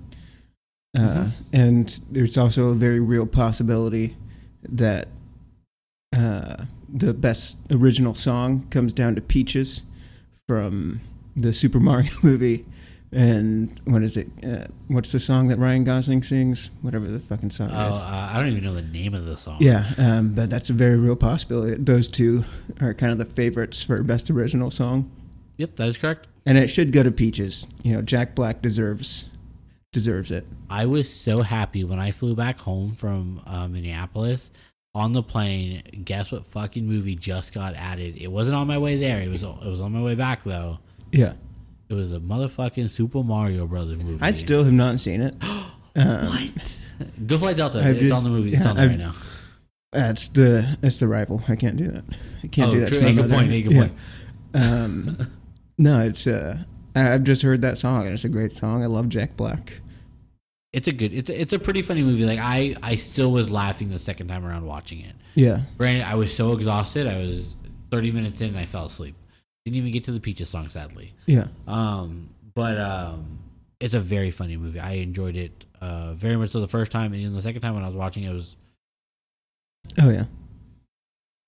Uh, 0.97 1.01
Mhm. 1.01 1.32
And 1.53 2.01
there's 2.11 2.39
also 2.39 2.68
a 2.68 2.74
very 2.74 3.01
real 3.01 3.26
possibility 3.26 4.16
that 4.66 5.09
uh, 6.16 6.64
the 6.89 7.12
Best 7.12 7.59
Original 7.70 8.14
Song 8.14 8.66
comes 8.70 8.95
down 8.95 9.14
to 9.14 9.20
Peaches 9.20 9.82
from 10.49 11.01
the 11.36 11.53
Super 11.53 11.78
Mario 11.78 12.11
movie. 12.22 12.64
And 13.11 13.81
what 13.85 14.03
is 14.03 14.17
it? 14.19 14.29
Uh, 14.45 14.67
what's 14.89 15.13
the 15.13 15.21
song 15.21 15.49
that 15.49 15.59
Ryan 15.59 15.85
Gosling 15.85 16.23
sings? 16.23 16.69
Whatever 16.83 17.07
the 17.07 17.21
fucking 17.21 17.51
song 17.51 17.71
Oh, 17.73 17.89
is. 17.91 17.97
uh, 17.97 18.31
I 18.33 18.37
don't 18.39 18.49
even 18.51 18.63
know 18.65 18.75
the 18.75 18.83
name 18.83 19.15
of 19.15 19.25
the 19.25 19.37
song. 19.37 19.57
Yeah, 19.61 19.91
um, 19.97 20.35
but 20.35 20.51
that's 20.51 20.69
a 20.69 20.75
very 20.75 20.97
real 20.99 21.17
possibility. 21.17 21.83
Those 21.83 22.07
two 22.09 22.45
are 22.83 22.93
kind 22.93 23.11
of 23.11 23.17
the 23.19 23.25
favorites 23.25 23.83
for 23.83 24.03
best 24.03 24.31
original 24.31 24.71
song, 24.71 25.11
Yep, 25.57 25.77
that 25.77 25.89
is 25.89 25.97
correct. 25.97 26.27
and 26.45 26.59
it 26.59 26.69
should 26.69 26.93
go 26.93 27.03
to 27.03 27.11
Peaches. 27.11 27.67
You 27.83 27.95
know, 27.95 28.03
Jack 28.03 28.35
Black 28.35 28.61
deserves 28.61 29.25
deserves 29.91 30.31
it. 30.31 30.47
I 30.69 30.85
was 30.85 31.11
so 31.13 31.41
happy 31.41 31.83
when 31.85 31.99
I 31.99 32.11
flew 32.11 32.35
back 32.35 32.59
home 32.61 32.93
from 32.93 33.41
uh, 33.47 33.67
Minneapolis 33.69 34.51
on 34.95 35.15
the 35.15 35.23
plane. 35.23 35.83
Guess 36.05 36.31
what 36.31 36.45
fucking 36.45 36.87
movie 36.87 37.17
just 37.17 37.55
got 37.55 37.75
added? 37.75 38.19
It 38.19 38.31
wasn't 38.31 38.57
on 38.57 38.67
my 38.67 38.77
way 38.77 38.99
there. 38.99 39.23
It 39.23 39.29
was 39.31 39.43
it 39.43 39.65
was 39.65 39.81
on 39.81 39.93
my 39.93 40.03
way 40.03 40.15
back 40.15 40.45
though. 40.45 40.79
Yeah, 41.11 41.33
It 41.89 41.95
was 41.95 42.12
a 42.12 42.18
motherfucking 42.20 42.91
Super 42.91 43.22
Mario 43.22 43.66
Brothers 43.66 44.03
movie. 44.03 44.18
I 44.22 44.32
still 44.32 44.62
have 44.64 44.72
not 44.72 45.01
seen 45.01 45.22
it. 45.22 45.34
Um, 45.43 46.26
what? 46.26 46.78
Go 47.26 47.39
Flight 47.39 47.57
Delta. 47.57 47.78
I've 47.80 47.97
it's 47.97 48.01
just- 48.03 48.14
on 48.14 48.30
the 48.30 48.36
movie. 48.36 48.53
It's 48.53 48.62
yeah, 48.62 48.70
on 48.70 48.76
there 48.76 48.84
I've- 48.91 48.97
right 48.97 49.07
now. 49.09 49.14
That's 49.91 50.28
the 50.28 50.76
that's 50.82 50.97
the 50.97 51.09
rival. 51.09 51.43
I 51.49 51.57
can't 51.57 51.78
do 51.78 51.89
that. 51.91 52.05
I 52.45 52.47
can't 52.49 52.68
oh, 52.68 52.72
do 52.72 52.80
that. 52.80 52.89
true. 52.89 52.99
To 52.99 53.05
Hey, 53.07 53.12
good 53.14 53.30
point. 53.30 53.49
Hey, 53.51 53.62
good 53.62 53.72
Yeah. 53.72 53.80
point. 53.80 53.93
Um, 54.53 55.16
no, 55.78 56.01
it's 56.01 56.26
uh, 56.26 56.59
I- 56.95 57.14
I've 57.14 57.24
just 57.24 57.41
heard 57.41 57.62
that 57.62 57.78
song, 57.78 58.05
and 58.05 58.12
it's 58.12 58.24
a 58.24 58.28
great 58.28 58.55
song. 58.55 58.82
I 58.82 58.86
love 58.86 59.09
Jack 59.09 59.34
Black. 59.39 59.80
It's 60.74 60.86
a 60.89 60.93
good. 60.93 61.14
It's 61.14 61.30
a, 61.30 61.41
it's 61.41 61.53
a 61.55 61.59
pretty 61.59 61.80
funny 61.80 62.03
movie. 62.03 62.26
Like 62.26 62.39
I 62.39 62.76
I 62.82 62.97
still 62.97 63.32
was 63.32 63.51
laughing 63.51 63.89
the 63.89 63.99
second 63.99 64.28
time 64.28 64.45
around 64.45 64.66
watching 64.66 65.01
it. 65.01 65.14
Yeah, 65.34 65.62
Granted, 65.78 66.07
I 66.07 66.16
was 66.16 66.36
so 66.36 66.53
exhausted. 66.53 67.07
I 67.07 67.16
was 67.18 67.57
30 67.91 68.12
minutes 68.12 68.43
in 68.43 68.49
and 68.49 68.59
I 68.59 68.66
fell 68.66 68.84
asleep. 68.86 69.14
Didn't 69.69 69.81
even 69.81 69.93
get 69.93 70.05
to 70.05 70.12
the 70.12 70.21
Peaches 70.21 70.49
song, 70.49 70.71
sadly. 70.71 71.12
yeah, 71.27 71.49
Um, 71.66 72.31
but 72.55 72.79
um, 72.81 73.39
it's 73.81 73.93
a 73.93 74.01
very 74.01 74.31
funny 74.31 74.57
movie. 74.57 74.81
I 74.81 74.93
enjoyed 74.93 75.37
it 75.37 75.66
uh, 75.83 76.14
very 76.14 76.37
much 76.37 76.51
so 76.51 76.61
the 76.61 76.66
first 76.66 76.91
time, 76.91 77.12
and 77.12 77.23
then 77.23 77.35
the 77.35 77.43
second 77.43 77.61
time 77.61 77.75
when 77.75 77.85
I 77.85 77.87
was 77.87 77.95
watching 77.95 78.25
it, 78.25 78.31
it 78.31 78.33
was 78.33 78.57
oh 80.01 80.09
yeah. 80.09 80.25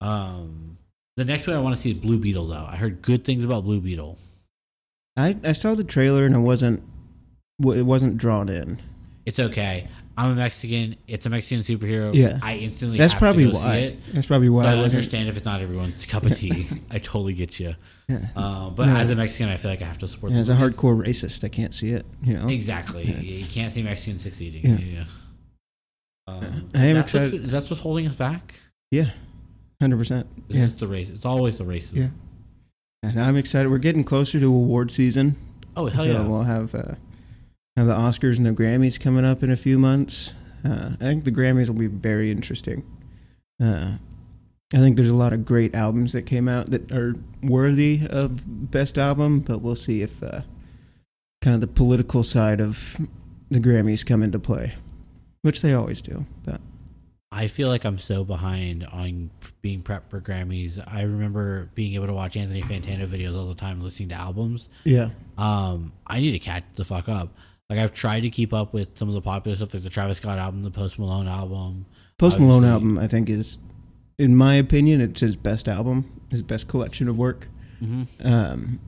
um, 0.02 0.76
the 1.16 1.24
next 1.24 1.46
one 1.46 1.56
I 1.56 1.60
want 1.60 1.76
to 1.76 1.80
see 1.80 1.92
is 1.92 1.96
Blue 1.96 2.18
Beetle. 2.18 2.46
Though 2.48 2.66
I 2.68 2.76
heard 2.76 3.00
good 3.00 3.24
things 3.24 3.42
about 3.42 3.64
Blue 3.64 3.80
Beetle. 3.80 4.18
I 5.16 5.36
I 5.42 5.52
saw 5.52 5.74
the 5.74 5.82
trailer 5.84 6.26
and 6.26 6.34
I 6.34 6.38
wasn't 6.38 6.82
it 7.62 7.86
wasn't 7.86 8.18
drawn 8.18 8.48
in. 8.50 8.80
It's 9.24 9.38
okay. 9.40 9.88
I'm 10.24 10.32
a 10.32 10.34
Mexican. 10.34 10.96
It's 11.08 11.26
a 11.26 11.30
Mexican 11.30 11.62
superhero. 11.64 12.14
Yeah. 12.14 12.38
I 12.42 12.56
instantly. 12.56 12.98
That's 12.98 13.14
probably 13.14 13.46
why. 13.46 13.74
See 13.74 13.82
it. 13.84 13.98
That's 14.12 14.26
probably 14.26 14.48
why 14.48 14.64
I 14.66 14.72
I 14.74 14.78
understand 14.78 15.28
if 15.28 15.36
it's 15.36 15.44
not 15.46 15.60
everyone's 15.60 16.04
cup 16.06 16.24
of 16.24 16.36
tea. 16.36 16.66
I 16.90 16.98
totally 16.98 17.32
get 17.34 17.58
you. 17.60 17.74
Yeah. 18.08 18.26
Uh, 18.36 18.70
but 18.70 18.86
No. 18.86 18.96
as 18.96 19.10
a 19.10 19.16
Mexican, 19.16 19.48
I 19.48 19.56
feel 19.56 19.70
like 19.70 19.82
I 19.82 19.86
have 19.86 19.98
to 19.98 20.08
support. 20.08 20.32
Yeah, 20.32 20.38
as 20.40 20.48
a 20.48 20.54
hardcore 20.54 20.96
racist, 21.04 21.44
I 21.44 21.48
can't 21.48 21.72
see 21.74 21.90
it. 21.90 22.04
You 22.22 22.34
know, 22.34 22.48
Exactly. 22.48 23.04
You 23.04 23.44
can't 23.46 23.72
see 23.72 23.82
Mexicans 23.82 24.22
succeeding. 24.22 24.64
Yeah. 24.66 24.78
Yeah. 24.98 25.04
Um, 26.26 26.70
I 26.74 26.84
am 26.86 26.94
that's 26.96 27.12
what's- 27.14 27.24
excited- 27.26 27.44
Is 27.44 27.52
that 27.52 27.68
what's 27.70 27.80
holding 27.82 28.06
us 28.06 28.14
back? 28.14 28.54
yeah, 28.90 29.10
hundred 29.80 29.96
percent. 29.98 30.26
Yeah, 30.48 30.64
It's 30.64 30.74
the 30.74 30.86
race. 30.86 31.08
It's 31.08 31.24
always 31.24 31.58
the 31.58 31.64
racism. 31.64 31.96
Yeah. 31.96 32.08
and 33.02 33.20
I'm 33.20 33.36
excited. 33.36 33.68
We're 33.70 33.78
getting 33.78 34.04
closer 34.04 34.38
to 34.40 34.46
award 34.46 34.92
season. 34.92 35.36
Oh 35.76 35.86
hell 35.86 36.04
so 36.04 36.10
yeah! 36.10 36.26
we'll 36.26 36.42
have 36.42 36.74
uh, 36.74 36.94
have 37.76 37.86
the 37.86 37.94
Oscars 37.94 38.36
and 38.36 38.46
the 38.46 38.52
Grammys 38.52 38.98
coming 38.98 39.24
up 39.24 39.42
in 39.42 39.50
a 39.50 39.56
few 39.56 39.78
months. 39.78 40.32
Uh, 40.64 40.90
I 41.00 41.04
think 41.04 41.24
the 41.24 41.32
Grammys 41.32 41.68
will 41.68 41.74
be 41.76 41.86
very 41.86 42.30
interesting. 42.30 42.84
Uh, 43.62 43.92
I 44.72 44.76
think 44.76 44.96
there's 44.96 45.10
a 45.10 45.14
lot 45.14 45.32
of 45.32 45.44
great 45.44 45.74
albums 45.74 46.12
that 46.12 46.22
came 46.22 46.48
out 46.48 46.66
that 46.70 46.92
are 46.92 47.14
worthy 47.42 48.02
of 48.08 48.70
best 48.70 48.98
album, 48.98 49.40
but 49.40 49.60
we'll 49.62 49.76
see 49.76 50.02
if 50.02 50.22
uh, 50.22 50.42
kind 51.42 51.54
of 51.54 51.60
the 51.60 51.66
political 51.66 52.22
side 52.22 52.60
of 52.60 52.96
the 53.50 53.58
Grammys 53.58 54.04
come 54.06 54.22
into 54.22 54.38
play, 54.38 54.74
which 55.42 55.62
they 55.62 55.74
always 55.74 56.00
do. 56.02 56.26
But 56.44 56.60
I 57.32 57.46
feel 57.48 57.68
like 57.68 57.84
I'm 57.84 57.98
so 57.98 58.24
behind 58.24 58.84
on 58.86 59.30
being 59.62 59.82
prepped 59.82 60.08
for 60.10 60.20
Grammys. 60.20 60.82
I 60.92 61.02
remember 61.02 61.70
being 61.74 61.94
able 61.94 62.06
to 62.06 62.14
watch 62.14 62.36
Anthony 62.36 62.62
Fantano 62.62 63.06
videos 63.08 63.36
all 63.36 63.46
the 63.46 63.54
time, 63.54 63.80
listening 63.80 64.10
to 64.10 64.14
albums. 64.16 64.68
yeah, 64.84 65.10
Um, 65.38 65.92
I 66.06 66.20
need 66.20 66.32
to 66.32 66.38
catch 66.38 66.64
the 66.76 66.84
fuck 66.84 67.08
up. 67.08 67.34
Like 67.70 67.78
I've 67.78 67.92
tried 67.94 68.20
to 68.22 68.30
keep 68.30 68.52
up 68.52 68.74
with 68.74 68.98
some 68.98 69.08
of 69.08 69.14
the 69.14 69.20
popular 69.22 69.56
stuff, 69.56 69.72
like 69.72 69.82
the 69.84 69.88
Travis 69.90 70.16
Scott 70.18 70.38
album, 70.38 70.62
the 70.64 70.70
Post 70.72 70.98
Malone 70.98 71.28
album. 71.28 71.86
Post 72.18 72.38
Malone 72.40 72.64
Obviously- 72.64 72.72
album 72.72 72.98
I 72.98 73.06
think 73.06 73.30
is, 73.30 73.58
in 74.18 74.34
my 74.36 74.54
opinion, 74.54 75.00
it's 75.00 75.20
his 75.20 75.36
best 75.36 75.68
album, 75.68 76.04
his 76.32 76.42
best 76.42 76.66
collection 76.68 77.08
of 77.08 77.16
work. 77.16 77.48
hmm 77.78 78.02
Um, 78.24 78.80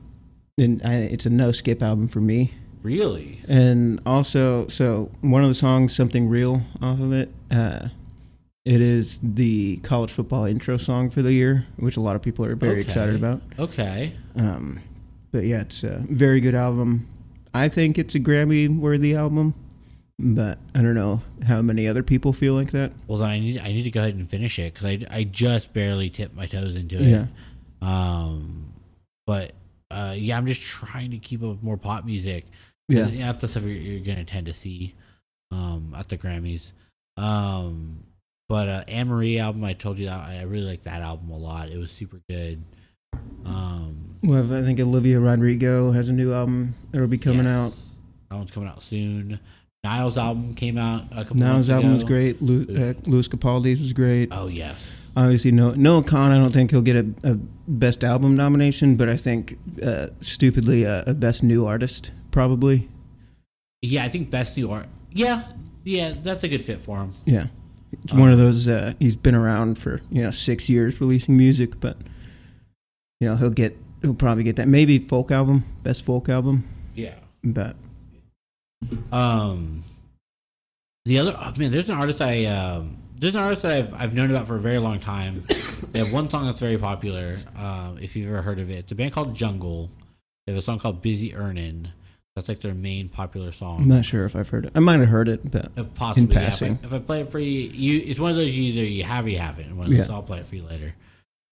and 0.59 0.81
I, 0.83 0.95
it's 0.95 1.25
a 1.25 1.29
no 1.31 1.51
skip 1.53 1.81
album 1.81 2.07
for 2.09 2.19
me. 2.21 2.51
Really? 2.83 3.41
And 3.47 4.01
also, 4.05 4.67
so 4.67 5.09
one 5.21 5.41
of 5.43 5.47
the 5.49 5.55
songs, 5.55 5.95
"Something 5.95 6.27
Real," 6.27 6.63
off 6.81 6.99
of 6.99 7.13
it, 7.13 7.33
uh, 7.49 7.87
it 8.65 8.81
is 8.81 9.19
the 9.23 9.77
college 9.77 10.11
football 10.11 10.43
intro 10.45 10.75
song 10.77 11.09
for 11.09 11.21
the 11.21 11.31
year, 11.33 11.65
which 11.77 11.95
a 11.95 12.01
lot 12.01 12.15
of 12.17 12.21
people 12.21 12.45
are 12.45 12.55
very 12.57 12.73
Okay. 12.73 12.81
excited 12.81 13.15
about. 13.15 13.41
Okay. 13.57 14.13
Um, 14.35 14.79
but 15.31 15.45
yeah, 15.45 15.61
it's 15.61 15.83
a 15.83 16.03
very 16.09 16.41
good 16.41 16.55
album. 16.55 17.07
I 17.53 17.69
think 17.69 17.97
it's 17.97 18.15
a 18.15 18.19
Grammy 18.19 18.67
worthy 18.79 19.15
album, 19.15 19.53
but 20.17 20.57
I 20.73 20.81
don't 20.81 20.95
know 20.95 21.21
how 21.45 21.61
many 21.61 21.87
other 21.87 22.03
people 22.03 22.33
feel 22.33 22.53
like 22.55 22.71
that. 22.71 22.91
Well, 23.07 23.19
then 23.19 23.29
I 23.29 23.39
need 23.39 23.59
I 23.59 23.67
need 23.67 23.83
to 23.83 23.91
go 23.91 24.01
ahead 24.01 24.15
and 24.15 24.27
finish 24.27 24.57
it 24.59 24.73
because 24.73 24.85
I, 24.85 24.99
I 25.15 25.23
just 25.23 25.73
barely 25.73 26.09
tipped 26.09 26.35
my 26.35 26.45
toes 26.45 26.75
into 26.75 26.97
it. 26.97 27.03
Yeah. 27.03 27.25
Um, 27.81 28.73
but 29.27 29.51
uh, 29.91 30.15
yeah, 30.17 30.37
I'm 30.37 30.47
just 30.47 30.61
trying 30.61 31.11
to 31.11 31.17
keep 31.17 31.43
up 31.43 31.49
with 31.49 31.63
more 31.63 31.77
pop 31.77 32.05
music. 32.05 32.45
Yeah. 32.89 33.07
yeah, 33.07 33.31
that's 33.31 33.41
the 33.41 33.47
stuff 33.47 33.63
you're, 33.63 33.73
you're 33.73 34.05
gonna 34.05 34.25
tend 34.25 34.47
to 34.47 34.53
see, 34.53 34.95
um, 35.51 35.93
at 35.97 36.09
the 36.09 36.17
Grammys. 36.17 36.71
Um, 37.17 38.03
but 38.49 38.69
uh, 38.69 38.83
Anne 38.87 39.07
Marie 39.07 39.39
album, 39.39 39.63
I 39.63 39.73
told 39.73 39.99
you 39.99 40.07
that 40.07 40.27
I 40.27 40.41
really 40.43 40.65
like 40.65 40.83
that 40.83 41.01
album 41.01 41.29
a 41.29 41.37
lot. 41.37 41.69
It 41.69 41.77
was 41.77 41.91
super 41.91 42.21
good. 42.29 42.63
Um, 43.45 44.12
Well, 44.23 44.53
I 44.53 44.61
think 44.63 44.79
Olivia 44.79 45.19
Rodrigo 45.19 45.91
has 45.91 46.09
a 46.09 46.13
new 46.13 46.33
album 46.33 46.75
that'll 46.91 47.07
be 47.07 47.17
coming 47.17 47.45
out. 47.45 47.65
yes, 47.65 47.95
That 48.29 48.37
one's 48.37 48.51
coming 48.51 48.69
out 48.69 48.81
soon. 48.81 49.39
Niall's 49.83 50.17
album 50.17 50.55
came 50.55 50.77
out 50.77 51.03
a 51.11 51.23
couple. 51.25 51.37
Months 51.37 51.69
album 51.69 51.93
was 51.93 52.05
great. 52.05 52.41
Lu- 52.41 52.65
uh, 52.69 52.93
Lewis 53.05 53.27
Capaldi's 53.27 53.81
was 53.81 53.91
great. 53.91 54.29
Oh 54.31 54.47
yes, 54.47 54.81
Obviously, 55.17 55.51
no 55.51 55.71
Noah 55.73 56.03
Kahan. 56.03 56.31
I 56.31 56.37
don't 56.39 56.53
think 56.53 56.71
he'll 56.71 56.81
get 56.81 56.95
a, 56.95 57.13
a 57.23 57.35
best 57.67 58.03
album 58.05 58.35
nomination, 58.37 58.95
but 58.95 59.09
I 59.09 59.17
think 59.17 59.57
uh, 59.83 60.07
stupidly 60.21 60.83
a, 60.85 61.03
a 61.07 61.13
best 61.13 61.43
new 61.43 61.65
artist 61.65 62.11
probably. 62.31 62.87
yeah. 63.81 64.05
I 64.05 64.07
think 64.09 64.31
best 64.31 64.55
new 64.55 64.71
art. 64.71 64.87
Yeah, 65.11 65.43
yeah, 65.83 66.13
that's 66.23 66.45
a 66.45 66.47
good 66.47 66.63
fit 66.63 66.79
for 66.79 66.99
him. 66.99 67.11
Yeah, 67.25 67.47
it's 68.03 68.13
one 68.13 68.31
of 68.31 68.37
those. 68.37 68.69
Uh, 68.69 68.93
he's 68.99 69.17
been 69.17 69.35
around 69.35 69.77
for 69.77 69.99
you 70.09 70.23
know 70.23 70.31
six 70.31 70.69
years 70.69 71.01
releasing 71.01 71.35
music, 71.35 71.81
but 71.81 71.97
you 73.19 73.27
know 73.27 73.35
he'll 73.35 73.49
get 73.49 73.77
he'll 74.03 74.13
probably 74.13 74.43
get 74.43 74.57
that 74.57 74.67
maybe 74.67 74.99
folk 74.99 75.31
album, 75.31 75.63
best 75.81 76.05
folk 76.05 76.29
album. 76.29 76.63
Yeah. 76.93 77.15
But 77.43 77.75
Um, 79.11 79.83
the 81.05 81.19
other 81.19 81.35
oh, 81.37 81.53
man, 81.57 81.71
there's 81.71 81.89
an 81.89 81.95
artist 81.97 82.21
I 82.21 82.45
um, 82.45 82.97
there's 83.17 83.35
an 83.35 83.41
artist 83.41 83.63
that 83.63 83.71
I've 83.77 83.93
I've 83.93 84.13
known 84.13 84.29
about 84.29 84.47
for 84.47 84.55
a 84.55 84.59
very 84.59 84.77
long 84.77 84.99
time. 84.99 85.43
they 85.91 85.99
have 85.99 86.13
one 86.13 86.29
song 86.29 86.45
that's 86.45 86.59
very 86.61 86.77
popular. 86.77 87.37
Um, 87.57 87.97
if 88.01 88.15
you've 88.15 88.29
ever 88.29 88.41
heard 88.41 88.59
of 88.59 88.69
it, 88.69 88.75
it's 88.75 88.91
a 88.91 88.95
band 88.95 89.13
called 89.13 89.33
Jungle. 89.35 89.89
They 90.45 90.53
have 90.53 90.59
a 90.59 90.63
song 90.63 90.79
called 90.79 91.01
"Busy 91.01 91.33
Earnin'." 91.35 91.89
That's 92.35 92.49
like 92.49 92.61
their 92.61 92.73
main 92.73 93.09
popular 93.09 93.51
song. 93.51 93.83
I'm 93.83 93.87
not 93.89 94.05
sure 94.05 94.25
if 94.25 94.35
I've 94.35 94.49
heard 94.49 94.65
it. 94.65 94.71
I 94.75 94.79
might 94.79 94.99
have 94.99 95.07
heard 95.09 95.27
it, 95.29 95.49
but 95.51 95.67
Uh, 95.77 95.83
Possibly, 95.83 96.23
in 96.23 96.31
yeah. 96.31 96.49
passing. 96.49 96.79
If, 96.81 96.91
I, 96.91 96.95
if 96.97 97.03
I 97.03 97.05
play 97.05 97.21
it 97.21 97.29
for 97.31 97.37
you, 97.37 97.69
you, 97.69 98.01
it's 98.07 98.19
one 98.19 98.31
of 98.31 98.37
those 98.37 98.57
you 98.57 98.73
either 98.73 98.83
you 98.89 99.03
have 99.03 99.25
or 99.25 99.29
you 99.29 99.37
haven't. 99.37 99.77
One 99.77 99.85
of 99.85 99.91
those, 99.95 100.07
Yeah. 100.07 100.13
I'll 100.15 100.23
play 100.23 100.39
it 100.39 100.47
for 100.47 100.55
you 100.55 100.63
later. 100.63 100.95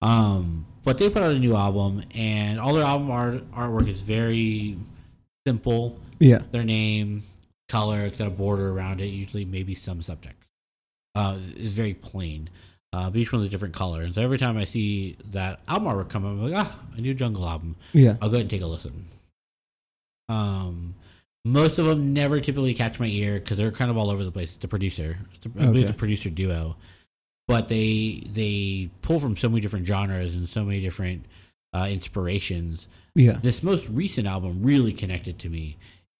Um, 0.02 0.66
but 0.84 0.98
they 0.98 1.10
put 1.10 1.22
out 1.22 1.32
a 1.32 1.40
new 1.40 1.56
album, 1.56 2.04
and 2.16 2.60
all 2.60 2.74
their 2.74 2.84
album 2.84 3.12
art 3.12 3.52
artwork 3.52 3.88
is 3.88 4.02
very 4.02 4.78
simple 5.46 6.00
yeah, 6.22 6.40
their 6.52 6.64
name, 6.64 7.24
color, 7.68 8.02
it's 8.02 8.18
got 8.18 8.28
a 8.28 8.32
border 8.32 8.70
around 8.70 9.02
it, 9.02 9.08
usually 9.08 9.44
maybe 9.44 9.74
some 9.74 10.02
subject. 10.02 10.46
Uh, 11.16 11.38
it's 11.56 11.74
very 11.74 11.96
plain. 11.96 12.50
Uh, 12.94 13.10
but 13.10 13.18
each 13.18 13.32
one's 13.32 13.46
a 13.46 13.50
different 13.50 13.74
color. 13.74 14.02
And 14.02 14.14
so 14.14 14.22
every 14.22 14.38
time 14.38 14.58
I 14.58 14.66
see 14.66 15.16
that 15.32 15.62
album 15.68 15.88
artwork 15.88 16.10
come 16.10 16.26
up, 16.26 16.32
I'm 16.32 16.52
like, 16.52 16.68
ah, 16.68 16.80
a 16.98 17.02
new 17.02 17.14
Jungle 17.14 17.48
album. 17.48 17.78
yeah, 17.94 18.18
I'll 18.22 18.30
go 18.30 18.36
ahead 18.36 18.42
and 18.42 18.50
take 18.50 18.62
a 18.62 18.68
listen. 18.68 19.08
Um, 20.28 20.96
most 21.46 21.80
of 21.80 21.86
them 21.86 22.14
never 22.14 22.40
typically 22.40 22.74
catch 22.74 23.00
my 23.00 23.08
ear 23.08 23.40
because 23.40 23.58
they're 23.58 23.72
kind 23.72 23.90
of 23.90 23.98
all 23.98 24.12
over 24.12 24.24
the 24.24 24.32
place. 24.32 24.56
It's 24.56 24.64
a 24.66 24.68
producer, 24.68 25.18
it's 25.34 25.46
a, 25.46 25.50
I 25.50 25.66
believe 25.68 25.84
it's 25.84 25.92
a 25.92 25.96
producer 25.96 26.30
duo, 26.30 26.76
but 27.52 27.68
they 27.68 28.24
they 28.32 28.90
pull 29.02 29.20
from 29.20 29.38
so 29.38 29.50
many 29.50 29.62
different 29.62 29.86
genres 29.86 30.34
and 30.34 30.48
so 30.48 30.64
many 30.64 30.82
different 30.82 31.26
uh, 31.74 31.88
inspirations 31.90 32.88
yeah, 33.16 33.34
this 33.34 33.62
most 33.62 33.90
recent 33.90 34.28
album 34.28 34.62
really 34.62 34.94
connected 34.94 35.40
to 35.40 35.50
me. 35.50 35.78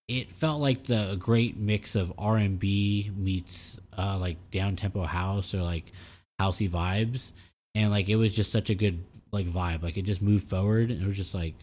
It 0.08 0.32
felt 0.32 0.60
like 0.60 0.86
the 0.86 1.12
a 1.12 1.16
great 1.16 1.58
mix 1.58 1.96
of 1.96 2.12
R 2.18 2.36
and 2.36 2.60
B 2.60 3.12
meets 3.16 3.80
uh, 3.98 4.18
like 4.18 4.52
down 4.52 4.76
tempo 4.76 5.06
house 5.06 5.54
or 5.54 5.62
like 5.62 5.92
housey 6.40 6.70
vibes, 6.70 7.32
and 7.76 7.92
like 7.92 8.10
it 8.10 8.18
was 8.18 8.36
just 8.36 8.52
such 8.52 8.70
a 8.70 8.76
good 8.76 9.04
like 9.32 9.46
vibe. 9.46 9.84
Like 9.84 9.98
it 9.98 10.02
just 10.02 10.22
moved 10.22 10.50
forward, 10.50 10.92
and 10.92 11.02
it 11.02 11.06
was 11.06 11.16
just 11.16 11.34
like 11.34 11.56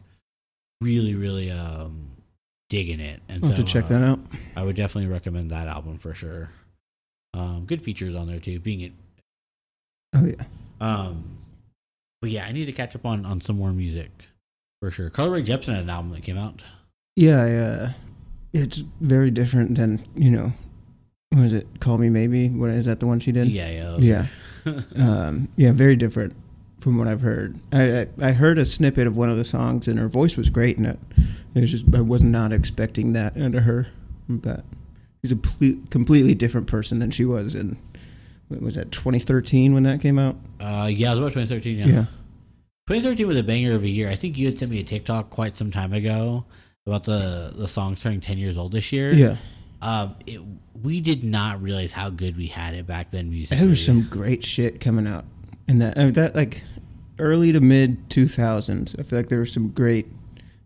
really, 0.80 1.14
really 1.14 1.50
um 1.50 2.10
digging 2.70 3.00
it. 3.00 3.20
And 3.28 3.44
I'll 3.44 3.50
have 3.50 3.58
so, 3.58 3.64
to 3.64 3.68
check 3.68 3.84
uh, 3.84 3.88
that 3.88 4.02
out. 4.02 4.20
I 4.56 4.62
would 4.62 4.76
definitely 4.76 5.12
recommend 5.12 5.50
that 5.50 5.68
album 5.68 5.98
for 5.98 6.14
sure. 6.14 6.50
Um, 7.34 7.66
good 7.66 7.82
features 7.82 8.14
on 8.14 8.28
there 8.28 8.40
too. 8.40 8.60
Being 8.60 8.80
it, 8.80 8.92
Oh 10.14 10.24
yeah, 10.26 10.44
um, 10.80 11.24
but 12.20 12.30
yeah, 12.30 12.46
I 12.46 12.52
need 12.52 12.64
to 12.66 12.72
catch 12.72 12.94
up 12.96 13.04
on 13.04 13.26
on 13.26 13.40
some 13.40 13.56
more 13.56 13.72
music 13.72 14.28
for 14.80 14.90
sure. 14.90 15.10
Carly 15.10 15.40
Rae 15.42 15.46
Jepsen 15.46 15.74
had 15.74 15.82
an 15.84 15.90
album 15.90 16.12
that 16.12 16.22
came 16.22 16.38
out. 16.38 16.62
yeah, 17.16 17.46
yeah. 17.46 17.92
It's 18.54 18.78
very 19.00 19.30
different 19.30 19.76
than 19.76 20.00
you 20.14 20.30
know. 20.30 20.52
Was 21.32 21.52
it? 21.52 21.66
Call 21.80 21.98
me 21.98 22.08
maybe. 22.08 22.48
What 22.48 22.70
is 22.70 22.86
that? 22.86 23.00
The 23.00 23.06
one 23.06 23.20
she 23.20 23.32
did? 23.32 23.48
Yeah, 23.48 23.68
yeah, 23.98 24.26
Yeah. 24.64 24.82
um, 24.96 25.48
yeah, 25.56 25.72
very 25.72 25.94
different 25.96 26.34
from 26.80 26.96
what 26.96 27.06
I've 27.06 27.20
heard. 27.20 27.58
I, 27.72 28.00
I 28.00 28.06
I 28.22 28.32
heard 28.32 28.56
a 28.58 28.64
snippet 28.64 29.06
of 29.06 29.16
one 29.16 29.28
of 29.28 29.36
the 29.36 29.44
songs, 29.44 29.86
and 29.88 29.98
her 29.98 30.08
voice 30.08 30.36
was 30.38 30.48
great 30.48 30.78
in 30.78 30.86
it. 30.86 30.98
It 31.54 31.60
was 31.60 31.70
just 31.70 31.94
I 31.94 32.00
was 32.00 32.24
not 32.24 32.52
expecting 32.52 33.12
that 33.12 33.36
out 33.36 33.54
of 33.54 33.64
her, 33.64 33.88
but 34.28 34.64
she's 35.22 35.32
a 35.32 35.36
ple- 35.36 35.76
completely 35.90 36.34
different 36.34 36.66
person 36.66 36.98
than 36.98 37.10
she 37.10 37.26
was 37.26 37.54
in. 37.54 37.76
What 38.48 38.62
was 38.62 38.74
that? 38.76 38.90
2013 38.92 39.74
when 39.74 39.82
that 39.84 40.00
came 40.00 40.18
out. 40.18 40.36
Uh, 40.60 40.88
yeah, 40.90 41.12
it 41.12 41.18
was 41.18 41.18
about 41.18 41.32
2013. 41.32 41.78
Yeah. 41.78 41.86
Yeah, 41.86 42.04
2013 42.88 43.26
was 43.26 43.36
a 43.36 43.42
banger 43.42 43.74
of 43.74 43.82
a 43.82 43.88
year. 43.88 44.10
I 44.10 44.16
think 44.16 44.38
you 44.38 44.46
had 44.46 44.58
sent 44.58 44.70
me 44.70 44.80
a 44.80 44.84
TikTok 44.84 45.30
quite 45.30 45.56
some 45.56 45.70
time 45.70 45.92
ago 45.92 46.46
about 46.86 47.04
the 47.04 47.52
the 47.54 47.68
song 47.68 47.94
turning 47.96 48.20
10 48.20 48.38
years 48.38 48.56
old 48.56 48.72
this 48.72 48.92
year. 48.92 49.12
yeah. 49.12 49.36
Um, 49.80 50.16
it, 50.26 50.40
we 50.82 51.00
did 51.00 51.22
not 51.22 51.62
realize 51.62 51.92
how 51.92 52.10
good 52.10 52.36
we 52.36 52.48
had 52.48 52.74
it 52.74 52.86
back 52.86 53.10
then. 53.10 53.30
Musically. 53.30 53.58
There 53.58 53.68
was 53.68 53.84
some 53.84 54.02
great 54.02 54.44
shit 54.44 54.80
coming 54.80 55.06
out 55.06 55.24
in 55.68 55.78
that. 55.78 55.96
I 55.96 56.04
mean, 56.04 56.14
that 56.14 56.34
like 56.34 56.64
early 57.18 57.52
to 57.52 57.60
mid 57.60 58.08
2000s. 58.08 58.98
I 58.98 59.02
feel 59.02 59.18
like 59.18 59.28
there 59.28 59.40
was 59.40 59.52
some 59.52 59.68
great, 59.68 60.06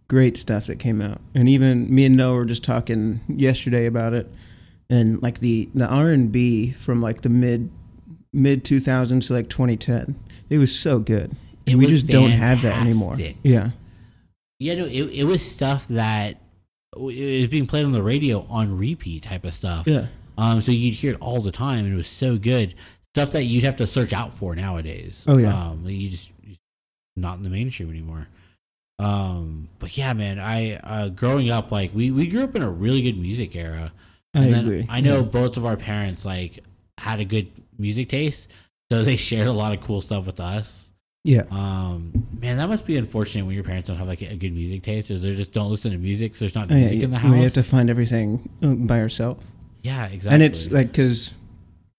great 0.09 0.37
stuff 0.37 0.66
that 0.66 0.78
came 0.78 1.01
out. 1.01 1.20
And 1.35 1.49
even 1.49 1.93
me 1.95 2.07
and 2.07 2.16
Noah 2.16 2.37
were 2.37 2.45
just 2.45 2.64
talking 2.64 3.20
yesterday 3.28 3.87
about 3.87 4.14
it. 4.14 4.30
And 4.93 5.22
like 5.22 5.38
the 5.38 5.70
the 5.74 5.86
R 5.86 6.11
and 6.11 6.30
B 6.30 6.70
from 6.70 7.01
like 7.01 7.22
the 7.22 7.30
mid 7.30 7.70
mid 8.30 8.62
2000s 8.62 9.26
to 9.28 9.32
like 9.32 9.49
2010, 9.49 10.14
it 10.51 10.59
was 10.59 10.78
so 10.78 10.99
good. 10.99 11.34
It 11.64 11.72
And 11.72 11.78
we 11.78 11.86
just 11.86 12.07
don't 12.07 12.30
have 12.30 12.61
that 12.62 12.82
anymore. 12.82 13.16
Yeah, 13.43 13.70
Yeah, 14.59 14.74
no, 14.74 14.84
it 14.84 15.05
it 15.05 15.24
was 15.24 15.40
stuff 15.40 15.88
that 15.88 16.36
it 16.95 17.40
was 17.40 17.49
being 17.49 17.66
played 17.66 17.86
on 17.86 17.93
the 17.93 18.03
radio 18.03 18.45
on 18.51 18.76
repeat 18.76 19.22
type 19.22 19.45
of 19.45 19.55
stuff. 19.55 19.86
yeah, 19.86 20.09
Um, 20.36 20.61
so 20.61 20.72
you'd 20.72 20.95
hear 20.95 21.12
it 21.12 21.20
all 21.22 21.40
the 21.40 21.53
time, 21.53 21.86
and 21.86 21.95
it 21.95 21.97
was 21.97 22.07
so 22.07 22.36
good. 22.36 22.74
Stuff 23.14 23.30
that 23.30 23.45
you'd 23.45 23.64
have 23.64 23.76
to 23.76 23.86
search 23.86 24.12
out 24.12 24.34
for 24.34 24.55
nowadays. 24.55 25.24
Oh, 25.26 25.38
yeah. 25.38 25.68
um, 25.68 25.84
you 25.86 26.11
just 26.11 26.30
not 27.16 27.38
in 27.38 27.45
the 27.45 27.51
mainstream 27.51 27.88
anymore. 27.88 28.28
Um, 28.99 29.68
but 29.78 29.97
yeah, 29.97 30.12
man, 30.12 30.38
I 30.38 30.76
uh, 30.76 31.09
growing 31.09 31.51
up, 31.51 31.72
like 31.72 31.95
we 31.95 32.11
we 32.11 32.28
grew 32.28 32.45
up 32.45 32.55
in 32.55 32.62
a 32.62 32.70
really 32.70 33.01
good 33.01 33.16
music 33.16 33.57
era. 33.57 33.93
I 34.35 34.45
And 34.45 34.53
then 34.55 34.64
agree. 34.64 34.87
I 34.89 35.01
know 35.01 35.16
Yeah. 35.16 35.22
both 35.22 35.57
of 35.57 35.64
our 35.66 35.76
parents 35.76 36.24
like 36.24 36.64
had 36.99 37.20
a 37.20 37.24
good 37.24 37.49
music 37.78 38.09
taste, 38.09 38.49
so 38.91 39.03
they 39.03 39.16
shared 39.30 39.47
a 39.47 39.53
lot 39.53 39.72
of 39.76 39.80
cool 39.80 40.01
stuff 40.01 40.26
with 40.26 40.41
us. 40.41 40.78
Yeah, 41.24 41.43
Um, 41.53 42.26
man, 42.41 42.57
that 42.57 42.68
must 42.68 42.85
be 42.85 42.97
unfortunate 42.97 43.45
when 43.47 43.55
your 43.55 43.62
parents 43.62 43.87
don't 43.87 43.97
have 43.97 44.09
like 44.09 44.22
a 44.22 44.35
good 44.35 44.53
music 44.55 44.83
taste, 44.83 45.09
or 45.09 45.18
they 45.18 45.37
just 45.37 45.53
don't 45.53 45.70
listen 45.70 45.93
to 45.93 45.99
music. 45.99 46.35
So 46.35 46.41
there's 46.41 46.55
not 46.57 46.68
Oh, 46.70 46.74
yeah, 46.74 46.80
music 46.80 47.03
in 47.05 47.11
the 47.11 47.16
I 47.16 47.20
house. 47.20 47.30
mean, 47.30 47.39
you 47.39 47.45
have 47.45 47.53
to 47.55 47.62
find 47.62 47.89
everything 47.89 48.49
uh, 48.61 48.74
by 48.74 48.99
yourself. 48.99 49.39
yeah, 49.83 50.07
exactly. 50.07 50.35
And 50.35 50.43
it's 50.43 50.70
like 50.72 50.89
because 50.89 51.35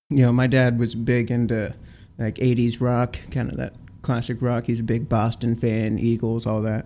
you 0.09 0.23
know 0.23 0.33
my 0.33 0.47
dad 0.47 0.77
was 0.77 0.93
big 0.95 1.31
into 1.31 1.73
like 2.17 2.35
'80s 2.35 2.81
rock, 2.81 3.17
kind 3.31 3.49
of 3.49 3.55
that 3.57 3.75
classic 4.01 4.41
rock. 4.41 4.65
He's 4.67 4.81
a 4.81 4.83
big 4.83 5.07
Boston 5.07 5.55
fan, 5.55 5.97
Eagles, 5.97 6.45
all 6.45 6.59
that. 6.61 6.85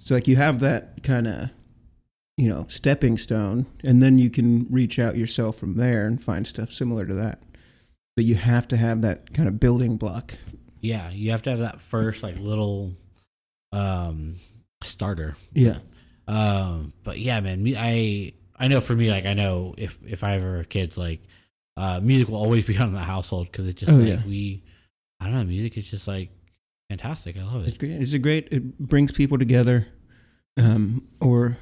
So 0.00 0.14
like 0.14 0.28
you 0.28 0.36
have 0.36 0.60
that 0.60 1.02
kind 1.02 1.26
of 1.26 1.48
you 2.40 2.48
know 2.48 2.66
stepping 2.68 3.18
stone, 3.18 3.66
and 3.84 4.02
then 4.02 4.18
you 4.18 4.30
can 4.30 4.66
reach 4.70 4.98
out 4.98 5.16
yourself 5.16 5.56
from 5.56 5.74
there 5.76 6.06
and 6.06 6.22
find 6.22 6.46
stuff 6.46 6.72
similar 6.72 7.04
to 7.06 7.14
that. 7.14 7.42
But 8.16 8.24
you 8.24 8.34
have 8.36 8.66
to 8.68 8.76
have 8.76 9.02
that 9.02 9.32
kind 9.34 9.48
of 9.48 9.60
building 9.60 9.96
block. 9.96 10.34
yeah, 10.80 11.10
you 11.10 11.30
have 11.32 11.42
to 11.42 11.50
have 11.50 11.58
that 11.60 11.80
first 11.80 12.22
like 12.22 12.38
little 12.38 12.96
um 13.72 14.36
starter. 14.82 15.36
Yeah, 15.52 15.78
Um, 16.26 16.92
but 17.04 17.18
yeah, 17.18 17.40
man, 17.40 17.64
I 17.76 18.32
I 18.58 18.68
know 18.68 18.80
for 18.80 18.94
me, 18.94 19.10
like 19.10 19.26
I 19.26 19.34
know 19.34 19.74
if 19.78 19.98
if 20.06 20.24
I 20.24 20.34
ever 20.36 20.64
kids, 20.64 20.96
like 20.98 21.20
uh, 21.76 22.00
music 22.02 22.28
will 22.28 22.36
always 22.42 22.66
be 22.66 22.76
on 22.82 22.88
in 22.88 22.94
the 22.94 23.00
household 23.00 23.46
because 23.50 23.66
it's 23.66 23.80
just 23.80 23.92
Oh, 23.92 23.96
like 23.96 24.08
yeah. 24.08 24.22
we, 24.26 24.62
I 25.20 25.24
don't 25.26 25.34
know, 25.34 25.44
music 25.44 25.76
is 25.78 25.90
just 25.90 26.08
like 26.08 26.30
fantastic. 26.88 27.36
I 27.38 27.44
love 27.44 27.62
it 27.64 27.68
it's 27.68 27.76
it. 27.76 27.78
great. 27.78 27.90
It's 28.02 28.12
a 28.14 28.18
great. 28.18 28.48
It 28.50 28.78
brings 28.78 29.12
people 29.12 29.38
together. 29.38 29.86
Um, 30.56 31.06
or 31.20 31.56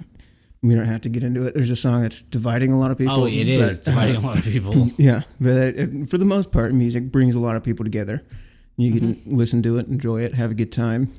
we 0.62 0.74
don't 0.74 0.86
have 0.86 1.00
to 1.02 1.08
get 1.08 1.22
into 1.22 1.46
it. 1.46 1.54
There's 1.54 1.70
a 1.70 1.76
song 1.76 2.02
that's 2.02 2.22
dividing 2.22 2.72
a 2.72 2.78
lot 2.78 2.90
of 2.90 2.98
people. 2.98 3.14
oh, 3.14 3.26
it 3.26 3.48
is 3.48 3.76
but, 3.78 3.84
dividing 3.84 4.16
uh, 4.16 4.20
a 4.20 4.22
lot 4.22 4.38
of 4.38 4.44
people. 4.44 4.88
Yeah, 4.98 5.22
but 5.40 5.50
it, 5.56 5.76
it- 5.78 6.08
for 6.10 6.18
the 6.18 6.24
most 6.24 6.50
part, 6.52 6.72
music 6.74 7.10
brings 7.12 7.34
a 7.34 7.40
lot 7.40 7.56
of 7.56 7.62
people 7.62 7.84
together. 7.84 8.24
You 8.76 8.92
can 8.98 9.14
Mm-hmm. 9.14 9.36
listen 9.36 9.62
to 9.64 9.78
it, 9.78 9.86
enjoy 9.88 10.22
it, 10.22 10.34
have 10.34 10.50
a 10.50 10.54
good 10.54 10.72
time. 10.72 11.10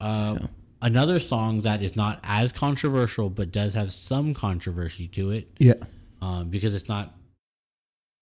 Uh, 0.00 0.38
So. 0.38 0.48
Another 0.82 1.18
song 1.18 1.62
that 1.62 1.82
is 1.82 1.96
not 1.96 2.20
as 2.22 2.52
controversial, 2.52 3.30
but 3.30 3.50
does 3.50 3.72
have 3.74 3.90
some 3.92 4.34
controversy 4.34 5.08
to 5.08 5.30
it, 5.30 5.48
Yeah, 5.58 5.74
um, 6.20 6.50
because 6.50 6.74
it's 6.74 6.88
not 6.88 7.14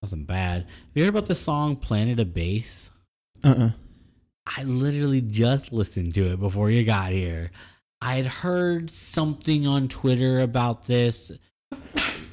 nothing 0.02 0.24
bad. 0.24 0.62
Have 0.62 0.68
you 0.94 1.02
heard 1.02 1.08
about 1.10 1.26
the 1.26 1.34
song 1.34 1.74
"Planet 1.76 2.20
of 2.20 2.32
Bass"? 2.32 2.90
Uh 3.42 3.48
uh 3.58 3.70
I 4.46 4.62
literally 4.62 5.20
just 5.20 5.72
listened 5.72 6.14
to 6.14 6.32
it 6.32 6.38
before 6.40 6.70
you 6.70 6.84
got 6.84 7.10
here. 7.12 7.50
I 8.00 8.16
had 8.16 8.26
heard 8.26 8.90
something 8.90 9.66
on 9.66 9.88
Twitter 9.88 10.40
about 10.40 10.86
this. 10.86 11.32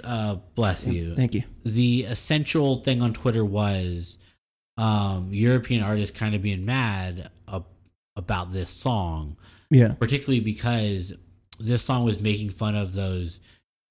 Uh, 0.03 0.35
bless 0.55 0.85
you. 0.87 1.15
Thank 1.15 1.35
you. 1.35 1.43
the 1.63 2.03
essential 2.09 2.77
thing 2.83 3.01
on 3.03 3.13
Twitter 3.13 3.45
was 3.45 4.17
um, 4.77 5.29
European 5.31 5.83
artists 5.83 6.17
kind 6.17 6.33
of 6.33 6.41
being 6.41 6.65
mad 6.65 7.29
ab- 7.47 7.67
about 8.15 8.49
this 8.49 8.69
song, 8.71 9.37
Yeah. 9.69 9.93
particularly 9.93 10.39
because 10.39 11.13
this 11.59 11.83
song 11.83 12.03
was 12.03 12.19
making 12.19 12.49
fun 12.49 12.75
of 12.75 12.93
those 12.93 13.39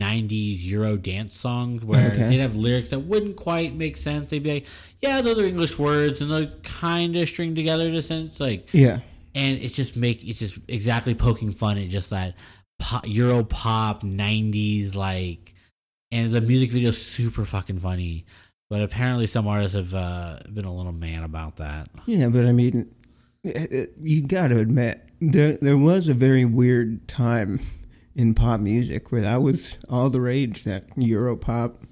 90s 0.03 0.65
Euro 0.65 0.97
dance 0.97 1.37
songs 1.39 1.85
where 1.85 2.11
Okay. 2.11 2.29
they'd 2.29 2.39
have 2.41 2.57
lyrics 2.57 2.91
that 2.91 3.01
wouldn't 3.01 3.37
quite 3.37 3.77
make 3.77 3.97
sense. 3.97 4.31
They'd 4.31 4.43
be 4.43 4.55
like, 4.55 4.67
yeah, 5.01 5.21
those 5.21 5.39
are 5.39 5.45
English 5.47 5.79
words 5.79 6.21
and 6.21 6.31
they're 6.31 6.51
kind 6.65 7.17
of 7.17 7.29
string 7.29 7.55
together 7.55 7.87
in 7.89 7.95
a 7.95 8.03
sense. 8.03 8.41
Like, 8.41 8.69
Yeah. 8.73 9.01
And 9.35 9.59
it's 9.59 9.75
just 9.75 9.97
make 9.97 10.25
it's 10.25 10.39
just 10.39 10.59
exactly 10.69 11.15
poking 11.15 11.53
fun 11.53 11.79
at 11.79 11.89
just 11.89 12.11
that 12.11 12.35
pop, 12.79 13.07
Euro 13.07 13.45
pop 13.45 14.03
90s 14.03 14.95
like 14.95 15.55
and 16.13 16.33
the 16.33 16.41
music 16.41 16.71
video 16.73 16.89
is 16.91 17.05
super 17.05 17.45
fucking 17.45 17.79
funny 17.79 18.25
but 18.69 18.81
apparently 18.83 19.27
some 19.27 19.47
artists 19.47 19.75
have 19.77 19.95
uh, 19.95 20.39
been 20.53 20.65
a 20.65 20.75
little 20.75 20.93
mad 20.93 21.23
about 21.25 21.57
that 21.57 21.89
Yeah, 22.07 22.29
but 22.29 22.47
I 22.47 22.53
mean, 22.53 22.89
it- 23.45 23.73
it- 23.73 23.93
you 24.01 24.23
got 24.23 24.49
to 24.49 24.59
admit 24.59 25.01
there 25.21 25.57
there 25.61 25.77
was 25.79 26.09
a 26.09 26.15
very 26.15 26.45
weird 26.45 27.07
time 27.09 27.61
in 28.15 28.35
pop 28.35 28.61
music 28.61 29.11
where 29.13 29.21
that 29.23 29.43
was 29.43 29.77
all 29.89 30.09
the 30.11 30.21
rage. 30.21 30.65
That 30.65 30.85
Euro 30.97 31.37
pop, 31.37 31.83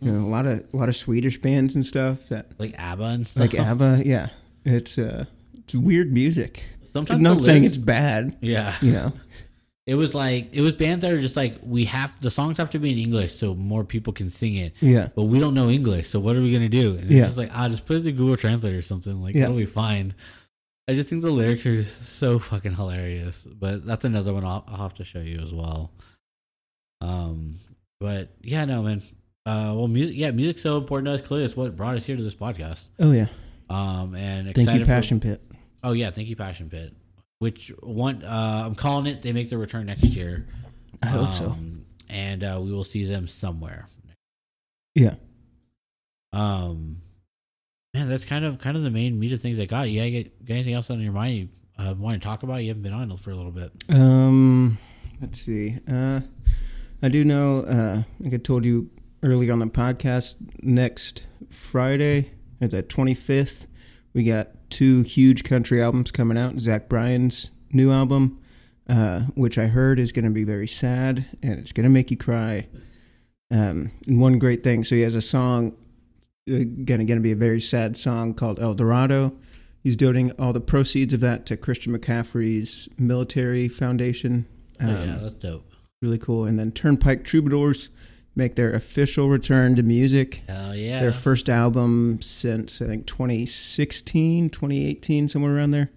you 0.00 0.10
know, 0.12 0.18
a 0.26 0.28
lot 0.28 0.46
of 0.46 0.64
a 0.72 0.76
lot 0.76 0.88
of 0.88 0.96
Swedish 0.96 1.40
bands 1.40 1.74
and 1.74 1.84
stuff 1.84 2.28
that 2.28 2.52
like 2.58 2.74
ABBA 2.78 3.04
and 3.04 3.26
stuff 3.26 3.52
like 3.52 3.60
ABBA. 3.60 4.02
Yeah, 4.06 4.28
it's 4.64 4.96
uh, 4.98 5.24
it's 5.56 5.74
weird 5.74 6.12
music. 6.12 6.62
Sometimes 6.98 7.16
I'm 7.18 7.22
not 7.22 7.40
saying 7.42 7.64
it's 7.64 7.78
bad. 7.78 8.36
yeah 8.40 8.76
You 8.82 8.92
know, 8.92 9.12
it 9.86 9.94
was 9.94 10.14
like 10.14 10.50
it 10.52 10.60
was 10.60 10.72
bands 10.72 11.02
that 11.02 11.12
are 11.12 11.20
just 11.20 11.36
like 11.36 11.54
we 11.62 11.84
have 11.86 12.18
the 12.20 12.30
songs 12.30 12.58
have 12.58 12.70
to 12.70 12.78
be 12.78 12.90
in 12.92 12.98
English 12.98 13.32
so 13.34 13.54
more 13.54 13.84
people 13.84 14.12
can 14.12 14.28
sing 14.30 14.54
it 14.56 14.72
yeah, 14.80 15.08
but 15.16 15.24
we 15.32 15.38
don't 15.40 15.54
know 15.54 15.68
English, 15.70 16.08
so 16.08 16.20
what 16.20 16.36
are 16.36 16.42
we 16.42 16.52
gonna 16.52 16.68
do? 16.68 16.86
And 16.96 17.04
it's 17.04 17.12
Yeah. 17.18 17.24
just 17.24 17.38
like, 17.38 17.50
ah, 17.54 17.68
just 17.68 17.86
put 17.86 17.96
it 17.98 18.06
in 18.06 18.16
Google 18.16 18.36
Translate 18.36 18.74
or 18.74 18.82
something. 18.82 19.22
Like 19.22 19.34
Yeah. 19.34 19.44
it'll 19.44 19.56
be 19.56 19.64
fine. 19.84 20.14
I 20.90 20.94
just 20.94 21.10
think 21.10 21.20
the 21.22 21.30
lyrics 21.30 21.66
are 21.66 21.82
so 21.84 22.38
fucking 22.38 22.74
hilarious. 22.76 23.44
But 23.44 23.84
that's 23.84 24.04
another 24.06 24.32
one 24.32 24.44
I'll, 24.44 24.64
I'll 24.68 24.82
have 24.88 24.94
to 24.94 25.04
show 25.04 25.20
you 25.20 25.40
as 25.40 25.52
well. 25.52 25.92
Um, 27.00 27.56
but 28.00 28.30
yeah, 28.42 28.64
no, 28.64 28.82
man. 28.82 29.02
Uh, 29.46 29.72
well, 29.76 29.88
music, 29.88 30.16
yeah, 30.16 30.30
music's 30.30 30.62
so 30.62 30.76
important 30.78 31.06
to 31.06 31.12
us. 31.14 31.26
Clearly, 31.26 31.44
it's 31.46 31.56
what 31.56 31.74
brought 31.76 31.96
us 31.96 32.04
here 32.06 32.16
to 32.16 32.22
this 32.22 32.34
podcast. 32.34 32.88
oh 32.98 33.12
yeah. 33.12 33.28
Um, 33.70 34.14
and 34.14 34.54
Thank 34.54 34.70
you, 34.72 34.80
for- 34.80 34.86
Passion 34.86 35.20
Pit. 35.20 35.42
Oh 35.88 35.92
yeah, 35.92 36.10
thank 36.10 36.28
you, 36.28 36.36
Passion 36.36 36.68
Pit. 36.68 36.94
Which 37.38 37.72
one? 37.80 38.22
Uh, 38.22 38.64
I'm 38.66 38.74
calling 38.74 39.06
it. 39.06 39.22
They 39.22 39.32
make 39.32 39.48
their 39.48 39.58
return 39.58 39.86
next 39.86 40.04
year. 40.04 40.46
I 41.02 41.06
hope 41.06 41.32
so. 41.32 41.46
Um, 41.46 41.86
And 42.10 42.44
uh, 42.44 42.60
we 42.62 42.72
will 42.72 42.84
see 42.84 43.06
them 43.06 43.26
somewhere. 43.26 43.88
Yeah. 44.94 45.14
Um, 46.32 47.02
man, 47.94 48.08
that's 48.08 48.24
kind 48.24 48.44
of 48.44 48.58
kind 48.58 48.76
of 48.76 48.82
the 48.82 48.90
main 48.90 49.18
meat 49.18 49.32
of 49.32 49.40
things 49.40 49.58
I 49.58 49.64
got. 49.64 49.88
You 49.88 50.10
get, 50.10 50.44
got 50.44 50.54
anything 50.54 50.74
else 50.74 50.90
on 50.90 51.00
your 51.00 51.12
mind 51.12 51.36
you 51.36 51.48
uh, 51.78 51.94
want 51.94 52.20
to 52.20 52.26
talk 52.26 52.42
about? 52.42 52.56
You 52.56 52.68
haven't 52.68 52.82
been 52.82 52.92
on 52.92 53.16
for 53.16 53.30
a 53.30 53.34
little 53.36 53.52
bit. 53.52 53.72
Um, 53.88 54.78
let's 55.20 55.40
see. 55.40 55.78
Uh, 55.90 56.20
I 57.02 57.08
do 57.08 57.24
know. 57.24 57.60
Uh, 57.60 58.02
like 58.20 58.34
I 58.34 58.38
told 58.38 58.64
you 58.64 58.90
earlier 59.22 59.52
on 59.52 59.60
the 59.60 59.66
podcast, 59.66 60.36
next 60.62 61.24
Friday 61.50 62.32
at 62.60 62.72
the 62.72 62.82
25th, 62.82 63.66
we 64.12 64.24
got 64.24 64.48
two 64.70 65.02
huge 65.02 65.44
country 65.44 65.82
albums 65.82 66.10
coming 66.10 66.38
out. 66.38 66.58
Zach 66.58 66.88
Bryan's 66.88 67.50
new 67.72 67.90
album, 67.90 68.38
uh, 68.88 69.20
which 69.34 69.58
I 69.58 69.66
heard 69.66 69.98
is 69.98 70.12
going 70.12 70.24
to 70.24 70.30
be 70.30 70.44
very 70.44 70.68
sad 70.68 71.24
and 71.42 71.58
it's 71.58 71.72
going 71.72 71.84
to 71.84 71.90
make 71.90 72.10
you 72.10 72.16
cry. 72.16 72.68
Um, 73.50 73.90
and 74.06 74.20
one 74.20 74.38
great 74.38 74.62
thing. 74.62 74.84
So 74.84 74.94
he 74.94 75.02
has 75.02 75.14
a 75.14 75.20
song, 75.22 75.74
uh, 76.50 76.58
gonna 76.84 77.04
gonna 77.06 77.20
be 77.20 77.32
a 77.32 77.36
very 77.36 77.60
sad 77.60 77.96
song 77.96 78.34
called 78.34 78.60
El 78.60 78.74
Dorado. 78.74 79.32
He's 79.82 79.96
donating 79.96 80.32
all 80.32 80.52
the 80.52 80.60
proceeds 80.60 81.14
of 81.14 81.20
that 81.20 81.46
to 81.46 81.56
Christian 81.56 81.96
McCaffrey's 81.98 82.88
military 82.98 83.68
foundation. 83.68 84.44
Oh, 84.82 84.86
Um, 84.86 85.08
yeah, 85.08 85.18
that's 85.22 85.34
dope. 85.36 85.64
Really 86.02 86.18
cool. 86.18 86.44
And 86.44 86.58
then 86.58 86.72
Turnpike 86.72 87.24
Troubadours 87.24 87.88
make 88.38 88.54
their 88.54 88.72
official 88.72 89.28
return 89.28 89.74
to 89.76 89.82
music. 89.82 90.44
Hell 90.48 90.74
yeah. 90.74 91.00
Their 91.00 91.12
first 91.12 91.48
album 91.48 92.22
since 92.22 92.80
I 92.80 92.86
think 92.86 93.06
2016, 93.06 94.48
2018, 94.48 95.28
somewhere 95.28 95.56
around 95.56 95.72
there. 95.72 95.90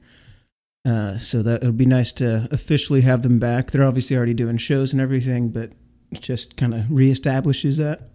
Uh, 0.83 1.19
so 1.19 1.43
that 1.43 1.61
it'll 1.61 1.71
be 1.71 1.85
nice 1.85 2.11
to 2.13 2.47
officially 2.51 3.01
have 3.01 3.21
them 3.21 3.37
back. 3.37 3.69
They're 3.69 3.85
obviously 3.85 4.17
already 4.17 4.33
doing 4.33 4.57
shows 4.57 4.91
and 4.91 5.01
everything, 5.01 5.49
but 5.49 5.71
it 6.11 6.21
just 6.21 6.57
kind 6.57 6.73
of 6.73 6.85
reestablishes 6.85 7.77
that. 7.77 8.09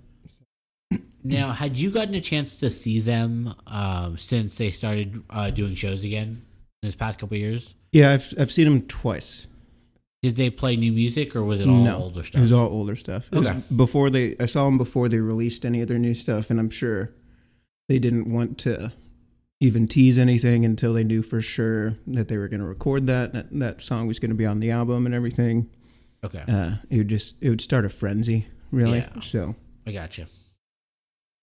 now, 1.23 1.53
had 1.53 1.79
you 1.79 1.93
gotten 1.93 2.15
a 2.17 2.21
chance 2.21 2.57
to 2.57 2.69
see 2.69 2.99
them 2.99 3.55
um, 3.69 4.19
since 4.19 4.57
they 4.57 4.73
started 4.73 5.23
uh, 5.31 5.51
doing 5.51 5.77
shows 5.77 6.03
again 6.03 6.45
in 6.83 6.89
this 6.89 6.97
past 6.97 7.21
couple 7.21 7.37
of 7.37 7.41
years? 7.41 7.75
Yeah, 7.93 8.13
I've 8.13 8.35
I've 8.39 8.51
seen 8.51 8.65
them 8.65 8.83
twice. 8.83 9.47
Did 10.23 10.37
they 10.37 10.51
play 10.51 10.77
new 10.77 10.93
music 10.93 11.37
or 11.37 11.45
was 11.45 11.61
it 11.61 11.69
all 11.69 11.85
no, 11.85 11.97
older 11.99 12.25
stuff? 12.25 12.39
It 12.41 12.43
was 12.43 12.53
all 12.53 12.69
older 12.69 12.97
stuff. 12.97 13.29
It 13.33 13.39
Okay. 13.39 13.61
before 13.75 14.11
they, 14.11 14.35
I 14.41 14.47
saw 14.47 14.65
them 14.65 14.79
before 14.79 15.09
they 15.09 15.21
released 15.21 15.65
any 15.65 15.81
of 15.83 15.89
their 15.89 15.99
new 15.99 16.15
stuff, 16.15 16.51
and 16.51 16.59
I'm 16.59 16.71
sure 16.71 17.15
they 17.89 17.99
didn't 17.99 18.33
want 18.33 18.59
to 18.59 18.93
even 19.61 19.87
tease 19.87 20.19
anything 20.19 20.65
until 20.65 20.93
they 20.93 21.05
knew 21.05 21.23
for 21.23 21.41
sure 21.41 21.97
that 22.07 22.29
they 22.29 22.37
were 22.39 22.49
going 22.49 22.61
to 22.61 22.67
record 22.67 23.07
that, 23.07 23.33
that 23.35 23.51
that 23.59 23.83
song 23.83 24.07
was 24.07 24.19
going 24.19 24.31
to 24.31 24.35
be 24.37 24.47
on 24.47 24.61
the 24.61 24.71
album 24.71 25.07
and 25.07 25.15
everything. 25.15 25.71
okay, 26.25 26.43
Uh, 26.49 26.77
it 26.91 26.99
would 26.99 27.09
just 27.09 27.37
it 27.41 27.49
would 27.51 27.61
start 27.61 27.85
a 27.85 27.89
frenzy, 27.89 28.49
really. 28.71 28.99
Yeah. 28.99 29.21
So, 29.21 29.55
I 29.87 29.93
got 29.93 30.19
you. 30.19 30.27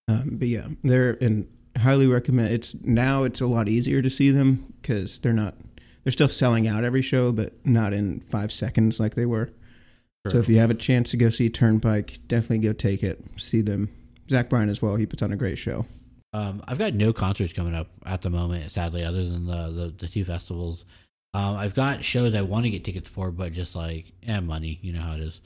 um, 0.08 0.30
but 0.34 0.48
yeah, 0.48 0.68
they're 0.82 1.16
and 1.20 1.48
highly 1.78 2.06
recommend. 2.06 2.52
It's 2.52 2.74
now 2.84 3.24
it's 3.24 3.40
a 3.40 3.46
lot 3.46 3.68
easier 3.68 4.02
to 4.02 4.10
see 4.10 4.30
them 4.30 4.74
because 4.82 5.18
they're 5.20 5.32
not 5.32 5.54
they're 6.04 6.12
still 6.12 6.28
selling 6.28 6.68
out 6.68 6.84
every 6.84 7.02
show, 7.02 7.32
but 7.32 7.54
not 7.66 7.92
in 7.92 8.20
five 8.20 8.52
seconds 8.52 9.00
like 9.00 9.14
they 9.14 9.26
were. 9.26 9.50
So 10.30 10.38
if 10.38 10.48
you 10.48 10.58
have 10.58 10.70
a 10.70 10.74
chance 10.74 11.10
to 11.10 11.18
go 11.18 11.28
see 11.28 11.50
Turnpike, 11.50 12.18
definitely 12.28 12.60
go 12.66 12.72
take 12.72 13.02
it. 13.02 13.22
See 13.36 13.60
them. 13.60 13.90
Zach 14.30 14.48
Bryan 14.48 14.70
as 14.70 14.80
well. 14.80 14.96
He 14.96 15.04
puts 15.04 15.22
on 15.22 15.32
a 15.32 15.36
great 15.36 15.58
show. 15.58 15.84
Um, 16.32 16.62
I've 16.66 16.78
got 16.78 16.94
no 16.94 17.12
concerts 17.12 17.52
coming 17.52 17.74
up 17.74 17.88
at 18.06 18.22
the 18.22 18.30
moment, 18.30 18.70
sadly, 18.70 19.04
other 19.04 19.24
than 19.24 19.46
the 19.46 19.70
the, 19.70 19.94
the 19.96 20.08
two 20.08 20.24
festivals. 20.24 20.84
Um, 21.34 21.56
I've 21.56 21.74
got 21.74 22.04
shows 22.04 22.34
I 22.34 22.42
want 22.42 22.64
to 22.64 22.70
get 22.70 22.84
tickets 22.84 23.10
for, 23.10 23.30
but 23.30 23.52
just 23.52 23.76
like 23.76 24.12
eh, 24.26 24.40
money, 24.40 24.78
you 24.82 24.92
know 24.92 25.00
how 25.00 25.14
it 25.14 25.20
is. 25.20 25.40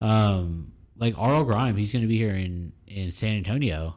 Um, 0.00 0.72
like 0.96 1.16
RL 1.16 1.44
Grime, 1.44 1.76
he's 1.76 1.92
going 1.92 2.02
to 2.02 2.08
be 2.08 2.18
here 2.18 2.34
in 2.34 2.72
in 2.86 3.12
San 3.12 3.36
Antonio, 3.36 3.96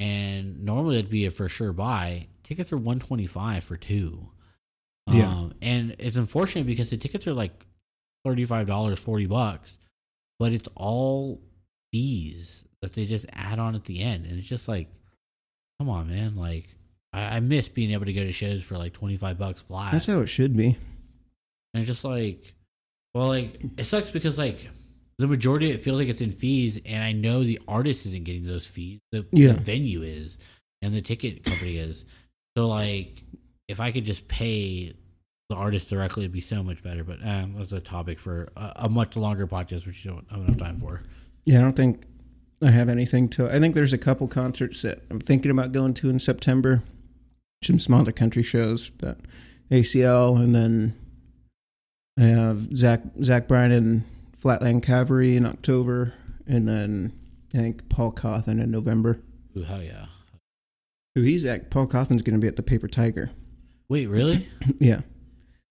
and 0.00 0.64
normally 0.64 0.96
that'd 0.96 1.10
be 1.10 1.26
a 1.26 1.30
for 1.30 1.48
sure 1.48 1.72
buy. 1.72 2.28
Tickets 2.42 2.72
are 2.72 2.78
one 2.78 3.00
twenty 3.00 3.26
five 3.26 3.62
for 3.62 3.76
two. 3.76 4.30
Um, 5.08 5.16
Yeah. 5.16 5.48
and 5.62 5.96
it's 5.98 6.16
unfortunate 6.16 6.66
because 6.66 6.90
the 6.90 6.96
tickets 6.96 7.26
are 7.26 7.34
like 7.34 7.66
thirty 8.24 8.44
five 8.44 8.66
dollars, 8.66 8.98
forty 8.98 9.26
bucks, 9.26 9.78
but 10.38 10.52
it's 10.52 10.68
all 10.74 11.40
fees 11.92 12.64
that 12.82 12.92
they 12.92 13.06
just 13.06 13.26
add 13.32 13.58
on 13.58 13.74
at 13.74 13.84
the 13.84 14.00
end, 14.00 14.26
and 14.26 14.38
it's 14.38 14.48
just 14.48 14.68
like 14.68 14.88
come 15.80 15.88
on, 15.88 16.08
man. 16.08 16.34
Like, 16.36 16.74
I, 17.12 17.36
I 17.36 17.40
miss 17.40 17.68
being 17.68 17.92
able 17.92 18.04
to 18.06 18.12
go 18.12 18.24
to 18.24 18.32
shows 18.32 18.64
for 18.64 18.76
like 18.76 18.92
25 18.94 19.38
bucks 19.38 19.62
flat. 19.62 19.92
That's 19.92 20.06
how 20.06 20.18
it 20.20 20.26
should 20.26 20.56
be. 20.56 20.76
and 21.72 21.82
it's 21.82 21.86
just 21.86 22.02
like, 22.02 22.52
well, 23.14 23.28
like, 23.28 23.60
it 23.76 23.84
sucks 23.84 24.10
because, 24.10 24.38
like, 24.38 24.68
the 25.20 25.28
majority 25.28 25.70
of 25.70 25.76
it 25.76 25.82
feels 25.82 26.00
like 26.00 26.08
it's 26.08 26.20
in 26.20 26.32
fees, 26.32 26.80
and 26.84 27.04
I 27.04 27.12
know 27.12 27.44
the 27.44 27.60
artist 27.68 28.06
isn't 28.06 28.24
getting 28.24 28.44
those 28.44 28.66
fees. 28.66 28.98
The, 29.12 29.24
Yeah. 29.30 29.52
the 29.52 29.60
venue 29.60 30.02
is, 30.02 30.36
and 30.82 30.92
the 30.92 31.00
ticket 31.00 31.44
company 31.44 31.76
is. 31.76 32.04
So, 32.56 32.66
like, 32.66 33.22
if 33.68 33.80
I 33.80 33.90
could 33.90 34.04
just 34.04 34.26
pay 34.28 34.94
the 35.48 35.56
artist 35.56 35.88
directly, 35.90 36.24
it'd 36.24 36.32
be 36.32 36.40
so 36.40 36.62
much 36.62 36.82
better. 36.82 37.04
But 37.04 37.18
um, 37.22 37.54
that's 37.56 37.72
a 37.72 37.80
topic 37.80 38.18
for 38.18 38.48
a, 38.56 38.72
a 38.76 38.88
much 38.88 39.16
longer 39.16 39.46
podcast, 39.46 39.86
which 39.86 40.04
you 40.04 40.10
don't 40.10 40.26
have 40.30 40.40
enough 40.40 40.58
time 40.58 40.78
for. 40.80 41.02
Yeah, 41.44 41.58
I 41.58 41.62
don't 41.62 41.76
think 41.76 42.04
I 42.62 42.70
have 42.70 42.88
anything 42.88 43.28
to. 43.30 43.48
I 43.48 43.58
think 43.60 43.74
there's 43.74 43.92
a 43.92 43.98
couple 43.98 44.26
concerts 44.28 44.82
that 44.82 45.02
I'm 45.10 45.20
thinking 45.20 45.50
about 45.50 45.72
going 45.72 45.94
to 45.94 46.10
in 46.10 46.18
September. 46.18 46.82
Some 47.62 47.78
smaller 47.78 48.12
country 48.12 48.42
shows, 48.42 48.88
but 48.88 49.18
ACL, 49.70 50.38
and 50.38 50.54
then 50.54 50.94
I 52.18 52.24
have 52.24 52.76
Zach 52.76 53.02
Zach 53.22 53.48
Bryan 53.48 53.72
and 53.72 54.04
Flatland 54.36 54.84
Cavalry 54.84 55.36
in 55.36 55.44
October, 55.44 56.14
and 56.46 56.68
then 56.68 57.12
I 57.54 57.58
think 57.58 57.88
Paul 57.88 58.12
Cauthen 58.12 58.62
in 58.62 58.70
November. 58.70 59.20
Ooh, 59.56 59.62
hell 59.62 59.82
yeah. 59.82 60.06
Who 61.14 61.22
he's 61.22 61.44
at? 61.44 61.70
Paul 61.70 61.88
Cauthen's 61.88 62.22
going 62.22 62.38
to 62.38 62.40
be 62.40 62.46
at 62.46 62.56
the 62.56 62.62
Paper 62.62 62.86
Tiger. 62.86 63.30
Wait, 63.88 64.06
really? 64.08 64.46
yeah, 64.78 65.00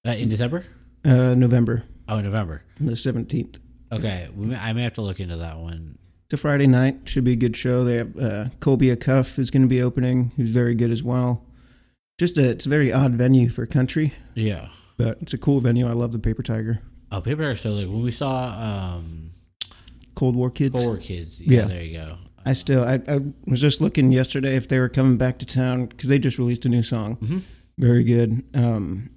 uh, 0.05 0.11
in 0.11 0.29
December? 0.29 0.65
uh, 1.05 1.35
November 1.35 1.83
Oh, 2.09 2.19
November. 2.21 2.63
the 2.79 2.95
seventeenth. 2.95 3.59
Okay, 3.91 4.29
we 4.35 4.47
may, 4.47 4.55
I 4.57 4.73
may 4.73 4.83
have 4.83 4.93
to 4.93 5.01
look 5.01 5.19
into 5.19 5.37
that 5.37 5.57
one. 5.57 5.97
It's 6.25 6.33
a 6.33 6.37
Friday 6.37 6.67
night. 6.67 7.01
Should 7.05 7.23
be 7.23 7.33
a 7.33 7.37
good 7.37 7.55
show. 7.55 7.83
They 7.83 7.95
have 7.97 8.17
uh, 8.17 8.45
Colby 8.59 8.93
Acuff 8.95 9.37
is 9.39 9.49
going 9.51 9.61
to 9.61 9.67
be 9.67 9.81
opening, 9.81 10.31
who's 10.35 10.49
very 10.51 10.73
good 10.75 10.91
as 10.91 11.03
well. 11.03 11.45
Just 12.17 12.37
a, 12.37 12.49
it's 12.49 12.65
a 12.65 12.69
very 12.69 12.91
odd 12.91 13.13
venue 13.13 13.47
for 13.49 13.65
country, 13.65 14.13
Yeah. 14.35 14.69
but 14.97 15.19
it's 15.21 15.33
a 15.33 15.37
cool 15.37 15.59
venue. 15.59 15.87
I 15.87 15.91
love 15.93 16.11
the 16.11 16.19
Paper 16.19 16.41
Tiger. 16.43 16.81
Oh, 17.11 17.21
Paper 17.21 17.43
Tiger. 17.43 17.55
So 17.55 17.71
like 17.71 17.87
when 17.87 18.01
we 18.01 18.11
saw 18.11 18.95
um, 18.97 19.31
Cold 20.15 20.35
War 20.35 20.49
Kids. 20.49 20.73
Four 20.83 20.97
Kids. 20.97 21.39
Yeah, 21.39 21.61
Yeah. 21.61 21.67
There 21.67 21.83
you 21.83 21.97
go. 21.97 22.17
I 22.45 22.53
still, 22.53 22.83
I, 22.83 23.01
I 23.07 23.19
was 23.45 23.61
just 23.61 23.79
looking 23.81 24.11
yesterday 24.11 24.55
if 24.55 24.67
they 24.67 24.79
were 24.79 24.89
coming 24.89 25.17
back 25.17 25.37
to 25.39 25.45
town 25.45 25.85
because 25.85 26.09
they 26.09 26.17
just 26.17 26.37
released 26.39 26.65
a 26.65 26.69
new 26.69 26.81
song. 26.83 27.17
Mhm. 27.17 27.41
Very 27.77 28.03
good. 28.03 28.43
Um, 28.53 29.09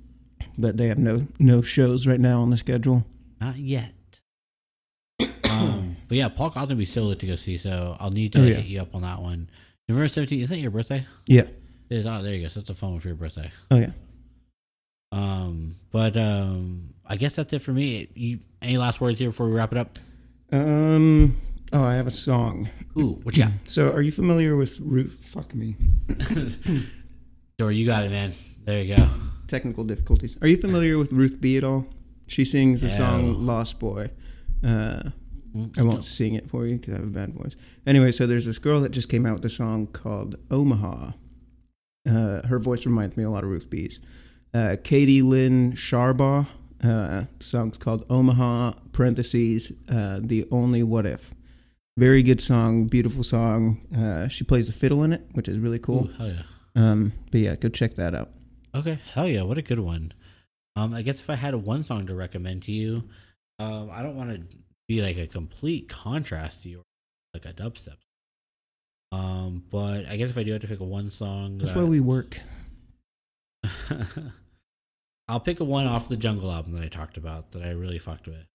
but 0.59 0.77
they 0.77 0.89
have 0.89 0.99
no 0.99 1.27
no 1.39 1.63
shows 1.63 2.07
right 2.07 2.21
now 2.21 2.43
on 2.43 2.51
the 2.51 2.57
schedule. 2.57 3.05
Not 3.41 3.57
yet. 3.57 3.95
um, 5.51 5.97
but 6.09 6.17
yeah, 6.19 6.29
Paul 6.29 6.51
Cauthen 6.51 6.77
be 6.77 6.85
so 6.85 7.05
lit 7.05 7.19
to 7.21 7.27
go 7.27 7.37
see. 7.37 7.57
So 7.57 7.97
I'll 7.99 8.11
need 8.11 8.33
to 8.35 8.41
Oh, 8.43 8.45
yeah. 8.45 8.55
hit 8.57 8.67
you 8.67 8.81
up 8.83 8.95
on 8.95 9.03
that 9.03 9.21
one. 9.23 9.49
November 9.89 10.09
seventeenth. 10.09 10.43
Is 10.45 10.49
that 10.51 10.59
your 10.59 10.71
birthday? 10.71 11.05
Yeah. 11.27 11.43
It 11.89 11.97
is. 11.99 12.07
Oh, 12.07 12.23
there 12.23 12.35
you 12.35 12.43
go. 12.43 12.49
So 12.49 12.61
it's 12.61 12.71
a 12.71 12.75
fun 12.75 12.91
one 12.93 13.01
for 13.01 13.09
your 13.09 13.17
birthday. 13.17 13.51
Oh 13.71 13.77
yeah. 13.79 13.91
Um, 15.13 15.75
but 15.91 16.17
um, 16.17 16.95
I 17.07 17.17
guess 17.17 17.35
that's 17.35 17.53
it 17.53 17.61
for 17.61 17.73
me. 17.73 18.09
You 18.15 18.41
any 18.63 18.77
last 18.79 19.01
words 19.01 19.19
here 19.19 19.31
before 19.31 19.47
we 19.49 19.53
wrap 19.55 19.73
it 19.73 19.79
up? 19.79 19.99
Um. 20.53 21.37
Oh, 21.73 21.83
I 21.85 21.95
have 21.95 22.07
a 22.09 22.11
song. 22.13 22.69
Ooh, 22.99 23.21
what 23.23 23.37
you 23.37 23.45
got? 23.45 23.53
So, 23.69 23.93
are 23.93 24.03
you 24.03 24.11
familiar 24.13 24.57
with 24.57 24.79
Root? 24.81 25.13
Fuck 25.25 25.55
me. 25.55 25.77
Dora, 27.59 27.73
you 27.73 27.87
got 27.87 28.03
it, 28.05 28.11
man. 28.11 28.33
There 28.65 28.83
you 28.83 28.97
go. 28.97 29.09
Technical 29.47 29.85
difficulties. 29.85 30.37
Are 30.43 30.47
you 30.47 30.57
familiar 30.57 30.99
with 30.99 31.13
Ruth 31.13 31.41
B 31.41 31.57
at 31.57 31.65
all? 31.65 31.87
She 32.27 32.45
sings 32.45 32.81
the 32.83 32.89
No. 32.89 32.95
song 32.95 33.47
"Lost 33.47 33.79
Boy." 33.81 34.11
Uh, 34.63 35.11
I 35.77 35.83
won't 35.83 36.05
sing 36.05 36.35
it 36.35 36.49
for 36.49 36.67
you 36.67 36.77
because 36.77 36.95
I 36.95 36.99
have 36.99 37.07
a 37.07 37.11
bad 37.11 37.35
voice. 37.35 37.57
Anyway, 37.87 38.13
so 38.13 38.27
there's 38.27 38.45
this 38.47 38.59
girl 38.59 38.81
that 38.83 38.91
just 38.93 39.09
came 39.09 39.27
out 39.27 39.35
with 39.35 39.45
a 39.45 39.51
song 39.51 39.89
called 39.89 40.37
Omaha. 40.51 41.13
Uh, 42.09 42.47
her 42.47 42.59
voice 42.61 42.87
reminds 42.87 43.17
me 43.17 43.25
a 43.25 43.31
lot 43.31 43.43
of 43.43 43.51
Ruth 43.51 43.69
B's. 43.69 43.99
Uh, 44.55 44.77
Katie 44.85 45.23
Lynn 45.23 45.73
Sharbaugh. 45.73 46.47
Uh, 46.83 47.25
song's 47.41 47.77
called 47.79 48.05
Omaha. 48.09 48.73
Parentheses. 48.93 49.73
Uh, 49.89 50.21
the 50.23 50.47
only 50.53 50.83
what 50.85 51.05
if. 51.07 51.35
Very 51.99 52.23
good 52.23 52.41
song, 52.41 52.87
beautiful 52.87 53.25
song. 53.25 53.81
Uh, 53.95 54.29
she 54.29 54.45
plays 54.45 54.67
the 54.69 54.73
fiddle 54.73 55.03
in 55.03 55.13
it, 55.13 55.23
which 55.33 55.49
is 55.49 55.59
really 55.59 55.79
cool. 55.81 56.05
Ooh, 56.09 56.13
hell 56.17 56.29
yeah. 56.29 56.43
Um, 56.77 57.13
but 57.33 57.41
yeah, 57.41 57.57
go 57.57 57.69
check 57.69 57.95
that 57.95 58.15
out. 58.15 58.31
Okay, 58.75 58.99
hell 59.15 59.27
yeah, 59.29 59.43
what 59.43 59.59
a 59.59 59.63
good 59.63 59.81
one. 59.81 60.13
Um, 60.77 60.95
I 60.95 61.03
guess 61.03 61.21
if 61.21 61.29
I 61.29 61.35
had 61.35 61.55
one 61.55 61.85
song 61.85 62.07
to 62.07 62.15
recommend 62.15 62.63
to 62.65 62.73
you, 62.73 63.05
um, 63.59 63.91
I 63.93 64.03
don't 64.03 64.17
want 64.17 64.31
to 64.31 64.57
be 64.89 65.03
like 65.03 65.17
a 65.19 65.27
complete 65.27 65.89
contrast 65.89 66.63
to 66.63 66.69
your 66.69 66.83
like 67.35 67.45
a 67.47 67.53
dubstep. 67.53 67.97
Um, 69.13 69.65
but 69.71 70.07
I 70.07 70.17
guess 70.17 70.31
if 70.31 70.39
I 70.39 70.45
do 70.45 70.53
have 70.53 70.61
to 70.63 70.69
pick 70.69 70.81
a 70.81 70.85
one 70.85 71.11
song, 71.11 71.59
That's 71.59 71.73
that- 71.73 71.79
why 71.79 71.85
we 71.85 72.01
work. 72.01 72.39
I'll 75.29 75.41
pick 75.41 75.61
a 75.61 75.65
one 75.65 75.87
off 75.87 76.09
the 76.09 76.17
Jungle 76.17 76.51
album 76.51 76.73
that 76.73 76.83
I 76.83 76.89
talked 76.89 77.17
about 77.17 77.53
that 77.53 77.63
I 77.63 77.71
really 77.71 77.99
fucked 77.99 78.27
with. 78.27 78.47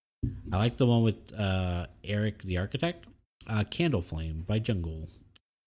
I 0.51 0.57
like 0.57 0.77
the 0.77 0.85
one 0.85 1.03
with 1.03 1.33
uh, 1.37 1.85
Erick 2.03 2.41
the 2.43 2.57
Architect, 2.57 3.05
uh, 3.47 3.63
"Candle 3.69 4.01
Flame" 4.01 4.43
by 4.47 4.59
Jungle. 4.59 5.07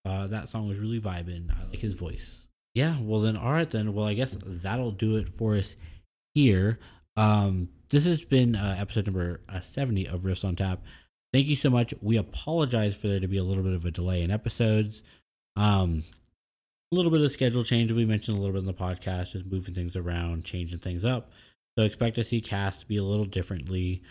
Uh, 0.05 0.27
that 0.27 0.49
song 0.49 0.67
was 0.69 0.79
really 0.79 1.01
vibing. 1.01 1.51
I 1.51 1.65
like 1.71 1.79
his 1.79 1.95
voice. 1.95 2.47
Yeah, 2.75 2.97
well 3.01 3.21
then, 3.21 3.37
all 3.37 3.53
right 3.53 3.71
then. 3.71 3.95
Well, 3.95 4.07
I 4.07 4.15
guess 4.15 4.37
that'll 4.45 4.93
do 4.93 5.17
it 5.17 5.29
for 5.29 5.57
us 5.57 5.77
here. 6.35 6.79
Um, 7.17 7.69
this 7.89 8.05
has 8.05 8.23
been 8.23 8.55
uh, 8.55 8.77
episode 8.79 9.07
number 9.07 9.41
uh, 9.49 9.61
seventy 9.61 10.07
of 10.07 10.21
Riffs 10.21 10.45
on 10.45 10.55
Tap. 10.55 10.81
Thank 11.33 11.47
you 11.47 11.57
so 11.57 11.71
much. 11.71 11.93
We 12.01 12.17
apologize 12.17 12.97
for 12.97 13.09
there 13.09 13.21
to 13.21 13.29
be 13.29 13.39
a 13.39 13.45
little 13.45 13.63
bit 13.63 13.75
of 13.75 13.85
a 13.85 13.91
delay 13.91 14.23
in 14.23 14.31
episodes. 14.31 15.03
Um, 15.57 16.05
a 16.91 16.95
little 16.95 17.11
bit 17.11 17.21
of 17.21 17.33
schedule 17.33 17.65
change 17.65 17.93
we 17.93 18.07
mentioned 18.07 18.39
a 18.39 18.41
little 18.41 18.55
bit 18.55 18.61
in 18.61 18.67
the 18.67 18.73
podcast, 18.73 19.33
just 19.33 19.47
moving 19.47 19.75
things 19.75 19.97
around, 19.97 20.45
changing 20.45 20.79
things 20.79 21.05
up. 21.05 21.33
So 21.77 21.85
expect 21.85 22.17
to 22.17 22.25
see 22.25 22.41
cast 22.41 22.89
be 22.89 22.97
a 22.97 23.03
little 23.03 23.27
differently. 23.27 24.03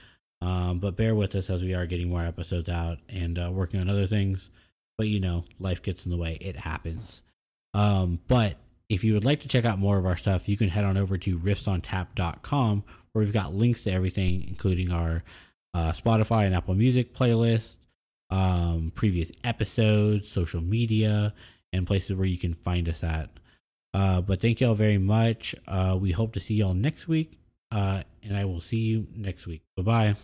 Um, 0.42 0.80
but 0.80 0.96
bear 0.96 1.16
with 1.16 1.34
us 1.36 1.50
as 1.50 1.64
we 1.64 1.74
are 1.74 1.88
getting 1.88 2.10
more 2.10 2.22
episodes 2.22 2.70
out 2.70 3.00
and 3.10 3.40
uh, 3.40 3.50
working 3.52 3.80
on 3.80 3.90
other 3.90 4.06
things. 4.06 4.52
But 4.98 5.08
you 5.08 5.20
know, 5.20 5.46
life 5.60 5.82
gets 5.82 6.06
in 6.06 6.12
the 6.12 6.18
way. 6.18 6.38
It 6.40 6.58
happens. 6.58 7.24
Um, 7.78 8.20
but 8.28 8.56
if 8.90 9.04
you 9.04 9.14
would 9.14 9.26
like 9.26 9.42
to 9.42 9.48
check 9.48 9.66
out 9.66 9.78
more 9.78 10.00
of 10.00 10.06
our 10.06 10.18
stuff, 10.18 10.50
you 10.50 10.58
can 10.58 10.68
head 10.68 10.84
on 10.84 10.98
over 10.98 11.18
to 11.20 11.38
riffsontap.com 11.38 12.84
where 13.12 13.24
we've 13.24 13.34
got 13.34 13.54
links 13.54 13.84
to 13.84 13.92
everything, 13.92 14.46
including 14.48 14.92
our 14.92 15.24
uh, 15.76 15.92
Spotify 15.92 16.46
and 16.46 16.56
Apple 16.56 16.74
Music 16.74 17.14
playlist, 17.14 17.78
um, 18.32 18.92
previous 18.96 19.32
episodes, 19.44 20.28
social 20.28 20.62
media, 20.62 21.34
and 21.72 21.86
places 21.86 22.16
where 22.16 22.26
you 22.26 22.38
can 22.38 22.54
find 22.54 22.90
us 22.90 23.04
at. 23.04 23.30
Uh, 23.94 24.22
but 24.22 24.42
thank 24.42 24.60
y'all 24.60 24.76
very 24.76 24.98
much. 24.98 25.54
Uh, 25.68 25.98
we 26.00 26.12
hope 26.12 26.34
to 26.34 26.40
see 26.40 26.56
y'all 26.56 26.74
next 26.74 27.08
week. 27.08 27.38
Uh, 27.72 28.02
and 28.24 28.36
I 28.36 28.46
will 28.46 28.62
see 28.62 28.80
you 28.80 29.08
next 29.16 29.46
week. 29.46 29.62
Bye 29.76 29.84
bye. 29.84 30.16